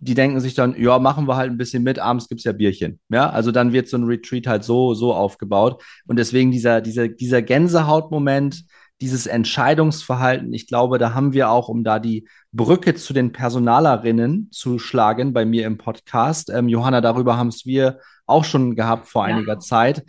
die 0.00 0.14
denken 0.14 0.40
sich 0.40 0.54
dann, 0.54 0.80
ja, 0.80 0.98
machen 0.98 1.26
wir 1.26 1.36
halt 1.36 1.50
ein 1.50 1.58
bisschen 1.58 1.82
mit, 1.82 1.98
abends 1.98 2.28
gibt's 2.28 2.44
ja 2.44 2.52
Bierchen. 2.52 3.00
Ja, 3.08 3.30
also 3.30 3.50
dann 3.50 3.72
wird 3.72 3.88
so 3.88 3.96
ein 3.96 4.04
Retreat 4.04 4.46
halt 4.46 4.64
so, 4.64 4.94
so 4.94 5.12
aufgebaut. 5.12 5.82
Und 6.06 6.16
deswegen 6.16 6.50
dieser, 6.52 6.80
dieser, 6.80 7.08
dieser 7.08 7.42
Gänsehautmoment, 7.42 8.64
dieses 9.00 9.26
Entscheidungsverhalten, 9.26 10.52
ich 10.52 10.66
glaube, 10.66 10.98
da 10.98 11.14
haben 11.14 11.32
wir 11.32 11.50
auch, 11.50 11.68
um 11.68 11.82
da 11.82 11.98
die 11.98 12.28
Brücke 12.52 12.94
zu 12.94 13.12
den 13.12 13.32
Personalerinnen 13.32 14.50
zu 14.52 14.78
schlagen 14.78 15.32
bei 15.32 15.44
mir 15.44 15.66
im 15.66 15.78
Podcast. 15.78 16.50
Ähm, 16.50 16.68
Johanna, 16.68 17.00
darüber 17.00 17.36
haben 17.36 17.48
es 17.48 17.66
wir 17.66 17.98
auch 18.26 18.44
schon 18.44 18.76
gehabt 18.76 19.08
vor 19.08 19.28
ja. 19.28 19.34
einiger 19.34 19.58
Zeit. 19.58 20.04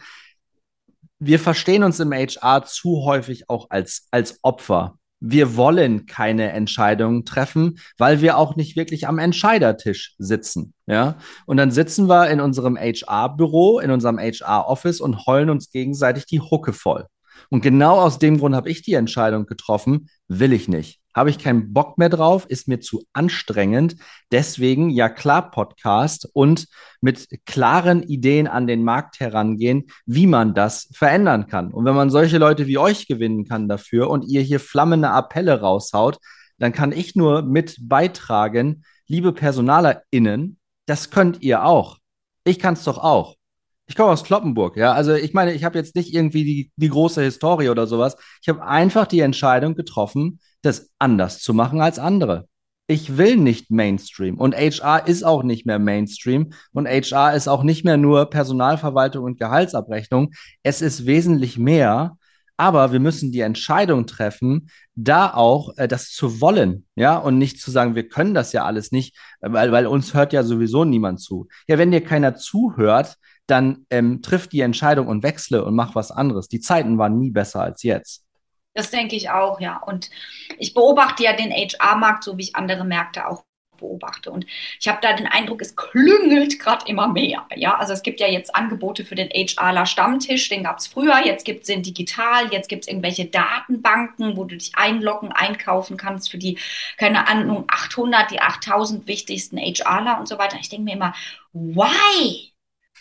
Wir 1.17 1.39
verstehen 1.39 1.83
uns 1.83 1.99
im 1.99 2.13
HR 2.13 2.63
zu 2.63 3.03
häufig 3.03 3.49
auch 3.49 3.69
als, 3.69 4.07
als 4.11 4.39
Opfer 4.43 4.98
wir 5.19 5.55
wollen 5.55 6.05
keine 6.05 6.51
Entscheidungen 6.51 7.25
treffen, 7.25 7.79
weil 7.97 8.21
wir 8.21 8.37
auch 8.37 8.55
nicht 8.55 8.75
wirklich 8.75 9.07
am 9.07 9.19
Entscheidertisch 9.19 10.15
sitzen. 10.17 10.73
Ja, 10.87 11.17
und 11.45 11.57
dann 11.57 11.71
sitzen 11.71 12.07
wir 12.07 12.29
in 12.29 12.39
unserem 12.39 12.77
HR-Büro, 12.77 13.79
in 13.79 13.91
unserem 13.91 14.17
HR-Office 14.17 15.01
und 15.01 15.25
heulen 15.25 15.49
uns 15.49 15.71
gegenseitig 15.71 16.25
die 16.25 16.39
Hucke 16.39 16.73
voll. 16.73 17.05
Und 17.49 17.61
genau 17.61 17.99
aus 17.99 18.19
dem 18.19 18.37
Grund 18.37 18.55
habe 18.55 18.69
ich 18.69 18.81
die 18.81 18.93
Entscheidung 18.93 19.45
getroffen, 19.45 20.09
will 20.27 20.53
ich 20.53 20.67
nicht. 20.67 20.99
Habe 21.19 21.31
ich 21.31 21.37
keinen 21.37 21.73
Bock 21.73 21.97
mehr 21.97 22.07
drauf, 22.07 22.45
ist 22.45 22.69
mir 22.69 22.79
zu 22.79 23.03
anstrengend. 23.11 23.97
Deswegen 24.31 24.89
ja 24.89 25.09
klar 25.09 25.51
Podcast 25.51 26.29
und 26.31 26.67
mit 27.01 27.27
klaren 27.45 28.03
Ideen 28.03 28.47
an 28.47 28.67
den 28.67 28.85
Markt 28.85 29.19
herangehen, 29.19 29.87
wie 30.05 30.27
man 30.27 30.53
das 30.53 30.87
verändern 30.93 31.47
kann. 31.47 31.73
Und 31.73 31.83
wenn 31.83 31.93
man 31.93 32.09
solche 32.09 32.37
Leute 32.37 32.67
wie 32.67 32.77
euch 32.77 33.05
gewinnen 33.05 33.43
kann 33.43 33.67
dafür 33.67 34.09
und 34.09 34.29
ihr 34.29 34.39
hier 34.39 34.61
flammende 34.61 35.09
Appelle 35.09 35.59
raushaut, 35.59 36.19
dann 36.57 36.71
kann 36.71 36.93
ich 36.93 37.17
nur 37.17 37.41
mit 37.41 37.75
beitragen, 37.81 38.85
liebe 39.07 39.33
PersonalerInnen, 39.33 40.57
das 40.85 41.09
könnt 41.09 41.41
ihr 41.41 41.65
auch. 41.65 41.97
Ich 42.45 42.59
kann 42.59 42.75
es 42.75 42.85
doch 42.85 42.97
auch. 42.97 43.35
Ich 43.87 43.97
komme 43.97 44.11
aus 44.11 44.23
Kloppenburg, 44.23 44.77
ja. 44.77 44.93
Also 44.93 45.15
ich 45.15 45.33
meine, 45.33 45.51
ich 45.51 45.65
habe 45.65 45.77
jetzt 45.77 45.95
nicht 45.95 46.13
irgendwie 46.13 46.45
die, 46.45 46.71
die 46.77 46.87
große 46.87 47.21
Historie 47.21 47.67
oder 47.67 47.87
sowas. 47.87 48.15
Ich 48.41 48.47
habe 48.47 48.63
einfach 48.63 49.05
die 49.05 49.19
Entscheidung 49.19 49.75
getroffen, 49.75 50.39
das 50.61 50.91
anders 50.99 51.39
zu 51.39 51.53
machen 51.53 51.81
als 51.81 51.99
andere. 51.99 52.47
Ich 52.87 53.17
will 53.17 53.37
nicht 53.37 53.69
Mainstream 53.69 54.37
und 54.37 54.55
HR 54.55 55.07
ist 55.07 55.23
auch 55.23 55.43
nicht 55.43 55.65
mehr 55.65 55.77
Mainstream 55.77 56.53
und 56.71 56.87
HR 56.87 57.35
ist 57.35 57.47
auch 57.47 57.63
nicht 57.63 57.85
mehr 57.85 57.97
nur 57.97 58.29
Personalverwaltung 58.29 59.23
und 59.23 59.39
Gehaltsabrechnung. 59.39 60.31
Es 60.63 60.81
ist 60.81 61.05
wesentlich 61.05 61.59
mehr 61.59 62.17
aber 62.59 62.91
wir 62.91 62.99
müssen 62.99 63.31
die 63.31 63.39
Entscheidung 63.39 64.05
treffen, 64.05 64.69
da 64.93 65.33
auch 65.33 65.77
äh, 65.77 65.87
das 65.87 66.11
zu 66.11 66.41
wollen, 66.41 66.85
ja, 66.95 67.17
und 67.17 67.37
nicht 67.37 67.61
zu 67.61 67.71
sagen, 67.71 67.95
wir 67.95 68.09
können 68.09 68.33
das 68.33 68.51
ja 68.51 68.65
alles 68.65 68.91
nicht, 68.91 69.15
weil, 69.39 69.71
weil 69.71 69.87
uns 69.87 70.13
hört 70.13 70.33
ja 70.33 70.43
sowieso 70.43 70.83
niemand 70.83 71.21
zu. 71.21 71.47
Ja, 71.69 71.77
wenn 71.77 71.91
dir 71.91 72.03
keiner 72.03 72.35
zuhört, 72.35 73.15
dann 73.47 73.85
ähm, 73.89 74.21
triff 74.21 74.47
die 74.47 74.59
Entscheidung 74.59 75.07
und 75.07 75.23
wechsle 75.23 75.63
und 75.63 75.73
mach 75.73 75.95
was 75.95 76.11
anderes. 76.11 76.49
Die 76.49 76.59
Zeiten 76.59 76.97
waren 76.97 77.17
nie 77.17 77.31
besser 77.31 77.61
als 77.61 77.83
jetzt. 77.83 78.25
Das 78.79 78.91
denke 78.91 79.17
ich 79.17 79.29
auch, 79.29 79.59
ja. 79.59 79.75
Und 79.75 80.09
ich 80.57 80.73
beobachte 80.73 81.21
ja 81.21 81.33
den 81.33 81.51
HR-Markt, 81.51 82.23
so 82.23 82.37
wie 82.37 82.43
ich 82.43 82.55
andere 82.55 82.85
Märkte 82.85 83.27
auch 83.27 83.43
beobachte. 83.75 84.31
Und 84.31 84.45
ich 84.79 84.87
habe 84.87 84.99
da 85.01 85.11
den 85.11 85.27
Eindruck, 85.27 85.61
es 85.61 85.75
klüngelt 85.75 86.59
gerade 86.59 86.87
immer 86.87 87.09
mehr. 87.09 87.45
Ja, 87.57 87.75
also 87.75 87.91
es 87.91 88.03
gibt 88.03 88.21
ja 88.21 88.27
jetzt 88.27 88.55
Angebote 88.55 89.03
für 89.03 89.15
den 89.15 89.27
HRler 89.31 89.85
Stammtisch, 89.85 90.47
den 90.47 90.63
gab 90.63 90.77
es 90.77 90.87
früher, 90.87 91.25
jetzt 91.25 91.43
gibt 91.43 91.63
es 91.63 91.67
den 91.67 91.83
digital, 91.83 92.53
jetzt 92.53 92.69
gibt 92.69 92.85
es 92.85 92.87
irgendwelche 92.87 93.25
Datenbanken, 93.25 94.37
wo 94.37 94.45
du 94.45 94.55
dich 94.55 94.71
einloggen, 94.75 95.33
einkaufen 95.33 95.97
kannst 95.97 96.31
für 96.31 96.37
die, 96.37 96.57
keine 96.95 97.27
Ahnung, 97.27 97.65
800, 97.67 98.31
die 98.31 98.39
8000 98.39 99.07
wichtigsten 99.07 99.57
HRler 99.57 100.21
und 100.21 100.29
so 100.29 100.37
weiter. 100.37 100.57
Ich 100.61 100.69
denke 100.69 100.85
mir 100.85 100.93
immer, 100.93 101.13
why? 101.51 102.53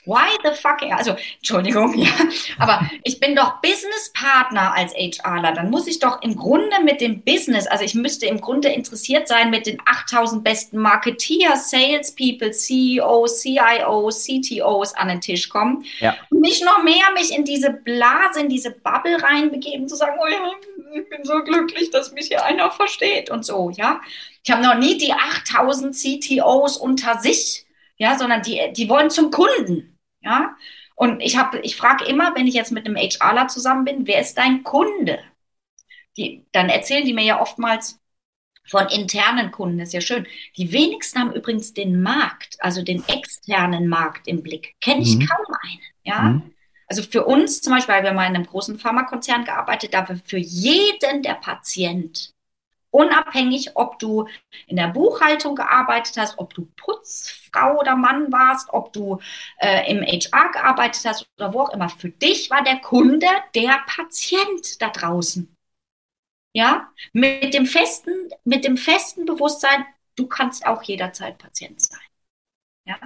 Why 0.04 0.28
the 0.42 0.50
fuck? 0.54 0.82
Also, 0.90 1.16
Entschuldigung, 1.36 1.94
ja. 1.98 2.08
Aber 2.58 2.88
ich 3.04 3.20
bin 3.20 3.36
doch 3.36 3.60
Businesspartner 3.60 4.74
als 4.74 4.94
HRler. 4.94 5.52
Dann 5.52 5.70
muss 5.70 5.86
ich 5.86 5.98
doch 5.98 6.22
im 6.22 6.36
Grunde 6.36 6.82
mit 6.82 7.00
dem 7.00 7.22
Business, 7.22 7.66
also 7.66 7.84
ich 7.84 7.94
müsste 7.94 8.26
im 8.26 8.40
Grunde 8.40 8.68
interessiert 8.68 9.28
sein 9.28 9.50
mit 9.50 9.66
den 9.66 9.78
8000 9.84 10.42
besten 10.42 10.78
Marketeers, 10.78 11.70
Salespeople, 11.70 12.52
CEOs, 12.52 13.42
CIOs, 13.42 14.24
CTOs 14.24 14.94
an 14.94 15.08
den 15.08 15.20
Tisch 15.20 15.48
kommen. 15.48 15.84
Ja. 16.00 16.16
Und 16.30 16.40
nicht 16.40 16.64
noch 16.64 16.82
mehr 16.82 17.10
mich 17.14 17.36
in 17.36 17.44
diese 17.44 17.70
Blase, 17.70 18.40
in 18.40 18.48
diese 18.48 18.70
Bubble 18.70 19.22
reinbegeben, 19.22 19.88
zu 19.88 19.96
sagen, 19.96 20.18
oh 20.20 20.26
ja, 20.26 20.38
ich 20.94 21.08
bin 21.08 21.24
so 21.24 21.42
glücklich, 21.42 21.90
dass 21.90 22.12
mich 22.12 22.28
hier 22.28 22.44
einer 22.44 22.70
versteht 22.70 23.30
und 23.30 23.44
so, 23.44 23.70
ja. 23.70 24.00
Ich 24.44 24.50
habe 24.50 24.62
noch 24.62 24.76
nie 24.76 24.96
die 24.96 25.12
8000 25.12 25.94
CTOs 25.94 26.78
unter 26.78 27.18
sich 27.18 27.66
ja, 27.98 28.16
sondern 28.16 28.42
die, 28.42 28.72
die 28.72 28.88
wollen 28.88 29.10
zum 29.10 29.30
Kunden, 29.30 29.98
ja. 30.20 30.56
Und 30.94 31.20
ich 31.20 31.36
habe, 31.36 31.60
ich 31.60 31.76
frage 31.76 32.04
immer, 32.06 32.34
wenn 32.34 32.48
ich 32.48 32.54
jetzt 32.54 32.72
mit 32.72 32.84
einem 32.84 32.96
HRler 32.96 33.46
zusammen 33.46 33.84
bin, 33.84 34.06
wer 34.08 34.20
ist 34.20 34.36
dein 34.36 34.64
Kunde? 34.64 35.20
Die, 36.16 36.44
dann 36.50 36.68
erzählen 36.68 37.04
die 37.04 37.12
mir 37.12 37.24
ja 37.24 37.40
oftmals 37.40 38.00
von 38.64 38.86
internen 38.88 39.50
Kunden, 39.50 39.78
das 39.78 39.88
ist 39.88 39.94
ja 39.94 40.00
schön. 40.00 40.26
Die 40.56 40.72
wenigsten 40.72 41.20
haben 41.20 41.32
übrigens 41.32 41.72
den 41.72 42.02
Markt, 42.02 42.56
also 42.58 42.82
den 42.82 43.02
externen 43.08 43.88
Markt 43.88 44.26
im 44.26 44.42
Blick. 44.42 44.74
Kenne 44.80 45.02
ich 45.02 45.16
mhm. 45.16 45.26
kaum 45.26 45.46
einen, 45.62 45.80
ja. 46.02 46.20
Mhm. 46.20 46.54
Also 46.88 47.02
für 47.02 47.24
uns 47.24 47.60
zum 47.60 47.74
Beispiel, 47.74 47.94
weil 47.94 48.04
wir 48.04 48.12
mal 48.12 48.26
in 48.26 48.34
einem 48.34 48.46
großen 48.46 48.78
Pharmakonzern 48.78 49.44
gearbeitet, 49.44 49.94
da 49.94 50.06
für 50.24 50.38
jeden 50.38 51.22
der 51.22 51.34
Patient 51.34 52.32
Unabhängig, 52.90 53.76
ob 53.76 53.98
du 53.98 54.28
in 54.66 54.76
der 54.76 54.88
Buchhaltung 54.88 55.54
gearbeitet 55.54 56.16
hast, 56.16 56.38
ob 56.38 56.54
du 56.54 56.66
Putzfrau 56.76 57.78
oder 57.78 57.96
Mann 57.96 58.32
warst, 58.32 58.70
ob 58.70 58.92
du 58.92 59.20
äh, 59.58 59.90
im 59.90 60.02
HR 60.02 60.50
gearbeitet 60.52 61.04
hast 61.04 61.28
oder 61.36 61.52
wo 61.52 61.60
auch 61.60 61.70
immer. 61.70 61.90
Für 61.90 62.08
dich 62.08 62.50
war 62.50 62.62
der 62.64 62.78
Kunde 62.78 63.26
der 63.54 63.80
Patient 63.86 64.80
da 64.80 64.88
draußen. 64.88 65.54
Ja, 66.54 66.92
mit 67.12 67.52
dem 67.52 67.66
festen, 67.66 68.30
mit 68.44 68.64
dem 68.64 68.76
festen 68.76 69.26
Bewusstsein, 69.26 69.84
du 70.16 70.26
kannst 70.26 70.66
auch 70.66 70.82
jederzeit 70.82 71.38
Patient 71.38 71.80
sein. 71.80 72.00
Ja. 72.86 72.98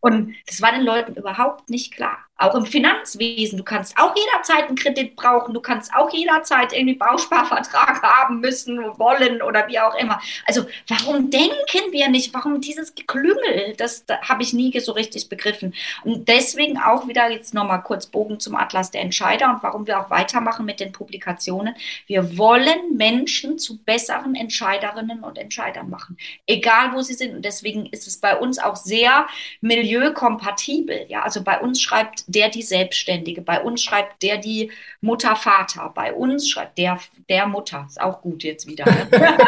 Und 0.00 0.34
das 0.46 0.60
war 0.60 0.72
den 0.72 0.82
Leuten 0.82 1.16
überhaupt 1.16 1.70
nicht 1.70 1.92
klar. 1.92 2.26
Auch 2.40 2.54
im 2.54 2.64
Finanzwesen, 2.64 3.58
du 3.58 3.64
kannst 3.64 3.98
auch 3.98 4.14
jederzeit 4.16 4.68
einen 4.68 4.76
Kredit 4.76 5.14
brauchen, 5.14 5.52
du 5.52 5.60
kannst 5.60 5.94
auch 5.94 6.10
jederzeit 6.10 6.72
irgendwie 6.72 6.94
Bausparvertrag 6.94 8.02
haben 8.02 8.40
müssen, 8.40 8.78
wollen 8.98 9.42
oder 9.42 9.68
wie 9.68 9.78
auch 9.78 9.94
immer. 9.96 10.20
Also 10.46 10.64
warum 10.88 11.30
denken 11.30 11.92
wir 11.92 12.08
nicht, 12.08 12.32
warum 12.32 12.62
dieses 12.62 12.94
Geklüngel, 12.94 13.74
das, 13.76 14.06
das 14.06 14.20
habe 14.22 14.42
ich 14.42 14.54
nie 14.54 14.78
so 14.80 14.92
richtig 14.92 15.28
begriffen. 15.28 15.74
Und 16.02 16.28
deswegen 16.28 16.78
auch 16.78 17.06
wieder 17.08 17.30
jetzt 17.30 17.52
nochmal 17.52 17.82
kurz 17.82 18.06
Bogen 18.06 18.40
zum 18.40 18.56
Atlas 18.56 18.90
der 18.90 19.02
Entscheider 19.02 19.50
und 19.50 19.62
warum 19.62 19.86
wir 19.86 20.00
auch 20.00 20.08
weitermachen 20.08 20.64
mit 20.64 20.80
den 20.80 20.92
Publikationen. 20.92 21.74
Wir 22.06 22.38
wollen 22.38 22.96
Menschen 22.96 23.58
zu 23.58 23.78
besseren 23.78 24.34
Entscheiderinnen 24.34 25.20
und 25.20 25.36
Entscheidern 25.36 25.90
machen, 25.90 26.16
egal 26.46 26.94
wo 26.94 27.02
sie 27.02 27.14
sind. 27.14 27.34
Und 27.34 27.44
deswegen 27.44 27.86
ist 27.86 28.06
es 28.06 28.18
bei 28.18 28.36
uns 28.36 28.58
auch 28.58 28.76
sehr 28.76 29.26
milieukompatibel. 29.60 31.06
Ja, 31.08 31.22
also 31.22 31.42
bei 31.42 31.60
uns 31.60 31.80
schreibt 31.80 32.24
der 32.32 32.48
die 32.48 32.62
Selbstständige, 32.62 33.42
bei 33.42 33.60
uns 33.60 33.82
schreibt 33.82 34.22
der 34.22 34.38
die 34.38 34.70
Mutter, 35.00 35.36
Vater, 35.36 35.90
bei 35.94 36.12
uns 36.12 36.48
schreibt 36.48 36.78
der, 36.78 36.98
der 37.28 37.46
Mutter, 37.46 37.86
ist 37.88 38.00
auch 38.00 38.20
gut 38.20 38.42
jetzt 38.42 38.66
wieder. 38.66 38.84
Ne? 38.84 39.08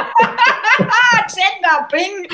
Gender, 1.28 1.88
Bing. 1.90 2.28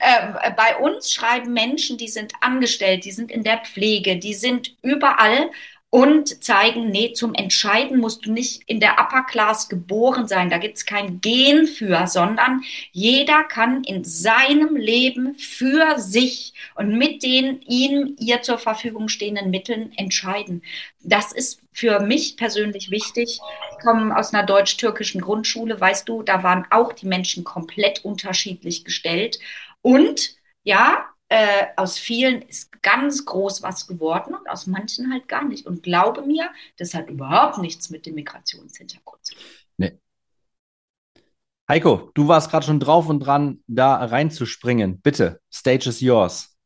Ähm, 0.00 0.36
bei 0.56 0.76
uns 0.76 1.12
schreiben 1.12 1.52
Menschen, 1.52 1.96
die 1.96 2.08
sind 2.08 2.32
angestellt, 2.40 3.04
die 3.04 3.12
sind 3.12 3.30
in 3.30 3.44
der 3.44 3.58
Pflege, 3.58 4.16
die 4.16 4.34
sind 4.34 4.76
überall 4.82 5.50
und 5.90 6.44
zeigen, 6.44 6.90
nee, 6.90 7.14
zum 7.14 7.34
Entscheiden 7.34 7.98
musst 7.98 8.26
du 8.26 8.32
nicht 8.32 8.62
in 8.66 8.78
der 8.78 9.00
Upper 9.00 9.22
Class 9.22 9.70
geboren 9.70 10.28
sein. 10.28 10.50
Da 10.50 10.58
gibt's 10.58 10.84
kein 10.84 11.22
Gen 11.22 11.66
für, 11.66 12.06
sondern 12.06 12.62
jeder 12.92 13.42
kann 13.44 13.84
in 13.84 14.04
seinem 14.04 14.76
Leben 14.76 15.34
für 15.38 15.98
sich 15.98 16.52
und 16.74 16.98
mit 16.98 17.22
den 17.22 17.62
ihm, 17.62 18.16
ihr 18.18 18.42
zur 18.42 18.58
Verfügung 18.58 19.08
stehenden 19.08 19.50
Mitteln 19.50 19.92
entscheiden. 19.96 20.62
Das 21.02 21.32
ist 21.32 21.62
für 21.72 22.00
mich 22.00 22.36
persönlich 22.36 22.90
wichtig. 22.90 23.40
Ich 23.72 23.78
komme 23.82 24.14
aus 24.14 24.34
einer 24.34 24.44
deutsch-türkischen 24.44 25.22
Grundschule, 25.22 25.80
weißt 25.80 26.06
du, 26.06 26.22
da 26.22 26.42
waren 26.42 26.66
auch 26.70 26.92
die 26.92 27.06
Menschen 27.06 27.44
komplett 27.44 28.04
unterschiedlich 28.04 28.84
gestellt. 28.84 29.38
Und 29.80 30.36
ja, 30.64 31.06
äh, 31.30 31.66
aus 31.76 31.98
vielen 31.98 32.42
ist 32.42 32.67
ganz 32.82 33.24
groß 33.24 33.62
was 33.62 33.86
geworden 33.86 34.34
und 34.34 34.48
aus 34.48 34.66
manchen 34.66 35.12
halt 35.12 35.28
gar 35.28 35.44
nicht. 35.44 35.66
Und 35.66 35.82
glaube 35.82 36.22
mir, 36.22 36.50
das 36.76 36.94
hat 36.94 37.10
überhaupt 37.10 37.58
nichts 37.58 37.90
mit 37.90 38.06
dem 38.06 38.14
Migrationshintergrund 38.14 39.24
zu 39.24 39.34
tun. 39.34 39.44
Nee. 39.76 39.98
Heiko, 41.68 42.10
du 42.14 42.28
warst 42.28 42.50
gerade 42.50 42.66
schon 42.66 42.80
drauf 42.80 43.08
und 43.08 43.20
dran, 43.20 43.62
da 43.66 43.96
reinzuspringen. 43.96 45.00
Bitte, 45.00 45.40
Stage 45.52 45.88
is 45.88 46.00
yours. 46.00 46.56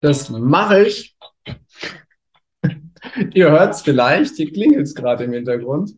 Das 0.00 0.28
mache 0.30 0.86
ich. 0.86 1.16
Ihr 3.34 3.50
hört 3.50 3.74
es 3.74 3.82
vielleicht, 3.82 4.36
hier 4.36 4.52
klingelt 4.52 4.86
es 4.86 4.94
gerade 4.94 5.24
im 5.24 5.32
Hintergrund. 5.32 5.96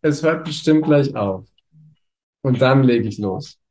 Es 0.00 0.22
hört 0.22 0.44
bestimmt 0.44 0.84
gleich 0.84 1.14
auf. 1.14 1.46
Und 2.42 2.60
dann 2.60 2.82
lege 2.82 3.08
ich 3.08 3.18
los. 3.18 3.61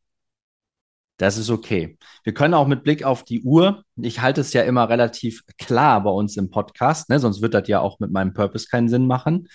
Das 1.22 1.38
ist 1.38 1.52
okay. 1.52 2.00
Wir 2.24 2.34
können 2.34 2.56
auch 2.56 2.66
mit 2.66 2.84
Blick 2.84 3.04
auf 3.04 3.24
die 3.24 3.44
Uhr, 3.44 3.84
ich 3.96 4.24
halte 4.24 4.42
es 4.42 4.54
ja 4.54 4.64
immer 4.64 4.90
relativ 4.90 5.44
klar 5.60 6.02
bei 6.02 6.10
uns 6.10 6.36
im 6.36 6.50
Podcast, 6.50 7.12
ne? 7.12 7.20
sonst 7.20 7.44
wird 7.44 7.54
das 7.54 7.68
ja 7.68 7.80
auch 7.80 8.00
mit 8.00 8.10
meinem 8.10 8.34
Purpose 8.34 8.66
keinen 8.68 8.90
Sinn 8.90 9.06
machen, 9.06 9.48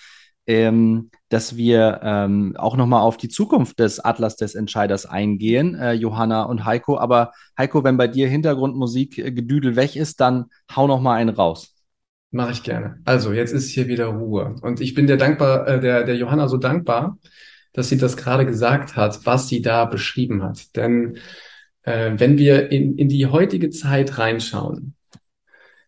ähm, 0.45 1.11
dass 1.27 1.57
wir 1.57 1.99
ähm, 2.03 2.55
auch 2.55 2.77
nochmal 2.77 3.01
auf 3.01 3.17
die 3.17 3.27
Zukunft 3.27 3.79
des 3.79 3.99
Atlas 3.99 4.37
des 4.37 4.55
Entscheiders 4.55 5.05
eingehen, 5.05 5.75
äh, 5.75 5.91
Johanna 5.91 6.43
und 6.43 6.63
Heiko. 6.63 6.97
Aber 6.99 7.33
Heiko, 7.57 7.83
wenn 7.83 7.97
bei 7.97 8.07
dir 8.07 8.29
Hintergrundmusik 8.29 9.17
äh, 9.17 9.33
gedüdel 9.33 9.75
weg 9.75 9.97
ist, 9.97 10.21
dann 10.21 10.45
hau 10.73 10.87
nochmal 10.87 11.17
einen 11.17 11.35
raus. 11.35 11.75
Mache 12.31 12.53
ich 12.53 12.63
gerne. 12.63 13.01
Also, 13.03 13.33
jetzt 13.33 13.51
ist 13.51 13.67
hier 13.71 13.87
wieder 13.87 14.05
Ruhe. 14.05 14.55
Und 14.61 14.79
ich 14.79 14.93
bin 14.93 15.05
der 15.05 15.17
dankbar, 15.17 15.67
äh, 15.67 15.79
der, 15.81 16.05
der 16.05 16.15
Johanna 16.15 16.47
so 16.47 16.55
dankbar, 16.55 17.17
dass 17.73 17.89
sie 17.89 17.97
das 17.97 18.15
gerade 18.15 18.45
gesagt 18.45 18.95
hat, 18.95 19.25
was 19.25 19.49
sie 19.49 19.61
da 19.61 19.83
beschrieben 19.83 20.43
hat. 20.43 20.77
Denn 20.77 21.17
äh, 21.87 22.11
wenn 22.17 22.37
wir 22.37 22.69
in, 22.69 22.97
in 22.97 23.07
die 23.07 23.27
heutige 23.27 23.69
Zeit 23.69 24.17
reinschauen, 24.17 24.93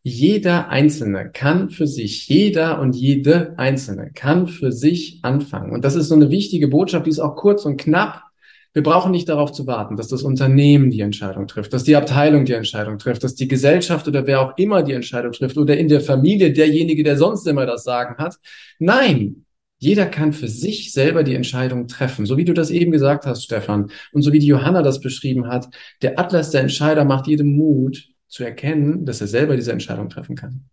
jeder 0.01 0.69
Einzelne 0.69 1.29
kann 1.29 1.69
für 1.69 1.87
sich, 1.87 2.29
jeder 2.29 2.79
und 2.79 2.95
jede 2.95 3.53
Einzelne 3.57 4.11
kann 4.13 4.47
für 4.47 4.71
sich 4.71 5.19
anfangen. 5.23 5.73
Und 5.73 5.83
das 5.83 5.95
ist 5.95 6.07
so 6.07 6.15
eine 6.15 6.31
wichtige 6.31 6.69
Botschaft, 6.69 7.05
die 7.05 7.09
ist 7.09 7.19
auch 7.19 7.35
kurz 7.35 7.65
und 7.65 7.75
knapp. 7.75 8.23
Wir 8.71 8.81
brauchen 8.81 9.11
nicht 9.11 9.27
darauf 9.27 9.51
zu 9.51 9.67
warten, 9.67 9.97
dass 9.97 10.07
das 10.07 10.23
Unternehmen 10.23 10.89
die 10.89 11.01
Entscheidung 11.01 11.47
trifft, 11.47 11.73
dass 11.73 11.83
die 11.83 11.97
Abteilung 11.97 12.45
die 12.45 12.53
Entscheidung 12.53 12.97
trifft, 12.97 13.25
dass 13.25 13.35
die 13.35 13.49
Gesellschaft 13.49 14.07
oder 14.07 14.25
wer 14.25 14.39
auch 14.39 14.57
immer 14.57 14.83
die 14.83 14.93
Entscheidung 14.93 15.33
trifft 15.33 15.57
oder 15.57 15.75
in 15.75 15.89
der 15.89 15.99
Familie 15.99 16.53
derjenige, 16.53 17.03
der 17.03 17.17
sonst 17.17 17.45
immer 17.45 17.65
das 17.65 17.83
Sagen 17.83 18.15
hat. 18.17 18.37
Nein, 18.77 19.43
Jeder 19.79 20.05
kann 20.05 20.33
für 20.33 20.49
sich 20.49 20.91
selber 20.91 21.23
die 21.23 21.35
Entscheidung 21.35 21.87
treffen. 21.87 22.25
So 22.25 22.37
wie 22.37 22.45
du 22.45 22.53
das 22.53 22.69
eben 22.69 22.91
gesagt 22.91 23.25
hast, 23.25 23.43
Stefan, 23.43 23.89
und 24.11 24.21
so 24.21 24.33
wie 24.33 24.39
die 24.39 24.47
Johanna 24.47 24.81
das 24.81 24.99
beschrieben 24.99 25.47
hat, 25.47 25.69
der 26.01 26.19
Atlas 26.19 26.51
der 26.51 26.61
Entscheider 26.61 27.05
macht 27.05 27.27
jedem 27.27 27.55
Mut 27.55 28.09
zu 28.27 28.43
erkennen, 28.43 29.05
dass 29.05 29.21
er 29.21 29.27
selber 29.27 29.55
diese 29.55 29.71
Entscheidung 29.71 30.09
treffen 30.09 30.35
kann. 30.35 30.65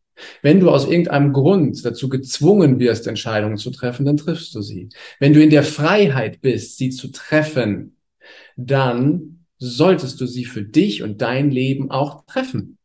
Wenn 0.43 0.61
du 0.61 0.71
aus 0.71 0.89
irgendeinem 0.89 1.33
Grund 1.33 1.85
dazu 1.85 2.09
gezwungen 2.09 2.79
wirst, 2.79 3.07
Entscheidungen 3.07 3.59
zu 3.59 3.71
treffen, 3.71 4.05
dann 4.07 4.17
triffst 4.17 4.55
du 4.55 4.63
sie. 4.63 4.89
Wenn 5.21 5.35
du 5.35 5.43
in 5.43 5.51
der 5.51 5.63
Freiheit 5.63 6.41
bist, 6.41 6.79
sie 6.79 6.91
zu 6.91 7.09
treffen, 7.13 7.97
dann 8.57 9.45
solltest 9.59 10.21
du 10.21 10.27
sie 10.27 10.45
für 10.45 10.63
dich 10.63 11.03
und 11.03 11.23
dein 11.23 11.51
Leben 11.51 11.91
auch 11.91 12.25
treffen. 12.27 12.79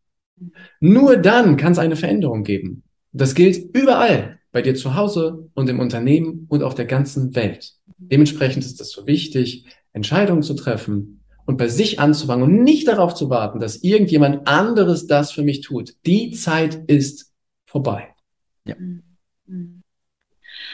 Nur 0.79 1.17
dann 1.17 1.57
kann 1.57 1.71
es 1.71 1.79
eine 1.79 1.95
Veränderung 1.95 2.43
geben. 2.43 2.83
Das 3.11 3.35
gilt 3.35 3.75
überall, 3.75 4.39
bei 4.51 4.61
dir 4.61 4.75
zu 4.75 4.95
Hause 4.95 5.49
und 5.53 5.69
im 5.69 5.79
Unternehmen 5.79 6.45
und 6.49 6.63
auf 6.63 6.75
der 6.75 6.85
ganzen 6.85 7.35
Welt. 7.35 7.73
Dementsprechend 7.97 8.65
ist 8.65 8.81
es 8.81 8.91
so 8.91 9.07
wichtig, 9.07 9.65
Entscheidungen 9.93 10.43
zu 10.43 10.53
treffen 10.53 11.23
und 11.45 11.57
bei 11.57 11.67
sich 11.67 11.99
anzufangen 11.99 12.43
und 12.43 12.63
nicht 12.63 12.87
darauf 12.87 13.13
zu 13.13 13.29
warten, 13.29 13.59
dass 13.59 13.83
irgendjemand 13.83 14.47
anderes 14.47 15.07
das 15.07 15.31
für 15.31 15.43
mich 15.43 15.61
tut. 15.61 15.95
Die 16.05 16.31
Zeit 16.31 16.75
ist 16.87 17.33
vorbei. 17.65 18.13
Ja. 18.65 18.75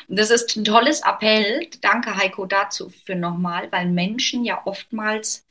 Das 0.07 0.31
ist 0.31 0.55
ein 0.55 0.63
tolles 0.63 1.01
Appell. 1.01 1.67
Danke, 1.81 2.15
Heiko, 2.15 2.45
dazu 2.45 2.89
für 2.89 3.15
nochmal, 3.15 3.71
weil 3.71 3.89
Menschen 3.89 4.45
ja 4.45 4.61
oftmals 4.65 5.46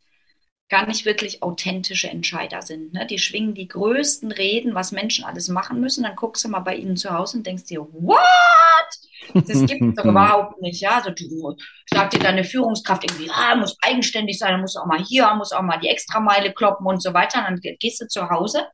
gar 0.69 0.87
nicht 0.87 1.05
wirklich 1.05 1.43
authentische 1.43 2.09
Entscheider 2.09 2.61
sind. 2.61 2.93
Ne? 2.93 3.07
Die 3.07 3.19
schwingen 3.19 3.55
die 3.55 3.69
größten 3.69 4.33
Reden, 4.33 4.75
was 4.75 4.91
Menschen 4.91 5.25
alles 5.25 5.49
machen 5.49 5.81
müssen. 5.81 6.03
Dann 6.03 6.17
guckst 6.17 6.45
du 6.45 6.49
mal 6.49 6.61
bei 6.61 6.75
ihnen 6.75 6.97
zu 6.97 7.11
Hause 7.11 7.39
und 7.39 7.47
denkst 7.47 7.65
dir, 7.65 7.81
what? 7.81 9.47
Das 9.47 9.67
gibt 9.67 9.83
es 9.83 9.95
doch 9.95 10.05
überhaupt 10.11 10.61
nicht. 10.61 10.81
Ja? 10.81 10.97
Also 10.97 11.11
du 11.11 11.57
sagt 11.93 12.15
dir 12.15 12.19
deine 12.19 12.43
Führungskraft 12.43 13.05
irgendwie, 13.05 13.31
ah, 13.31 13.55
muss 13.55 13.77
eigenständig 13.81 14.39
sein, 14.39 14.61
muss 14.61 14.77
auch 14.77 14.87
mal 14.87 15.03
hier, 15.03 15.33
muss 15.35 15.53
auch 15.53 15.63
mal 15.63 15.79
die 15.79 15.89
Extrameile 15.89 16.53
kloppen 16.53 16.87
und 16.87 17.01
so 17.01 17.15
weiter. 17.15 17.47
Und 17.49 17.65
dann 17.65 17.77
gehst 17.79 18.01
du 18.01 18.09
zu 18.09 18.29
Hause 18.29 18.67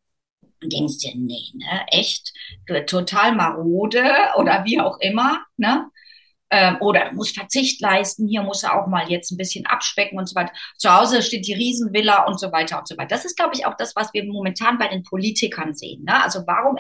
und 0.63 0.73
denkst 0.73 0.99
dir, 0.99 1.13
nee, 1.15 1.53
ne, 1.55 1.87
echt, 1.89 2.33
total 2.87 3.35
marode 3.35 4.05
oder 4.37 4.65
wie 4.65 4.81
auch 4.81 4.99
immer, 5.01 5.45
ne? 5.57 5.91
Ähm, 6.53 6.77
oder 6.81 7.13
muss 7.15 7.31
Verzicht 7.31 7.81
leisten, 7.81 8.29
hier 8.29 8.43
muss 8.43 8.63
er 8.63 8.79
auch 8.79 8.87
mal 8.87 9.11
jetzt 9.11 9.33
ein 9.33 9.39
bisschen 9.39 9.65
abspecken 9.65 10.19
und 10.19 10.29
so 10.29 10.35
weiter. 10.35 10.53
Zu 10.77 10.95
Hause 10.95 11.23
steht 11.23 11.47
die 11.47 11.55
Riesenvilla 11.55 12.27
und 12.27 12.39
so 12.39 12.53
weiter 12.53 12.79
und 12.79 12.87
so 12.87 12.97
weiter. 12.99 13.09
Das 13.09 13.25
ist, 13.25 13.37
glaube 13.37 13.55
ich, 13.55 13.65
auch 13.65 13.75
das, 13.75 13.97
was 13.97 14.13
wir 14.13 14.25
momentan 14.25 14.79
bei 14.79 14.89
den 14.89 15.03
Politikern 15.03 15.75
sehen. 15.75 16.05
Ne? 16.05 16.23
Also 16.23 16.41
warum 16.47 16.77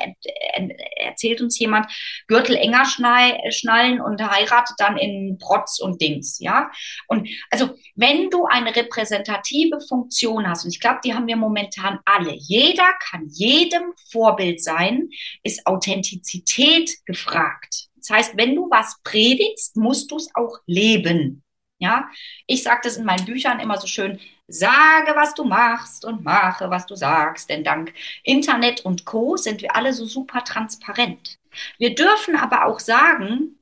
erzählt 0.97 1.41
uns 1.41 1.59
jemand, 1.59 1.87
Gürtel 2.29 2.55
enger 2.55 2.85
schnallen 2.85 4.01
und 4.03 4.23
heiratet 4.23 4.77
dann 4.77 4.99
in 4.99 5.39
Protz 5.39 5.81
und 5.81 6.03
Dings, 6.03 6.39
ja? 6.39 6.71
Und 7.09 7.29
also, 7.51 7.71
wenn 7.95 8.29
du 8.29 8.45
eine 8.45 8.77
repräsentative 8.77 9.81
Funktion 9.89 10.47
hast, 10.47 10.65
und 10.65 10.71
ich 10.71 10.81
glaube, 10.81 11.01
die 11.03 11.15
haben 11.15 11.27
wir 11.27 11.37
momentan 11.37 11.99
alle, 12.05 12.35
jeder 12.35 12.93
kann 13.11 13.27
jedem 13.31 13.95
Vorbild 14.11 14.63
sein, 14.63 15.09
ist 15.43 15.67
Authentizität 15.67 16.91
gefragt. 17.07 17.89
Das 18.03 18.11
heißt, 18.11 18.37
wenn 18.37 18.55
du 18.55 18.69
was 18.71 18.97
predigst, 19.05 19.77
musst 19.77 20.11
du 20.11 20.17
es 20.17 20.29
auch 20.35 20.59
leben. 20.67 21.43
Ja, 21.79 22.09
ich 22.47 22.63
sage 22.63 22.83
das 22.85 22.97
in 22.97 23.05
meinen 23.05 23.25
Büchern 23.25 23.59
immer 23.59 23.77
so 23.77 23.89
schön, 23.89 24.21
sage, 24.47 25.17
was 25.17 25.35
du 25.35 25.45
machst 25.45 26.05
und 26.05 26.23
mache, 26.23 26.71
was 26.71 26.87
du 26.87 26.95
sagst, 26.95 27.51
denn 27.51 27.65
dank 27.65 27.93
Internet 28.23 28.85
und 28.85 29.05
Co 29.05 29.37
sind 29.37 29.63
wir 29.63 29.75
alle 29.75 29.93
so 29.93 30.05
super 30.07 30.45
transparent. 30.45 31.39
Wir 31.79 31.95
dürfen 31.95 32.37
aber 32.37 32.67
auch 32.67 32.79
sagen, 32.79 33.59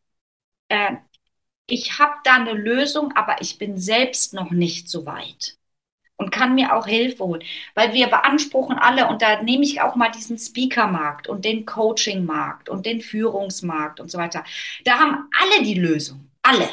äh, 0.69 0.97
ich 1.67 1.99
habe 1.99 2.15
da 2.25 2.35
eine 2.37 2.53
Lösung, 2.53 3.13
aber 3.17 3.41
ich 3.43 3.59
bin 3.59 3.79
selbst 3.79 4.35
noch 4.35 4.51
nicht 4.51 4.91
so 4.91 5.07
weit 5.07 5.60
und 6.21 6.31
kann 6.31 6.55
mir 6.55 6.77
auch 6.77 6.87
Hilfe 6.87 7.25
holen. 7.25 7.43
Weil 7.75 7.95
wir 7.95 8.07
beanspruchen 8.09 8.79
alle, 8.79 9.09
und 9.09 9.23
da 9.23 9.43
nehme 9.43 9.65
ich 9.65 9.81
auch 9.81 9.97
mal 9.97 10.11
diesen 10.11 10.39
Speaker-Markt 10.39 11.29
und 11.29 11.45
den 11.45 11.65
Coaching-Markt 11.65 12.69
und 12.69 12.85
den 12.85 13.01
Führungsmarkt 13.01 14.01
und 14.01 14.11
so 14.11 14.19
weiter. 14.19 14.45
Da 14.85 14.99
haben 14.99 15.31
alle 15.41 15.65
die 15.65 15.75
Lösung. 15.75 16.31
Alle. 16.43 16.69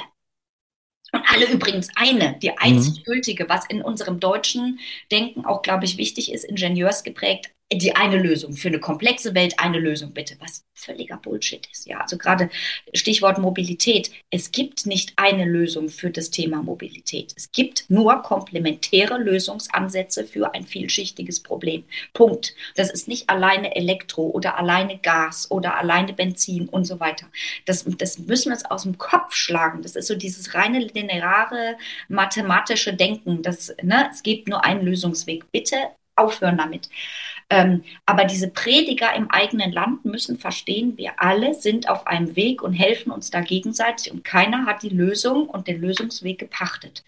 Und 1.13 1.23
alle 1.31 1.49
übrigens 1.49 1.87
eine, 1.95 2.37
die 2.39 2.57
einzig 2.57 3.05
gültige, 3.05 3.47
was 3.47 3.65
in 3.67 3.81
unserem 3.81 4.19
deutschen 4.19 4.79
Denken 5.11 5.45
auch, 5.45 5.61
glaube 5.61 5.85
ich, 5.85 5.97
wichtig 5.97 6.33
ist, 6.33 6.43
ingenieursgeprägt, 6.43 7.51
die 7.71 7.95
eine 7.95 8.17
Lösung 8.17 8.53
für 8.53 8.69
eine 8.69 8.79
komplexe 8.79 9.35
Welt, 9.35 9.55
eine 9.57 9.79
Lösung 9.79 10.13
bitte, 10.13 10.37
was 10.39 10.63
völliger 10.73 11.17
Bullshit 11.17 11.67
ist. 11.69 11.85
Ja, 11.85 11.99
also 11.99 12.17
gerade 12.17 12.49
Stichwort 12.93 13.39
Mobilität. 13.39 14.11
Es 14.29 14.51
gibt 14.51 14.85
nicht 14.85 15.13
eine 15.17 15.43
Lösung 15.43 15.89
für 15.89 16.09
das 16.09 16.29
Thema 16.29 16.63
Mobilität. 16.63 17.33
Es 17.35 17.51
gibt 17.51 17.89
nur 17.89 18.21
komplementäre 18.21 19.17
Lösungsansätze 19.17 20.25
für 20.25 20.53
ein 20.53 20.65
vielschichtiges 20.65 21.41
Problem. 21.41 21.83
Punkt. 22.13 22.55
Das 22.75 22.89
ist 22.89 23.09
nicht 23.09 23.29
alleine 23.29 23.75
Elektro 23.75 24.27
oder 24.27 24.57
alleine 24.57 24.97
Gas 24.99 25.51
oder 25.51 25.77
alleine 25.77 26.13
Benzin 26.13 26.69
und 26.69 26.85
so 26.85 27.01
weiter. 27.01 27.27
Das, 27.65 27.83
das 27.97 28.17
müssen 28.17 28.49
wir 28.49 28.53
uns 28.55 28.65
aus 28.65 28.83
dem 28.83 28.97
Kopf 28.97 29.33
schlagen. 29.35 29.81
Das 29.81 29.97
ist 29.97 30.07
so 30.07 30.15
dieses 30.15 30.53
reine 30.53 30.79
lineare 30.79 31.77
mathematische 32.07 32.93
Denken. 32.93 33.41
Das, 33.41 33.75
ne, 33.81 34.07
es 34.09 34.23
gibt 34.23 34.47
nur 34.47 34.63
einen 34.63 34.85
Lösungsweg. 34.85 35.51
Bitte 35.51 35.77
aufhören 36.17 36.57
damit. 36.57 36.89
Ähm, 37.49 37.83
aber 38.05 38.25
diese 38.25 38.49
Prediger 38.49 39.13
im 39.15 39.31
eigenen 39.31 39.71
Land 39.71 40.03
müssen 40.03 40.37
verstehen, 40.37 40.97
wir 40.97 41.21
alle 41.21 41.53
sind 41.53 41.89
auf 41.89 42.05
einem 42.05 42.35
Weg 42.35 42.61
und 42.61 42.73
helfen 42.73 43.11
uns 43.11 43.31
da 43.31 43.41
gegenseitig 43.41 44.11
und 44.11 44.23
keiner 44.23 44.65
hat 44.65 44.83
die 44.83 44.89
Lösung 44.89 45.47
und 45.47 45.67
den 45.67 45.79
Lösungsweg 45.79 46.39
gepachtet. 46.39 47.03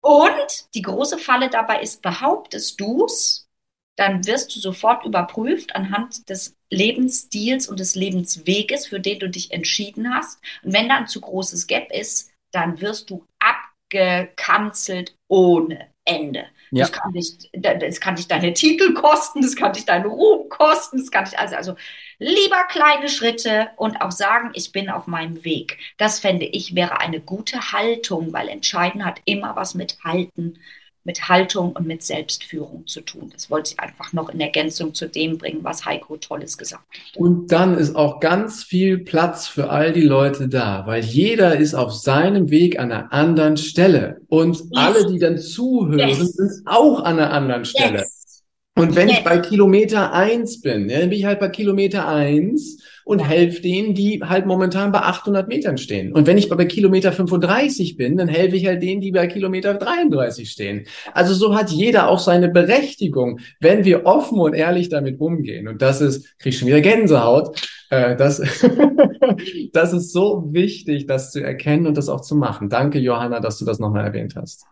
Und 0.00 0.74
die 0.74 0.82
große 0.82 1.18
Falle 1.18 1.48
dabei 1.48 1.80
ist, 1.80 2.02
behauptest 2.02 2.78
du 2.80 3.06
es, 3.06 3.48
dann 3.96 4.26
wirst 4.26 4.54
du 4.54 4.60
sofort 4.60 5.04
überprüft 5.06 5.74
anhand 5.76 6.28
des 6.28 6.56
Lebensstils 6.70 7.68
und 7.68 7.78
des 7.80 7.94
Lebensweges, 7.94 8.86
für 8.88 9.00
den 9.00 9.20
du 9.20 9.30
dich 9.30 9.52
entschieden 9.52 10.12
hast. 10.12 10.40
Und 10.62 10.72
wenn 10.74 10.88
da 10.88 10.96
ein 10.96 11.06
zu 11.06 11.20
großes 11.20 11.66
Gap 11.68 11.90
ist, 11.92 12.32
dann 12.52 12.80
wirst 12.80 13.10
du 13.10 13.24
abgekanzelt 13.38 15.16
ohne 15.28 15.88
Ende. 16.04 16.46
Ja. 16.74 16.86
Das, 16.86 16.92
kann 16.92 17.12
dich, 17.12 17.50
das 17.52 18.00
kann 18.00 18.16
dich 18.16 18.26
deine 18.26 18.52
Titel 18.52 18.94
kosten, 18.94 19.42
das 19.42 19.54
kann 19.54 19.72
dich 19.72 19.84
deine 19.84 20.08
Ruhm 20.08 20.48
kosten, 20.48 20.98
das 20.98 21.10
kann 21.12 21.24
dich 21.24 21.38
also, 21.38 21.54
also 21.54 21.76
lieber 22.18 22.64
kleine 22.68 23.08
Schritte 23.08 23.70
und 23.76 24.00
auch 24.00 24.10
sagen, 24.10 24.50
ich 24.54 24.72
bin 24.72 24.90
auf 24.90 25.06
meinem 25.06 25.44
Weg. 25.44 25.78
Das 25.98 26.18
fände 26.18 26.46
ich 26.46 26.74
wäre 26.74 26.98
eine 26.98 27.20
gute 27.20 27.72
Haltung, 27.72 28.32
weil 28.32 28.48
entscheiden 28.48 29.04
hat 29.04 29.20
immer 29.24 29.54
was 29.54 29.74
mit 29.74 29.98
Halten 30.02 30.58
mit 31.04 31.28
Haltung 31.28 31.72
und 31.72 31.86
mit 31.86 32.02
Selbstführung 32.02 32.86
zu 32.86 33.02
tun. 33.02 33.30
Das 33.32 33.50
wollte 33.50 33.72
ich 33.72 33.80
einfach 33.80 34.12
noch 34.14 34.30
in 34.30 34.40
Ergänzung 34.40 34.94
zu 34.94 35.06
dem 35.06 35.36
bringen, 35.36 35.60
was 35.62 35.84
Heiko 35.84 36.16
Tolles 36.16 36.56
gesagt 36.56 36.82
hat. 36.90 37.16
Und 37.16 37.52
dann 37.52 37.76
ist 37.76 37.94
auch 37.94 38.20
ganz 38.20 38.64
viel 38.64 38.98
Platz 38.98 39.46
für 39.46 39.68
all 39.68 39.92
die 39.92 40.02
Leute 40.02 40.48
da, 40.48 40.86
weil 40.86 41.04
jeder 41.04 41.58
ist 41.58 41.74
auf 41.74 41.92
seinem 41.92 42.50
Weg 42.50 42.78
an 42.78 42.90
einer 42.90 43.12
anderen 43.12 43.58
Stelle. 43.58 44.22
Und 44.28 44.56
yes. 44.56 44.68
alle, 44.74 45.06
die 45.12 45.18
dann 45.18 45.38
zuhören, 45.38 46.08
yes. 46.08 46.32
sind 46.32 46.62
auch 46.64 47.00
an 47.00 47.18
einer 47.18 47.30
anderen 47.32 47.66
Stelle. 47.66 47.98
Yes. 47.98 48.42
Und 48.76 48.96
wenn 48.96 49.08
ich 49.08 49.22
bei 49.22 49.38
Kilometer 49.38 50.12
eins 50.12 50.60
bin, 50.60 50.88
ja, 50.88 50.98
dann 50.98 51.10
bin 51.10 51.18
ich 51.18 51.26
halt 51.26 51.38
bei 51.38 51.48
Kilometer 51.48 52.08
eins 52.08 52.82
und 53.04 53.20
helfe 53.20 53.60
denen, 53.60 53.94
die 53.94 54.22
halt 54.22 54.46
momentan 54.46 54.92
bei 54.92 55.00
800 55.00 55.46
Metern 55.48 55.78
stehen. 55.78 56.12
Und 56.12 56.26
wenn 56.26 56.38
ich 56.38 56.48
bei 56.48 56.64
Kilometer 56.64 57.12
35 57.12 57.96
bin, 57.96 58.16
dann 58.16 58.28
helfe 58.28 58.56
ich 58.56 58.66
halt 58.66 58.82
denen, 58.82 59.00
die 59.00 59.12
bei 59.12 59.26
Kilometer 59.26 59.74
33 59.74 60.50
stehen. 60.50 60.86
Also 61.12 61.34
so 61.34 61.54
hat 61.54 61.70
jeder 61.70 62.08
auch 62.08 62.18
seine 62.18 62.48
Berechtigung, 62.48 63.40
wenn 63.60 63.84
wir 63.84 64.06
offen 64.06 64.38
und 64.38 64.54
ehrlich 64.54 64.88
damit 64.88 65.20
umgehen. 65.20 65.68
Und 65.68 65.82
das 65.82 66.00
ist, 66.00 66.38
krieg 66.38 66.52
ich 66.52 66.58
schon 66.58 66.68
wieder 66.68 66.80
Gänsehaut, 66.80 67.60
äh, 67.90 68.16
das, 68.16 68.40
das 69.72 69.92
ist 69.92 70.12
so 70.12 70.48
wichtig, 70.52 71.06
das 71.06 71.30
zu 71.30 71.42
erkennen 71.42 71.86
und 71.86 71.96
das 71.96 72.08
auch 72.08 72.22
zu 72.22 72.36
machen. 72.36 72.68
Danke, 72.68 72.98
Johanna, 72.98 73.40
dass 73.40 73.58
du 73.58 73.64
das 73.64 73.78
nochmal 73.78 74.04
erwähnt 74.04 74.34
hast. 74.36 74.64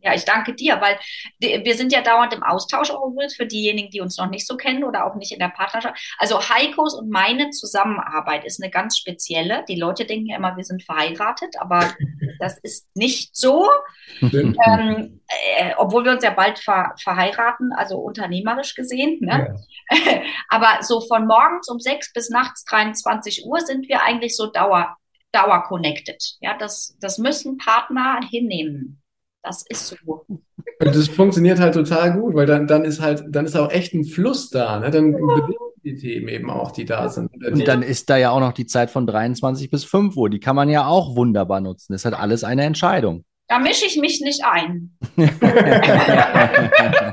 Ja, 0.00 0.14
ich 0.14 0.24
danke 0.24 0.54
dir, 0.54 0.80
weil 0.80 0.96
wir 1.40 1.74
sind 1.74 1.92
ja 1.92 2.02
dauernd 2.02 2.32
im 2.32 2.44
Austausch 2.44 2.90
übrigens 2.90 3.34
für 3.34 3.46
diejenigen, 3.46 3.90
die 3.90 4.00
uns 4.00 4.16
noch 4.16 4.30
nicht 4.30 4.46
so 4.46 4.56
kennen 4.56 4.84
oder 4.84 5.04
auch 5.04 5.16
nicht 5.16 5.32
in 5.32 5.40
der 5.40 5.48
Partnerschaft. 5.48 5.98
Also 6.18 6.40
Heikos 6.40 6.94
und 6.94 7.10
meine 7.10 7.50
Zusammenarbeit 7.50 8.44
ist 8.44 8.62
eine 8.62 8.70
ganz 8.70 8.96
spezielle. 8.96 9.64
Die 9.68 9.74
Leute 9.74 10.04
denken 10.04 10.26
ja 10.26 10.36
immer, 10.36 10.56
wir 10.56 10.62
sind 10.62 10.84
verheiratet, 10.84 11.56
aber 11.58 11.94
das 12.38 12.58
ist 12.58 12.86
nicht 12.94 13.34
so. 13.34 13.68
ähm, 14.22 15.20
äh, 15.56 15.74
obwohl 15.76 16.04
wir 16.04 16.12
uns 16.12 16.22
ja 16.22 16.30
bald 16.30 16.60
ver 16.60 16.94
verheiraten, 17.02 17.72
also 17.72 17.98
unternehmerisch 17.98 18.76
gesehen. 18.76 19.18
Ne? 19.20 19.56
Ja. 19.90 20.22
aber 20.48 20.84
so 20.84 21.00
von 21.00 21.26
morgens 21.26 21.68
um 21.68 21.80
sechs 21.80 22.12
bis 22.12 22.30
nachts 22.30 22.64
23 22.66 23.44
Uhr 23.46 23.60
sind 23.60 23.88
wir 23.88 24.02
eigentlich 24.02 24.36
so 24.36 24.46
dauer, 24.46 24.96
dauer 25.32 25.64
connected. 25.64 26.22
Ja, 26.40 26.56
das, 26.56 26.96
das 27.00 27.18
müssen 27.18 27.58
Partner 27.58 28.20
hinnehmen. 28.30 29.02
Das 29.48 29.64
ist 29.66 29.86
so. 29.88 30.26
Und 30.28 30.94
das 30.94 31.08
funktioniert 31.08 31.58
halt 31.58 31.72
total 31.72 32.12
gut, 32.12 32.34
weil 32.34 32.44
dann, 32.44 32.66
dann 32.66 32.84
ist 32.84 33.00
halt, 33.00 33.24
dann 33.30 33.46
ist 33.46 33.56
auch 33.56 33.70
echt 33.70 33.94
ein 33.94 34.04
Fluss 34.04 34.50
da. 34.50 34.78
Ne? 34.78 34.90
Dann 34.90 35.12
ja. 35.12 35.18
bewegen 35.18 35.58
die 35.82 35.94
Themen 35.94 36.28
eben 36.28 36.50
auch, 36.50 36.70
die 36.70 36.84
da 36.84 37.08
sind. 37.08 37.30
Und 37.44 37.66
dann 37.66 37.82
ist 37.82 38.10
da 38.10 38.18
ja 38.18 38.30
auch 38.30 38.40
noch 38.40 38.52
die 38.52 38.66
Zeit 38.66 38.90
von 38.90 39.06
23 39.06 39.70
bis 39.70 39.84
5 39.84 40.14
Uhr. 40.16 40.28
Die 40.28 40.38
kann 40.38 40.54
man 40.54 40.68
ja 40.68 40.86
auch 40.86 41.16
wunderbar 41.16 41.62
nutzen. 41.62 41.94
Das 41.94 42.02
ist 42.02 42.04
halt 42.04 42.14
alles 42.14 42.44
eine 42.44 42.64
Entscheidung. 42.64 43.24
Da 43.48 43.58
mische 43.58 43.86
ich 43.86 43.96
mich 43.98 44.20
nicht 44.20 44.44
ein. 44.44 44.94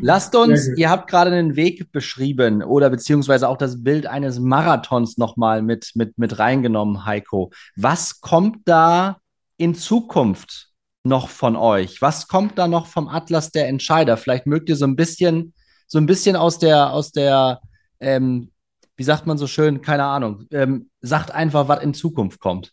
Lasst 0.00 0.34
uns, 0.34 0.68
ihr 0.76 0.90
habt 0.90 1.08
gerade 1.08 1.30
einen 1.30 1.54
Weg 1.54 1.92
beschrieben 1.92 2.64
oder 2.64 2.90
beziehungsweise 2.90 3.48
auch 3.48 3.56
das 3.56 3.84
Bild 3.84 4.08
eines 4.08 4.40
Marathons 4.40 5.16
nochmal 5.18 5.62
mit, 5.62 5.92
mit, 5.94 6.18
mit 6.18 6.40
reingenommen, 6.40 7.06
Heiko. 7.06 7.52
Was 7.76 8.20
kommt 8.20 8.56
da 8.64 9.21
in 9.56 9.74
Zukunft 9.74 10.68
noch 11.04 11.28
von 11.28 11.56
euch? 11.56 12.00
Was 12.00 12.28
kommt 12.28 12.58
da 12.58 12.68
noch 12.68 12.86
vom 12.86 13.08
Atlas 13.08 13.50
der 13.50 13.68
Entscheider? 13.68 14.16
Vielleicht 14.16 14.46
mögt 14.46 14.68
ihr 14.68 14.76
so 14.76 14.86
ein 14.86 14.96
bisschen, 14.96 15.54
so 15.86 15.98
ein 15.98 16.06
bisschen 16.06 16.36
aus 16.36 16.58
der, 16.58 16.92
aus 16.92 17.12
der, 17.12 17.60
ähm, 18.00 18.52
wie 18.96 19.04
sagt 19.04 19.26
man 19.26 19.38
so 19.38 19.46
schön, 19.46 19.82
keine 19.82 20.04
Ahnung, 20.04 20.46
ähm, 20.52 20.90
sagt 21.00 21.32
einfach, 21.32 21.68
was 21.68 21.82
in 21.82 21.94
Zukunft 21.94 22.40
kommt. 22.40 22.72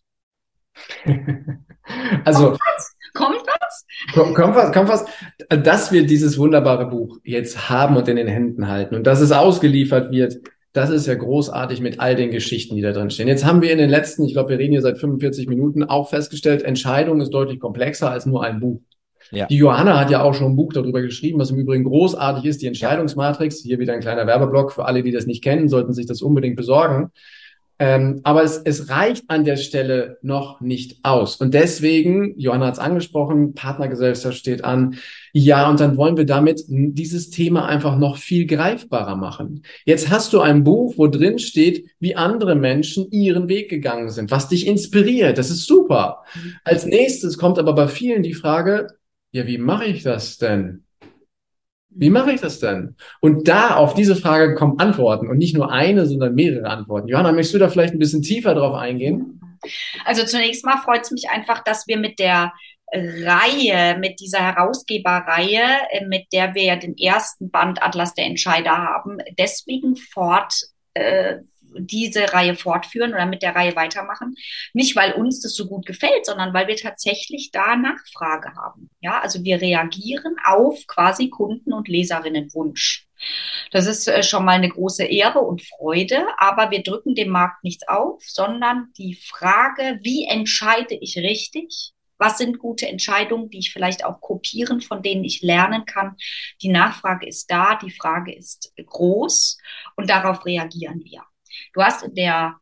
also. 2.26 2.52
Kommt 2.52 2.60
was? 2.60 2.96
Kommt 3.16 3.44
was? 3.48 3.86
Kommt 4.36 4.56
was, 4.56 4.72
kommt 4.72 4.90
was, 4.90 5.06
dass 5.50 5.92
wir 5.92 6.06
dieses 6.06 6.38
wunderbare 6.38 6.86
Buch 6.88 7.18
jetzt 7.24 7.70
haben 7.70 7.98
und 7.98 8.08
in 8.08 8.18
den 8.18 8.28
Händen 8.28 8.68
halten 8.68 8.96
und 8.96 9.06
dass 9.06 9.20
es 9.20 9.32
ausgeliefert 9.32 10.12
wird, 10.12 10.40
das 10.74 10.90
ist 10.90 11.08
ja 11.08 11.16
großartig 11.16 11.82
mit 11.82 12.00
all 12.00 12.16
den 12.16 12.32
Geschichten, 12.32 12.76
die 12.76 12.82
da 12.82 12.92
drin 12.92 13.10
stehen. 13.10 13.28
Jetzt 13.28 13.46
haben 13.46 13.62
wir 13.62 13.72
in 13.72 13.80
den 13.80 13.90
letzten, 13.90 14.24
ich 14.24 14.34
glaube, 14.34 14.50
wir 14.50 14.60
reden 14.60 14.74
hier 14.74 14.82
seit 14.82 15.00
45 15.00 15.48
Minuten, 15.48 15.84
auch 15.84 16.10
festgestellt, 16.10 16.62
Entscheidung 16.62 17.22
ist 17.22 17.32
deutlich 17.32 17.60
komplexer 17.60 18.12
als 18.12 18.26
nur 18.26 18.44
ein 18.44 18.60
Buch. 18.60 18.82
Ja. 19.32 19.46
Die 19.48 19.58
Johanna 19.58 20.00
hat 20.00 20.10
ja 20.10 20.24
auch 20.24 20.34
schon 20.34 20.52
ein 20.52 20.56
Buch 20.56 20.74
darüber 20.74 21.02
geschrieben, 21.02 21.40
was 21.40 21.52
im 21.52 21.58
Übrigen 21.58 21.84
großartig 21.84 22.46
ist, 22.46 22.62
die 22.62 22.68
Entscheidungsmatrix. 22.68 23.60
Hier 23.60 23.80
wieder 23.80 23.94
ein 23.94 24.00
kleiner 24.00 24.26
Werbeblock 24.26 24.72
für 24.72 24.86
alle, 24.86 25.04
die 25.04 25.12
das 25.12 25.28
nicht 25.28 25.44
kennen, 25.44 25.70
sollten 25.70 25.94
sich 25.94 26.06
das 26.06 26.22
unbedingt 26.22 26.56
besorgen. 26.56 27.12
Ähm, 27.82 28.20
aber 28.24 28.44
es, 28.44 28.58
es 28.58 28.90
reicht 28.90 29.30
an 29.30 29.46
der 29.46 29.56
Stelle 29.56 30.18
noch 30.22 30.60
nicht 30.60 31.00
aus. 31.04 31.38
Und 31.38 31.54
deswegen, 31.54 32.38
Johanna 32.38 32.68
hat 32.68 32.74
es 32.74 32.80
angesprochen, 32.80 33.54
Partnergesellschaft 33.54 34.38
steht 34.38 34.66
an. 34.66 34.96
Ja, 35.32 35.70
und 35.70 35.80
dann 35.80 35.96
wollen 35.96 36.18
wir 36.18 36.26
damit 36.26 36.64
dieses 36.68 37.30
Thema 37.30 37.68
einfach 37.68 37.98
noch 37.98 38.18
viel 38.18 38.46
greifbarer 38.46 39.16
machen. 39.16 39.64
Jetzt 39.86 40.10
hast 40.10 40.34
du 40.34 40.42
ein 40.42 40.66
Buch, 40.66 40.96
wo 40.98 41.08
drin 41.08 41.40
steht, 41.40 41.90
wie 42.00 42.18
andere 42.18 42.56
Menschen 42.56 43.10
ihren 43.12 43.48
Weg 43.48 43.70
gegangen 43.70 44.10
sind, 44.10 44.30
was 44.30 44.50
dich 44.50 44.68
inspiriert. 44.68 45.38
Das 45.38 45.50
ist 45.50 45.66
super. 45.66 46.24
Als 46.66 46.86
nächstes 46.86 47.38
kommt 47.38 47.60
aber 47.60 47.74
bei 47.74 47.88
vielen 47.88 48.24
die 48.24 48.34
Frage, 48.34 48.88
ja, 49.32 49.48
wie 49.48 49.58
mache 49.58 49.86
ich 49.86 50.04
das 50.04 50.38
denn? 50.38 50.84
Wie 51.92 52.10
mache 52.10 52.32
ich 52.32 52.42
das 52.42 52.60
denn? 52.60 52.96
Und 53.20 53.48
da 53.48 53.76
auf 53.76 53.94
diese 53.94 54.16
Frage 54.16 54.56
kommen 54.56 54.80
Antworten 54.80 55.28
und 55.28 55.38
nicht 55.38 55.56
nur 55.56 55.72
eine, 55.72 56.06
sondern 56.06 56.36
mehrere 56.36 56.70
Antworten. 56.70 57.08
Johanna, 57.08 57.32
möchtest 57.32 57.56
du 57.56 57.60
da 57.60 57.70
vielleicht 57.70 57.94
ein 57.94 58.00
bisschen 58.00 58.22
tiefer 58.22 58.54
drauf 58.54 58.76
eingehen? 58.76 59.42
Also 60.06 60.24
zunächst 60.26 60.66
mal 60.66 60.78
freut 60.78 61.02
es 61.02 61.12
mich 61.12 61.30
einfach, 61.30 61.64
dass 61.64 61.88
wir 61.88 61.98
mit 61.98 62.20
der 62.20 62.54
Reihe, 62.92 63.98
mit 64.00 64.20
dieser 64.20 64.40
Herausgeberreihe, 64.40 65.62
äh, 65.92 66.06
mit 66.08 66.26
der 66.34 66.56
wir 66.56 66.64
ja 66.64 66.76
den 66.76 66.98
ersten 66.98 67.52
Band 67.52 67.82
Atlas 67.84 68.14
der 68.14 68.26
Entscheider 68.26 68.78
haben, 68.78 69.18
deswegen 69.38 69.96
fort 69.96 70.56
äh, 70.94 71.38
diese 71.78 72.34
Reihe 72.34 72.56
fortführen 72.56 73.14
oder 73.14 73.26
mit 73.26 73.42
der 73.42 73.56
Reihe 73.56 73.76
weitermachen. 73.76 74.36
Nicht, 74.74 74.96
weil 74.96 75.14
uns 75.14 75.42
das 75.42 75.56
so 75.56 75.68
gut 75.68 75.86
gefällt, 75.86 76.26
sondern 76.26 76.54
weil 76.54 76.68
wir 76.68 76.76
tatsächlich 76.76 77.52
da 77.52 77.76
Nachfrage 77.76 78.54
haben. 78.56 78.90
Ja, 79.02 79.20
also 79.20 79.44
wir 79.44 79.62
reagieren 79.62 80.36
auf 80.46 80.86
quasi 80.88 81.30
Kunden- 81.30 81.74
und 81.74 81.88
Leserinnenwunsch. 81.88 83.08
Das 83.72 83.86
ist 83.86 84.08
äh, 84.08 84.24
schon 84.24 84.46
mal 84.46 84.54
eine 84.54 84.70
große 84.70 85.04
Ehre 85.04 85.40
und 85.40 85.62
Freude, 85.62 86.26
aber 86.38 86.72
wir 86.72 86.84
drücken 86.84 87.16
dem 87.16 87.30
Markt 87.30 87.64
nichts 87.64 87.88
auf, 87.88 88.24
sondern 88.26 88.92
die 88.98 89.16
Frage, 89.16 90.00
wie 90.04 90.26
entscheide 90.26 90.96
ich 90.96 91.18
richtig? 91.18 91.94
Was 92.18 92.38
sind 92.38 92.60
gute 92.60 92.88
Entscheidungen, 92.88 93.50
die 93.50 93.60
ich 93.60 93.72
vielleicht 93.72 94.04
auch 94.04 94.20
kopieren, 94.20 94.82
von 94.82 95.02
denen 95.02 95.24
ich 95.24 95.42
lernen 95.42 95.86
kann? 95.86 96.18
Die 96.62 96.70
Nachfrage 96.70 97.26
ist 97.26 97.50
da, 97.50 97.76
die 97.76 97.92
Frage 97.92 98.36
ist 98.36 98.74
groß 98.76 99.58
und 99.96 100.10
darauf 100.10 100.46
reagieren 100.46 101.02
wir. 101.06 101.24
Du 101.80 101.86
hast 101.86 102.04
in 102.04 102.14
der 102.14 102.60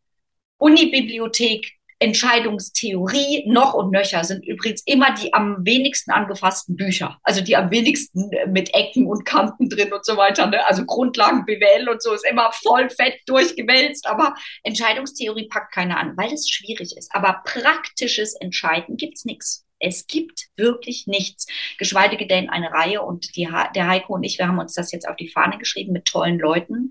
Unibibliothek 0.59 1.72
Entscheidungstheorie 1.97 3.45
noch 3.47 3.74
und 3.74 3.89
nöcher 3.89 4.24
sind 4.24 4.45
übrigens 4.45 4.84
immer 4.86 5.11
die 5.15 5.34
am 5.34 5.65
wenigsten 5.65 6.11
angefassten 6.11 6.76
Bücher. 6.76 7.18
Also 7.24 7.41
die 7.41 7.55
am 7.55 7.72
wenigsten 7.72 8.30
mit 8.51 8.76
Ecken 8.76 9.07
und 9.07 9.26
Kanten 9.26 9.70
drin 9.70 9.91
und 9.91 10.05
so 10.05 10.18
weiter. 10.18 10.45
Ne? 10.45 10.63
Also 10.68 10.86
Grundlagen 10.86 11.45
BWL 11.45 11.89
und 11.89 12.03
so 12.03 12.13
ist 12.13 12.30
immer 12.30 12.51
voll 12.51 12.91
fett 12.91 13.15
durchgewälzt, 13.26 14.05
aber 14.05 14.36
Entscheidungstheorie 14.61 15.47
packt 15.47 15.74
keiner 15.74 15.97
an, 15.97 16.15
weil 16.15 16.32
es 16.32 16.47
schwierig 16.47 16.95
ist. 16.95 17.09
Aber 17.15 17.41
praktisches 17.43 18.36
Entscheiden 18.36 18.97
gibt's 18.97 19.26
nichts. 19.26 19.66
Es 19.80 20.07
gibt 20.07 20.47
wirklich 20.55 21.07
nichts, 21.07 21.47
geschweige 21.78 22.25
denn 22.28 22.49
eine 22.49 22.71
Reihe. 22.71 23.01
Und 23.01 23.36
die, 23.36 23.49
der 23.75 23.88
Heiko 23.88 24.15
und 24.15 24.23
ich, 24.23 24.38
wir 24.38 24.47
haben 24.47 24.59
uns 24.59 24.73
das 24.73 24.91
jetzt 24.91 25.07
auf 25.07 25.15
die 25.15 25.30
Fahne 25.30 25.57
geschrieben 25.57 25.93
mit 25.93 26.05
tollen 26.05 26.39
Leuten. 26.39 26.89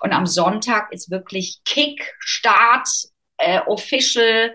Und 0.00 0.12
am 0.12 0.26
Sonntag 0.26 0.92
ist 0.92 1.10
wirklich 1.10 1.60
Kick, 1.64 2.14
Start, 2.20 2.88
äh, 3.38 3.60
Official 3.66 4.52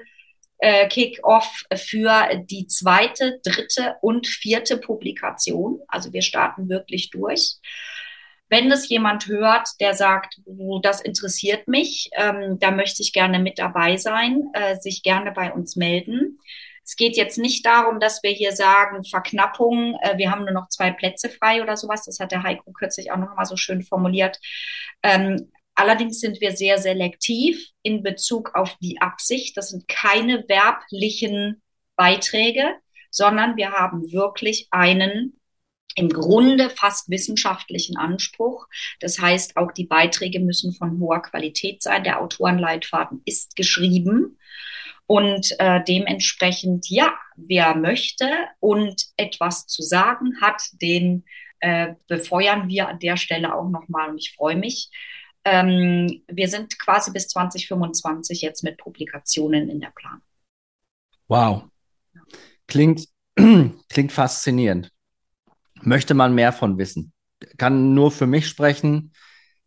äh, 0.63 0.87
Kick-Off 0.87 1.63
für 1.75 2.43
die 2.49 2.67
zweite, 2.67 3.41
dritte 3.43 3.95
und 4.01 4.27
vierte 4.27 4.77
Publikation. 4.77 5.81
Also 5.89 6.13
wir 6.13 6.21
starten 6.21 6.69
wirklich 6.69 7.09
durch. 7.09 7.57
Wenn 8.47 8.71
es 8.71 8.87
jemand 8.87 9.27
hört, 9.27 9.67
der 9.81 9.93
sagt, 9.93 10.39
oh, 10.45 10.79
das 10.79 11.01
interessiert 11.01 11.67
mich, 11.67 12.09
ähm, 12.15 12.59
da 12.59 12.71
möchte 12.71 13.01
ich 13.01 13.11
gerne 13.11 13.39
mit 13.39 13.59
dabei 13.59 13.97
sein, 13.97 14.43
äh, 14.53 14.77
sich 14.77 15.03
gerne 15.03 15.31
bei 15.31 15.51
uns 15.51 15.75
melden. 15.75 16.39
Es 16.85 16.95
geht 16.95 17.15
jetzt 17.15 17.37
nicht 17.37 17.65
darum, 17.65 17.99
dass 17.99 18.23
wir 18.23 18.31
hier 18.31 18.51
sagen, 18.51 19.03
Verknappung, 19.03 19.97
äh, 20.01 20.17
wir 20.17 20.31
haben 20.31 20.43
nur 20.45 20.53
noch 20.53 20.69
zwei 20.69 20.91
Plätze 20.91 21.29
frei 21.29 21.61
oder 21.61 21.77
sowas. 21.77 22.03
Das 22.05 22.19
hat 22.19 22.31
der 22.31 22.43
Heiko 22.43 22.71
kürzlich 22.71 23.11
auch 23.11 23.17
noch 23.17 23.35
mal 23.35 23.45
so 23.45 23.55
schön 23.55 23.81
formuliert. 23.81 24.39
Ähm, 25.01 25.51
allerdings 25.75 26.19
sind 26.19 26.41
wir 26.41 26.55
sehr 26.55 26.77
selektiv 26.77 27.65
in 27.81 28.03
Bezug 28.03 28.55
auf 28.55 28.75
die 28.81 28.99
Absicht. 29.01 29.55
Das 29.57 29.69
sind 29.69 29.87
keine 29.87 30.47
werblichen 30.47 31.61
Beiträge, 31.95 32.75
sondern 33.11 33.55
wir 33.55 33.71
haben 33.71 34.11
wirklich 34.11 34.67
einen 34.71 35.39
im 35.95 36.09
Grunde 36.09 36.69
fast 36.69 37.09
wissenschaftlichen 37.09 37.97
Anspruch. 37.97 38.67
Das 38.99 39.19
heißt, 39.19 39.57
auch 39.57 39.71
die 39.71 39.85
Beiträge 39.85 40.39
müssen 40.39 40.73
von 40.73 40.99
hoher 40.99 41.21
Qualität 41.21 41.83
sein. 41.83 42.03
Der 42.03 42.21
Autorenleitfaden 42.21 43.21
ist 43.25 43.55
geschrieben. 43.55 44.39
Und 45.05 45.53
äh, 45.59 45.83
dementsprechend, 45.83 46.89
ja, 46.89 47.13
wer 47.35 47.75
möchte 47.75 48.29
und 48.59 49.05
etwas 49.17 49.67
zu 49.67 49.81
sagen 49.81 50.39
hat, 50.41 50.61
den 50.81 51.25
äh, 51.59 51.95
befeuern 52.07 52.67
wir 52.69 52.87
an 52.87 52.99
der 52.99 53.17
Stelle 53.17 53.53
auch 53.55 53.69
nochmal 53.69 54.09
und 54.09 54.17
ich 54.17 54.33
freue 54.35 54.55
mich. 54.55 54.89
Ähm, 55.45 56.23
wir 56.27 56.47
sind 56.47 56.79
quasi 56.79 57.11
bis 57.11 57.27
2025 57.27 58.41
jetzt 58.41 58.63
mit 58.63 58.77
Publikationen 58.77 59.69
in 59.69 59.81
der 59.81 59.91
Planung. 59.95 60.21
Wow. 61.27 61.63
Klingt, 62.67 63.07
klingt 63.35 64.11
faszinierend. 64.11 64.91
Möchte 65.81 66.13
man 66.13 66.33
mehr 66.33 66.53
von 66.53 66.77
wissen? 66.77 67.11
Kann 67.57 67.93
nur 67.93 68.11
für 68.11 68.27
mich 68.27 68.47
sprechen 68.47 69.11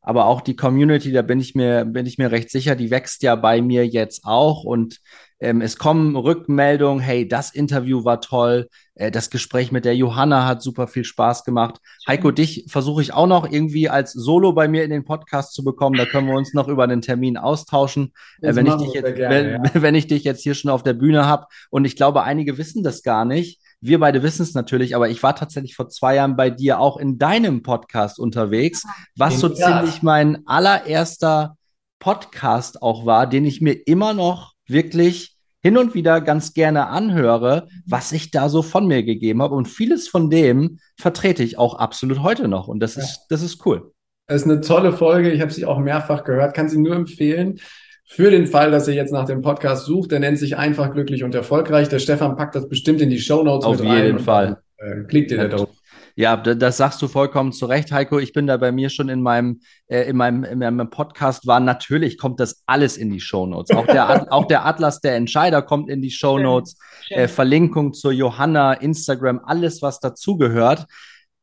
aber 0.07 0.26
auch 0.26 0.40
die 0.40 0.54
Community, 0.54 1.11
da 1.11 1.22
bin 1.22 1.40
ich 1.40 1.57
mir, 1.57 1.84
bin 1.84 2.07
ich 2.07 2.16
mir 2.16 2.30
recht 2.30 2.48
sicher, 2.48 2.76
die 2.76 2.92
wächst 2.92 3.24
ja 3.24 3.34
bei 3.34 3.61
mir 3.61 3.84
jetzt 3.84 4.24
auch 4.24 4.62
und 4.62 5.00
ähm, 5.40 5.61
es 5.61 5.78
kommen 5.78 6.14
Rückmeldungen, 6.14 7.02
hey, 7.02 7.26
das 7.26 7.50
Interview 7.50 8.04
war 8.04 8.20
toll, 8.20 8.68
äh, 8.94 9.11
das 9.11 9.30
Gespräch 9.30 9.72
mit 9.72 9.84
der 9.84 9.96
Johanna 9.96 10.46
hat 10.46 10.62
super 10.62 10.86
viel 10.86 11.02
Spaß 11.02 11.42
gemacht. 11.42 11.80
Heiko, 12.07 12.30
dich 12.30 12.66
versuche 12.68 13.02
ich 13.02 13.12
auch 13.12 13.26
noch 13.26 13.50
irgendwie 13.50 13.88
als 13.88 14.12
Solo 14.12 14.52
bei 14.52 14.68
mir 14.68 14.84
in 14.84 14.90
den 14.90 15.04
Podcast 15.04 15.54
zu 15.54 15.64
bekommen. 15.64 15.98
Da 15.98 16.07
können 16.07 16.28
wir 16.28 16.36
uns 16.36 16.54
noch 16.54 16.68
über 16.68 16.84
einen 16.84 17.02
Termin 17.02 17.36
austauschen, 17.36 18.12
äh, 18.40 18.54
wenn, 18.54 18.66
ich 18.66 18.76
dich 18.76 18.92
jetzt, 18.92 19.16
gerne, 19.16 19.34
wenn, 19.34 19.64
ja. 19.64 19.70
wenn 19.82 19.94
ich 19.96 20.07
dich 20.07 20.22
jetzt 20.22 20.42
hier 20.42 20.54
schon 20.54 20.70
auf 20.70 20.84
der 20.84 20.94
Bühne 20.94 21.26
habe. 21.26 21.46
Und 21.68 21.84
ich 21.84 21.96
glaube, 21.96 22.22
einige 22.22 22.59
wissen 22.59 22.84
das 22.84 23.02
gar 23.02 23.24
nicht. 23.24 23.61
Wir 23.87 24.01
beide 24.01 24.22
wissen 24.22 24.43
es 24.43 24.55
natürlich, 24.55 24.97
aber 24.97 25.09
ich 25.09 25.22
war 25.22 25.37
tatsächlich 25.37 25.76
vor 25.76 25.89
zwei 25.89 26.16
Jahren 26.16 26.37
bei 26.37 26.51
dir 26.51 26.80
auch 26.80 26.97
in 26.97 27.18
deinem 27.18 27.62
Podcast 27.62 28.18
unterwegs, 28.18 28.84
was 29.16 29.39
so 29.39 29.49
ziemlich 29.49 30.03
mein 30.03 30.47
allererster 30.47 31.57
Podcast 31.99 32.82
auch 32.82 33.07
war, 33.07 33.26
den 33.26 33.45
ich 33.45 33.61
mir 33.61 33.72
immer 33.87 34.12
noch 34.12 34.55
wirklich 34.66 35.37
hin 35.62 35.78
und 35.78 35.95
wieder 35.95 36.20
ganz 36.20 36.53
gerne 36.53 36.87
anhöre, 36.89 37.68
was 37.87 38.12
ich 38.12 38.30
da 38.30 38.49
so 38.49 38.62
von 38.62 38.87
mir 38.87 39.03
gegeben 39.03 39.43
habe. 39.43 39.55
Und 39.55 39.66
vieles 39.66 40.09
von 40.09 40.30
dem 40.30 40.78
vertrete 40.97 41.43
ich 41.43 41.59
auch 41.59 41.74
absolut 41.74 42.22
heute 42.22 42.49
noch. 42.49 42.68
Und 42.68 42.80
das 42.80 42.97
ist, 42.97 43.26
das 43.30 43.43
ist 43.43 43.64
cool. 43.66 43.93
Es 44.28 44.43
ist 44.43 44.51
eine 44.51 44.61
tolle 44.61 44.93
Folge. 44.93 45.30
Ich 45.30 45.41
habe 45.41 45.53
sie 45.53 45.64
auch 45.64 45.78
mehrfach 45.78 46.24
gehört, 46.24 46.55
kann 46.55 46.68
sie 46.68 46.78
nur 46.78 46.95
empfehlen. 46.95 47.61
Für 48.09 48.30
den 48.30 48.46
Fall, 48.46 48.70
dass 48.70 48.86
ihr 48.86 48.94
jetzt 48.94 49.12
nach 49.12 49.26
dem 49.26 49.42
Podcast 49.42 49.84
sucht, 49.84 50.12
der 50.12 50.20
nennt 50.20 50.38
sich 50.38 50.57
einfach 50.57 50.92
glücklich 50.92 51.24
und 51.24 51.34
erfolgreich. 51.34 51.88
Der 51.88 51.98
Stefan 51.98 52.36
packt 52.36 52.54
das 52.54 52.68
bestimmt 52.68 53.00
in 53.00 53.11
die 53.11 53.18
Show 53.18 53.42
Notes 53.42 53.66
Auf 53.66 53.80
jeden 53.80 53.90
rein 53.90 54.18
Fall. 54.20 54.62
Dann, 54.78 55.02
äh, 55.02 55.04
klickt 55.04 55.32
ihr 55.32 55.38
da 55.38 55.48
drauf. 55.48 55.70
Ja, 56.18 56.36
das 56.38 56.78
sagst 56.78 57.02
du 57.02 57.09
vollkommen 57.09 57.52
zu 57.52 57.66
Recht, 57.66 57.92
Heiko. 57.92 58.18
Ich 58.18 58.32
bin 58.32 58.46
da 58.46 58.57
bei 58.57 58.72
mir 58.72 58.88
schon 58.88 59.11
in 59.11 59.20
meinem, 59.20 59.61
äh, 59.88 60.09
in 60.09 60.16
meinem, 60.16 60.44
in 60.44 60.61
meinem 60.61 60.88
Podcast 60.88 61.46
war. 61.46 61.61
Natürlich 61.61 62.16
kommt 62.16 62.40
das 62.40 62.62
alles 62.64 62.96
in 62.96 63.11
die 63.11 63.20
Shownotes. 63.20 63.76
Auch 63.76 63.86
der, 63.86 64.26
auch 64.32 64.46
der 64.46 64.64
Atlas 64.64 65.00
der 65.00 65.16
Entscheider 65.16 65.61
kommt 65.61 65.90
in 65.90 66.00
die 66.00 66.11
Shownotes. 66.11 66.78
Äh, 67.11 67.28
Verlinkung 67.28 67.92
zur 67.92 68.12
Johanna, 68.12 68.72
Instagram, 68.72 69.42
alles, 69.44 69.82
was 69.82 70.00
dazugehört. 70.00 70.86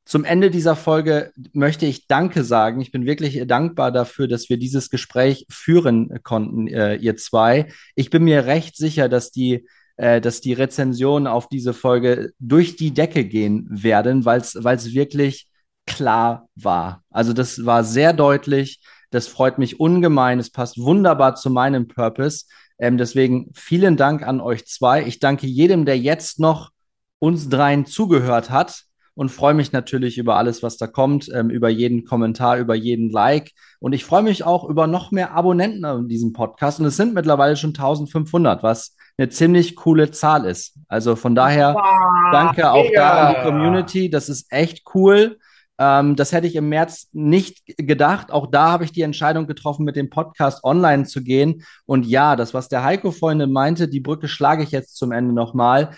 Zum 0.05 0.25
Ende 0.25 0.51
dieser 0.51 0.75
Folge 0.75 1.31
möchte 1.53 1.85
ich 1.85 2.07
Danke 2.07 2.43
sagen. 2.43 2.81
Ich 2.81 2.91
bin 2.91 3.05
wirklich 3.05 3.47
dankbar 3.47 3.91
dafür, 3.91 4.27
dass 4.27 4.49
wir 4.49 4.57
dieses 4.57 4.89
Gespräch 4.89 5.45
führen 5.49 6.19
konnten, 6.23 6.67
äh, 6.67 6.95
ihr 6.95 7.15
zwei. 7.15 7.71
Ich 7.95 8.09
bin 8.09 8.23
mir 8.23 8.45
recht 8.45 8.75
sicher, 8.75 9.07
dass 9.07 9.31
die 9.31 9.65
äh, 9.95 10.21
dass 10.21 10.41
die 10.41 10.53
Rezensionen 10.53 11.27
auf 11.27 11.47
diese 11.47 11.73
Folge 11.73 12.31
durch 12.39 12.75
die 12.75 12.93
Decke 12.93 13.25
gehen 13.25 13.67
werden, 13.69 14.25
weil 14.25 14.41
es 14.41 14.93
wirklich 14.93 15.47
klar 15.85 16.49
war. 16.55 17.03
Also 17.09 17.33
das 17.33 17.65
war 17.65 17.83
sehr 17.83 18.13
deutlich. 18.13 18.81
Das 19.11 19.27
freut 19.27 19.59
mich 19.59 19.79
ungemein. 19.79 20.39
Es 20.39 20.49
passt 20.49 20.79
wunderbar 20.79 21.35
zu 21.35 21.49
meinem 21.49 21.87
Purpose. 21.87 22.45
Ähm, 22.79 22.97
deswegen 22.97 23.51
vielen 23.53 23.95
Dank 23.95 24.23
an 24.23 24.41
euch 24.41 24.65
zwei. 24.65 25.03
Ich 25.05 25.19
danke 25.19 25.45
jedem, 25.45 25.85
der 25.85 25.97
jetzt 25.99 26.39
noch 26.39 26.71
uns 27.19 27.47
dreien 27.47 27.85
zugehört 27.85 28.49
hat 28.49 28.85
und 29.15 29.29
freue 29.29 29.53
mich 29.53 29.71
natürlich 29.71 30.17
über 30.17 30.37
alles, 30.37 30.63
was 30.63 30.77
da 30.77 30.87
kommt, 30.87 31.29
ähm, 31.33 31.49
über 31.49 31.69
jeden 31.69 32.05
Kommentar, 32.05 32.57
über 32.57 32.75
jeden 32.75 33.09
Like. 33.09 33.51
Und 33.79 33.93
ich 33.93 34.05
freue 34.05 34.23
mich 34.23 34.43
auch 34.43 34.67
über 34.67 34.87
noch 34.87 35.11
mehr 35.11 35.33
Abonnenten 35.33 35.83
in 35.85 36.07
diesem 36.07 36.33
Podcast. 36.33 36.79
Und 36.79 36.85
es 36.85 36.97
sind 36.97 37.13
mittlerweile 37.13 37.55
schon 37.55 37.71
1500, 37.71 38.63
was 38.63 38.95
eine 39.17 39.29
ziemlich 39.29 39.75
coole 39.75 40.11
Zahl 40.11 40.45
ist. 40.45 40.77
Also 40.87 41.15
von 41.15 41.35
daher 41.35 41.75
wow, 41.75 42.31
danke 42.31 42.71
auch 42.71 42.85
ja. 42.85 42.91
da 42.91 43.27
an 43.27 43.35
die 43.35 43.41
Community. 43.41 44.09
Das 44.09 44.29
ist 44.29 44.51
echt 44.51 44.83
cool. 44.95 45.37
Ähm, 45.79 46.15
das 46.15 46.31
hätte 46.31 46.47
ich 46.47 46.55
im 46.55 46.69
März 46.69 47.09
nicht 47.13 47.63
gedacht. 47.77 48.31
Auch 48.31 48.47
da 48.47 48.71
habe 48.71 48.85
ich 48.85 48.91
die 48.91 49.01
Entscheidung 49.01 49.47
getroffen, 49.47 49.85
mit 49.85 49.95
dem 49.95 50.09
Podcast 50.09 50.63
online 50.63 51.05
zu 51.05 51.23
gehen. 51.23 51.63
Und 51.85 52.05
ja, 52.05 52.35
das, 52.35 52.53
was 52.53 52.69
der 52.69 52.83
Heiko 52.83 53.11
vorhin 53.11 53.51
meinte, 53.51 53.87
die 53.87 53.99
Brücke 53.99 54.27
schlage 54.27 54.63
ich 54.63 54.71
jetzt 54.71 54.95
zum 54.95 55.11
Ende 55.11 55.33
nochmal. 55.33 55.91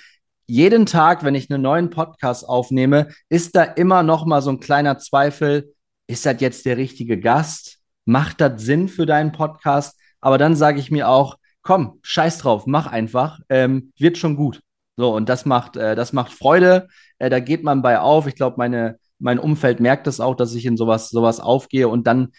Jeden 0.48 0.86
Tag, 0.86 1.24
wenn 1.24 1.34
ich 1.34 1.50
einen 1.50 1.64
neuen 1.64 1.90
Podcast 1.90 2.48
aufnehme, 2.48 3.08
ist 3.30 3.56
da 3.56 3.64
immer 3.64 4.04
noch 4.04 4.26
mal 4.28 4.44
so 4.44 4.52
ein 4.52 4.60
kleiner 4.60 5.00
Zweifel. 5.00 5.74
Ist 6.06 6.26
das 6.26 6.40
jetzt 6.40 6.68
der 6.68 6.78
richtige 6.78 7.20
Gast? 7.20 7.80
Macht 8.06 8.42
das 8.42 8.62
Sinn 8.62 8.88
für 8.88 9.08
deinen 9.08 9.32
Podcast? 9.32 10.00
Aber 10.22 10.38
dann 10.38 10.56
sage 10.56 10.80
ich 10.80 10.92
mir 10.92 11.10
auch, 11.10 11.38
komm, 11.64 12.00
scheiß 12.04 12.38
drauf, 12.38 12.68
mach 12.68 12.86
einfach, 12.86 13.40
ähm, 13.50 13.92
wird 13.98 14.20
schon 14.20 14.36
gut. 14.36 14.62
So, 14.98 15.16
und 15.16 15.30
das 15.30 15.46
macht, 15.46 15.78
äh, 15.78 15.96
das 15.96 16.14
macht 16.14 16.32
Freude. 16.32 16.90
Äh, 17.18 17.32
da 17.32 17.40
geht 17.40 17.64
man 17.64 17.82
bei 17.82 18.00
auf. 18.00 18.28
Ich 18.28 18.36
glaube, 18.36 18.58
meine, 18.58 19.00
mein 19.18 19.40
Umfeld 19.40 19.80
merkt 19.80 20.06
es 20.06 20.18
das 20.18 20.26
auch, 20.26 20.36
dass 20.36 20.54
ich 20.54 20.66
in 20.68 20.78
sowas, 20.78 21.10
sowas 21.10 21.40
aufgehe 21.40 21.88
und 21.88 22.06
dann 22.06 22.34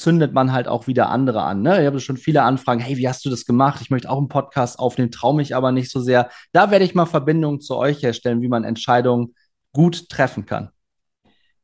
zündet 0.00 0.32
man 0.32 0.52
halt 0.52 0.66
auch 0.66 0.86
wieder 0.86 1.10
andere 1.10 1.42
an. 1.42 1.60
Ne? 1.62 1.80
Ich 1.80 1.86
habe 1.86 2.00
schon 2.00 2.16
viele 2.16 2.42
Anfragen, 2.42 2.80
hey, 2.80 2.96
wie 2.96 3.08
hast 3.08 3.24
du 3.24 3.30
das 3.30 3.44
gemacht? 3.44 3.80
Ich 3.82 3.90
möchte 3.90 4.10
auch 4.10 4.16
einen 4.16 4.28
Podcast 4.28 4.78
aufnehmen, 4.78 5.10
traue 5.10 5.36
mich 5.36 5.54
aber 5.54 5.72
nicht 5.72 5.90
so 5.90 6.00
sehr. 6.00 6.30
Da 6.52 6.70
werde 6.70 6.84
ich 6.84 6.94
mal 6.94 7.06
Verbindungen 7.06 7.60
zu 7.60 7.76
euch 7.76 8.02
herstellen, 8.02 8.40
wie 8.40 8.48
man 8.48 8.64
Entscheidungen 8.64 9.34
gut 9.72 10.08
treffen 10.08 10.46
kann. 10.46 10.70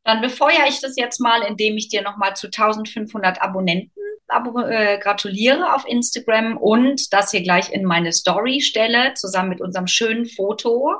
Dann 0.04 0.20
befeuere 0.20 0.68
ich 0.68 0.80
das 0.80 0.96
jetzt 0.96 1.18
mal, 1.20 1.42
indem 1.42 1.76
ich 1.76 1.88
dir 1.88 2.02
nochmal 2.02 2.36
zu 2.36 2.46
1500 2.48 3.42
Abonnenten 3.42 3.95
äh, 4.28 4.98
gratuliere 4.98 5.74
auf 5.74 5.86
Instagram 5.86 6.56
und 6.56 7.12
das 7.12 7.30
hier 7.30 7.42
gleich 7.42 7.72
in 7.72 7.84
meine 7.84 8.12
Story 8.12 8.60
stelle, 8.60 9.14
zusammen 9.14 9.50
mit 9.50 9.60
unserem 9.60 9.86
schönen 9.86 10.26
Foto. 10.26 10.94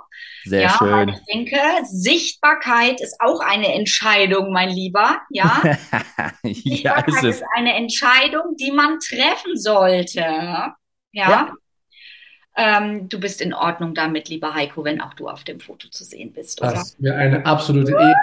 Sehr 0.44 0.62
ja, 0.62 0.70
schön. 0.70 1.08
Ich 1.08 1.24
denke, 1.32 1.60
Sichtbarkeit 1.84 3.00
ist 3.00 3.16
auch 3.20 3.40
eine 3.40 3.74
Entscheidung, 3.74 4.52
mein 4.52 4.70
Lieber. 4.70 5.20
Ja, 5.30 5.62
ja 6.42 6.52
Sichtbarkeit 6.52 7.08
ist, 7.08 7.24
ist, 7.24 7.44
eine 7.56 7.74
Entscheidung, 7.74 8.56
die 8.58 8.70
man 8.70 8.98
treffen 9.00 9.56
sollte. 9.56 10.20
ja. 10.20 10.74
ja 11.12 11.52
ähm, 12.57 13.09
du 13.09 13.20
bist 13.20 13.42
in 13.42 13.52
Ordnung 13.52 13.94
damit, 13.94 14.28
lieber 14.28 14.54
Heiko, 14.54 14.82
wenn 14.84 15.00
auch 15.00 15.12
du 15.14 15.28
auf 15.28 15.44
dem 15.44 15.61
Foto 15.61 15.88
zu 15.88 16.04
sehen 16.04 16.32
bist. 16.32 16.61
Oder? 16.62 16.72
Das 16.72 16.82
ist 16.84 17.00
mir 17.00 17.14
eine 17.14 17.44
absolute 17.44 17.92
Ehre, 17.92 18.14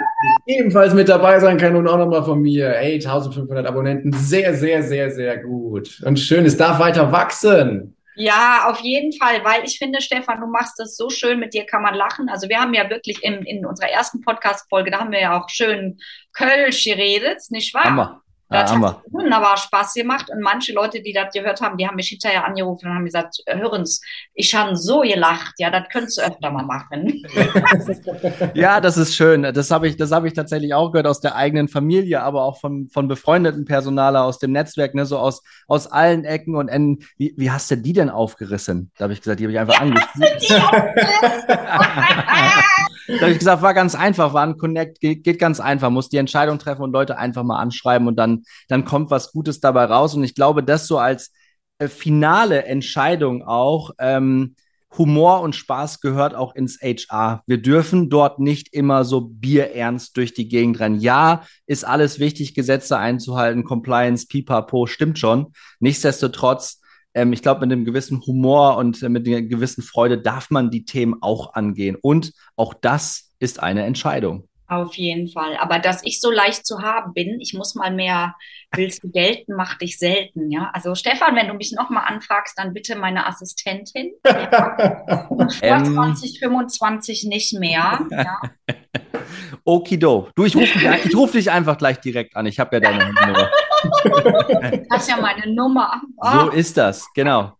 ebenfalls 0.46 0.92
mit 0.92 1.08
dabei 1.08 1.38
sein 1.38 1.56
kann 1.56 1.76
und 1.76 1.86
auch 1.86 1.98
nochmal 1.98 2.24
von 2.24 2.40
mir. 2.40 2.70
Hey, 2.70 2.94
1500 2.94 3.64
Abonnenten, 3.64 4.12
sehr, 4.12 4.54
sehr, 4.54 4.82
sehr, 4.82 5.10
sehr 5.10 5.38
gut. 5.38 6.02
Und 6.04 6.18
schön, 6.18 6.44
es 6.44 6.56
darf 6.56 6.80
weiter 6.80 7.12
wachsen. 7.12 7.96
Ja, 8.16 8.68
auf 8.68 8.80
jeden 8.80 9.12
Fall, 9.12 9.44
weil 9.44 9.64
ich 9.64 9.78
finde, 9.78 10.00
Stefan, 10.00 10.40
du 10.40 10.46
machst 10.46 10.78
das 10.78 10.96
so 10.96 11.10
schön, 11.10 11.40
mit 11.40 11.52
dir 11.52 11.64
kann 11.64 11.82
man 11.82 11.94
lachen. 11.94 12.28
Also 12.28 12.48
wir 12.48 12.60
haben 12.60 12.74
ja 12.74 12.88
wirklich 12.88 13.22
in, 13.22 13.42
in 13.42 13.66
unserer 13.66 13.90
ersten 13.90 14.20
Podcast-Folge, 14.20 14.90
da 14.90 15.00
haben 15.00 15.10
wir 15.10 15.20
ja 15.20 15.40
auch 15.40 15.48
schön 15.48 15.98
Kölsch 16.32 16.84
geredet, 16.84 17.40
nicht 17.50 17.74
wahr? 17.74 17.84
Hammer. 17.84 18.23
Das 18.50 18.70
ja, 18.70 18.80
hat 18.80 19.02
wunderbar 19.10 19.56
Spaß 19.56 19.94
gemacht 19.94 20.28
und 20.30 20.40
manche 20.40 20.74
Leute, 20.74 21.02
die 21.02 21.14
das 21.14 21.32
gehört 21.32 21.62
haben, 21.62 21.78
die 21.78 21.88
haben 21.88 21.96
mich 21.96 22.08
hinterher 22.08 22.44
angerufen 22.44 22.88
und 22.88 22.94
haben 22.94 23.06
gesagt, 23.06 23.38
hören's, 23.46 24.02
ich 24.34 24.54
habe 24.54 24.76
so 24.76 25.00
gelacht, 25.00 25.54
ja, 25.58 25.70
das 25.70 25.88
könntest 25.90 26.18
du 26.18 26.22
öfter 26.22 26.50
mal 26.50 26.64
machen. 26.64 27.22
ja, 28.54 28.82
das 28.82 28.98
ist 28.98 29.16
schön. 29.16 29.42
Das 29.42 29.70
habe 29.70 29.88
ich, 29.88 29.96
das 29.96 30.12
habe 30.12 30.28
ich 30.28 30.34
tatsächlich 30.34 30.74
auch 30.74 30.92
gehört 30.92 31.06
aus 31.06 31.20
der 31.20 31.36
eigenen 31.36 31.68
Familie, 31.68 32.22
aber 32.22 32.44
auch 32.44 32.60
von, 32.60 32.90
von 32.90 33.08
befreundeten 33.08 33.64
Personaler 33.64 34.24
aus 34.24 34.38
dem 34.38 34.52
Netzwerk, 34.52 34.94
ne, 34.94 35.06
so 35.06 35.18
aus, 35.18 35.42
aus 35.66 35.86
allen 35.86 36.24
Ecken 36.24 36.54
und 36.54 36.68
Enden. 36.68 37.06
Wie, 37.16 37.32
wie 37.38 37.50
hast 37.50 37.70
du 37.70 37.76
die 37.76 37.94
denn 37.94 38.10
aufgerissen? 38.10 38.90
Da 38.98 39.04
habe 39.04 39.14
ich 39.14 39.22
gesagt, 39.22 39.40
die 39.40 39.44
habe 39.44 39.52
ich 39.52 39.58
einfach 39.58 39.74
ja, 39.74 39.80
angespielt. 39.80 40.50
da 43.06 43.20
habe 43.20 43.32
ich 43.32 43.38
gesagt, 43.38 43.62
war 43.62 43.74
ganz 43.74 43.94
einfach, 43.94 44.32
war 44.32 44.44
ein 44.44 44.56
Connect, 44.56 45.00
geht, 45.00 45.24
geht 45.24 45.38
ganz 45.38 45.60
einfach, 45.60 45.90
muss 45.90 46.08
die 46.08 46.16
Entscheidung 46.16 46.58
treffen 46.58 46.82
und 46.82 46.92
Leute 46.92 47.18
einfach 47.18 47.42
mal 47.42 47.58
anschreiben 47.58 48.08
und 48.08 48.16
dann, 48.16 48.44
dann 48.68 48.84
kommt 48.84 49.10
was 49.10 49.32
Gutes 49.32 49.60
dabei 49.60 49.84
raus. 49.84 50.14
Und 50.14 50.24
ich 50.24 50.34
glaube, 50.34 50.62
das 50.62 50.86
so 50.86 50.98
als 50.98 51.32
äh, 51.78 51.88
finale 51.88 52.64
Entscheidung 52.64 53.42
auch, 53.42 53.90
ähm, 53.98 54.54
Humor 54.96 55.40
und 55.40 55.56
Spaß 55.56 56.00
gehört 56.00 56.34
auch 56.34 56.54
ins 56.54 56.80
HR. 56.80 57.42
Wir 57.46 57.60
dürfen 57.60 58.10
dort 58.10 58.38
nicht 58.38 58.72
immer 58.72 59.04
so 59.04 59.22
bierernst 59.22 60.16
durch 60.16 60.34
die 60.34 60.48
Gegend 60.48 60.78
rennen. 60.78 61.00
Ja, 61.00 61.42
ist 61.66 61.84
alles 61.84 62.20
wichtig, 62.20 62.54
Gesetze 62.54 62.96
einzuhalten, 62.96 63.64
Compliance, 63.64 64.26
Pipapo, 64.28 64.86
stimmt 64.86 65.18
schon. 65.18 65.52
Nichtsdestotrotz 65.80 66.80
ähm, 67.14 67.32
ich 67.32 67.42
glaube, 67.42 67.60
mit 67.60 67.72
einem 67.72 67.84
gewissen 67.84 68.20
Humor 68.26 68.76
und 68.76 69.02
äh, 69.02 69.08
mit 69.08 69.26
einer 69.26 69.42
gewissen 69.42 69.82
Freude 69.82 70.18
darf 70.18 70.50
man 70.50 70.70
die 70.70 70.84
Themen 70.84 71.22
auch 71.22 71.54
angehen. 71.54 71.96
Und 72.00 72.32
auch 72.56 72.74
das 72.74 73.32
ist 73.38 73.62
eine 73.62 73.84
Entscheidung. 73.84 74.48
Auf 74.66 74.94
jeden 74.94 75.28
Fall. 75.28 75.56
Aber 75.58 75.78
dass 75.78 76.02
ich 76.04 76.20
so 76.20 76.30
leicht 76.30 76.66
zu 76.66 76.80
haben 76.80 77.12
bin, 77.12 77.38
ich 77.40 77.52
muss 77.52 77.74
mal 77.74 77.92
mehr, 77.92 78.34
willst 78.74 79.04
du 79.04 79.10
gelten, 79.10 79.54
mach 79.56 79.76
dich 79.76 79.98
selten, 79.98 80.50
ja. 80.50 80.70
Also 80.72 80.94
Stefan, 80.94 81.36
wenn 81.36 81.48
du 81.48 81.54
mich 81.54 81.72
nochmal 81.72 82.04
anfragst, 82.06 82.58
dann 82.58 82.72
bitte 82.72 82.96
meine 82.96 83.26
Assistentin. 83.26 84.12
Ja. 84.26 85.26
Vor 85.28 85.48
ähm, 85.60 85.84
2025 85.84 87.24
nicht 87.24 87.52
mehr. 87.58 88.06
Ja. 88.10 88.40
Okido. 89.64 90.28
Du, 90.34 90.44
ich 90.44 90.56
rufe 90.56 90.78
dich, 90.78 91.14
ruf 91.16 91.32
dich 91.32 91.50
einfach 91.50 91.76
gleich 91.76 92.00
direkt 92.00 92.34
an. 92.34 92.46
Ich 92.46 92.58
habe 92.58 92.76
ja 92.76 92.80
deine 92.80 93.12
Nummer. 93.12 93.50
Das 94.90 95.02
ist 95.02 95.08
ja 95.08 95.16
meine 95.20 95.52
Nummer. 95.54 96.00
Oh. 96.18 96.30
So 96.32 96.50
ist 96.50 96.76
das, 96.76 97.06
genau. 97.14 97.52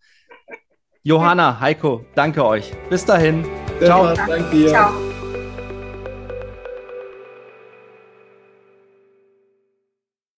Johanna, 1.03 1.61
Heiko, 1.61 2.05
danke 2.15 2.45
euch. 2.45 2.73
Bis 2.89 3.05
dahin. 3.05 3.45
Ciao. 3.83 4.15
Danke 4.15 4.51
dir. 4.51 4.69
Ciao. 4.69 5.14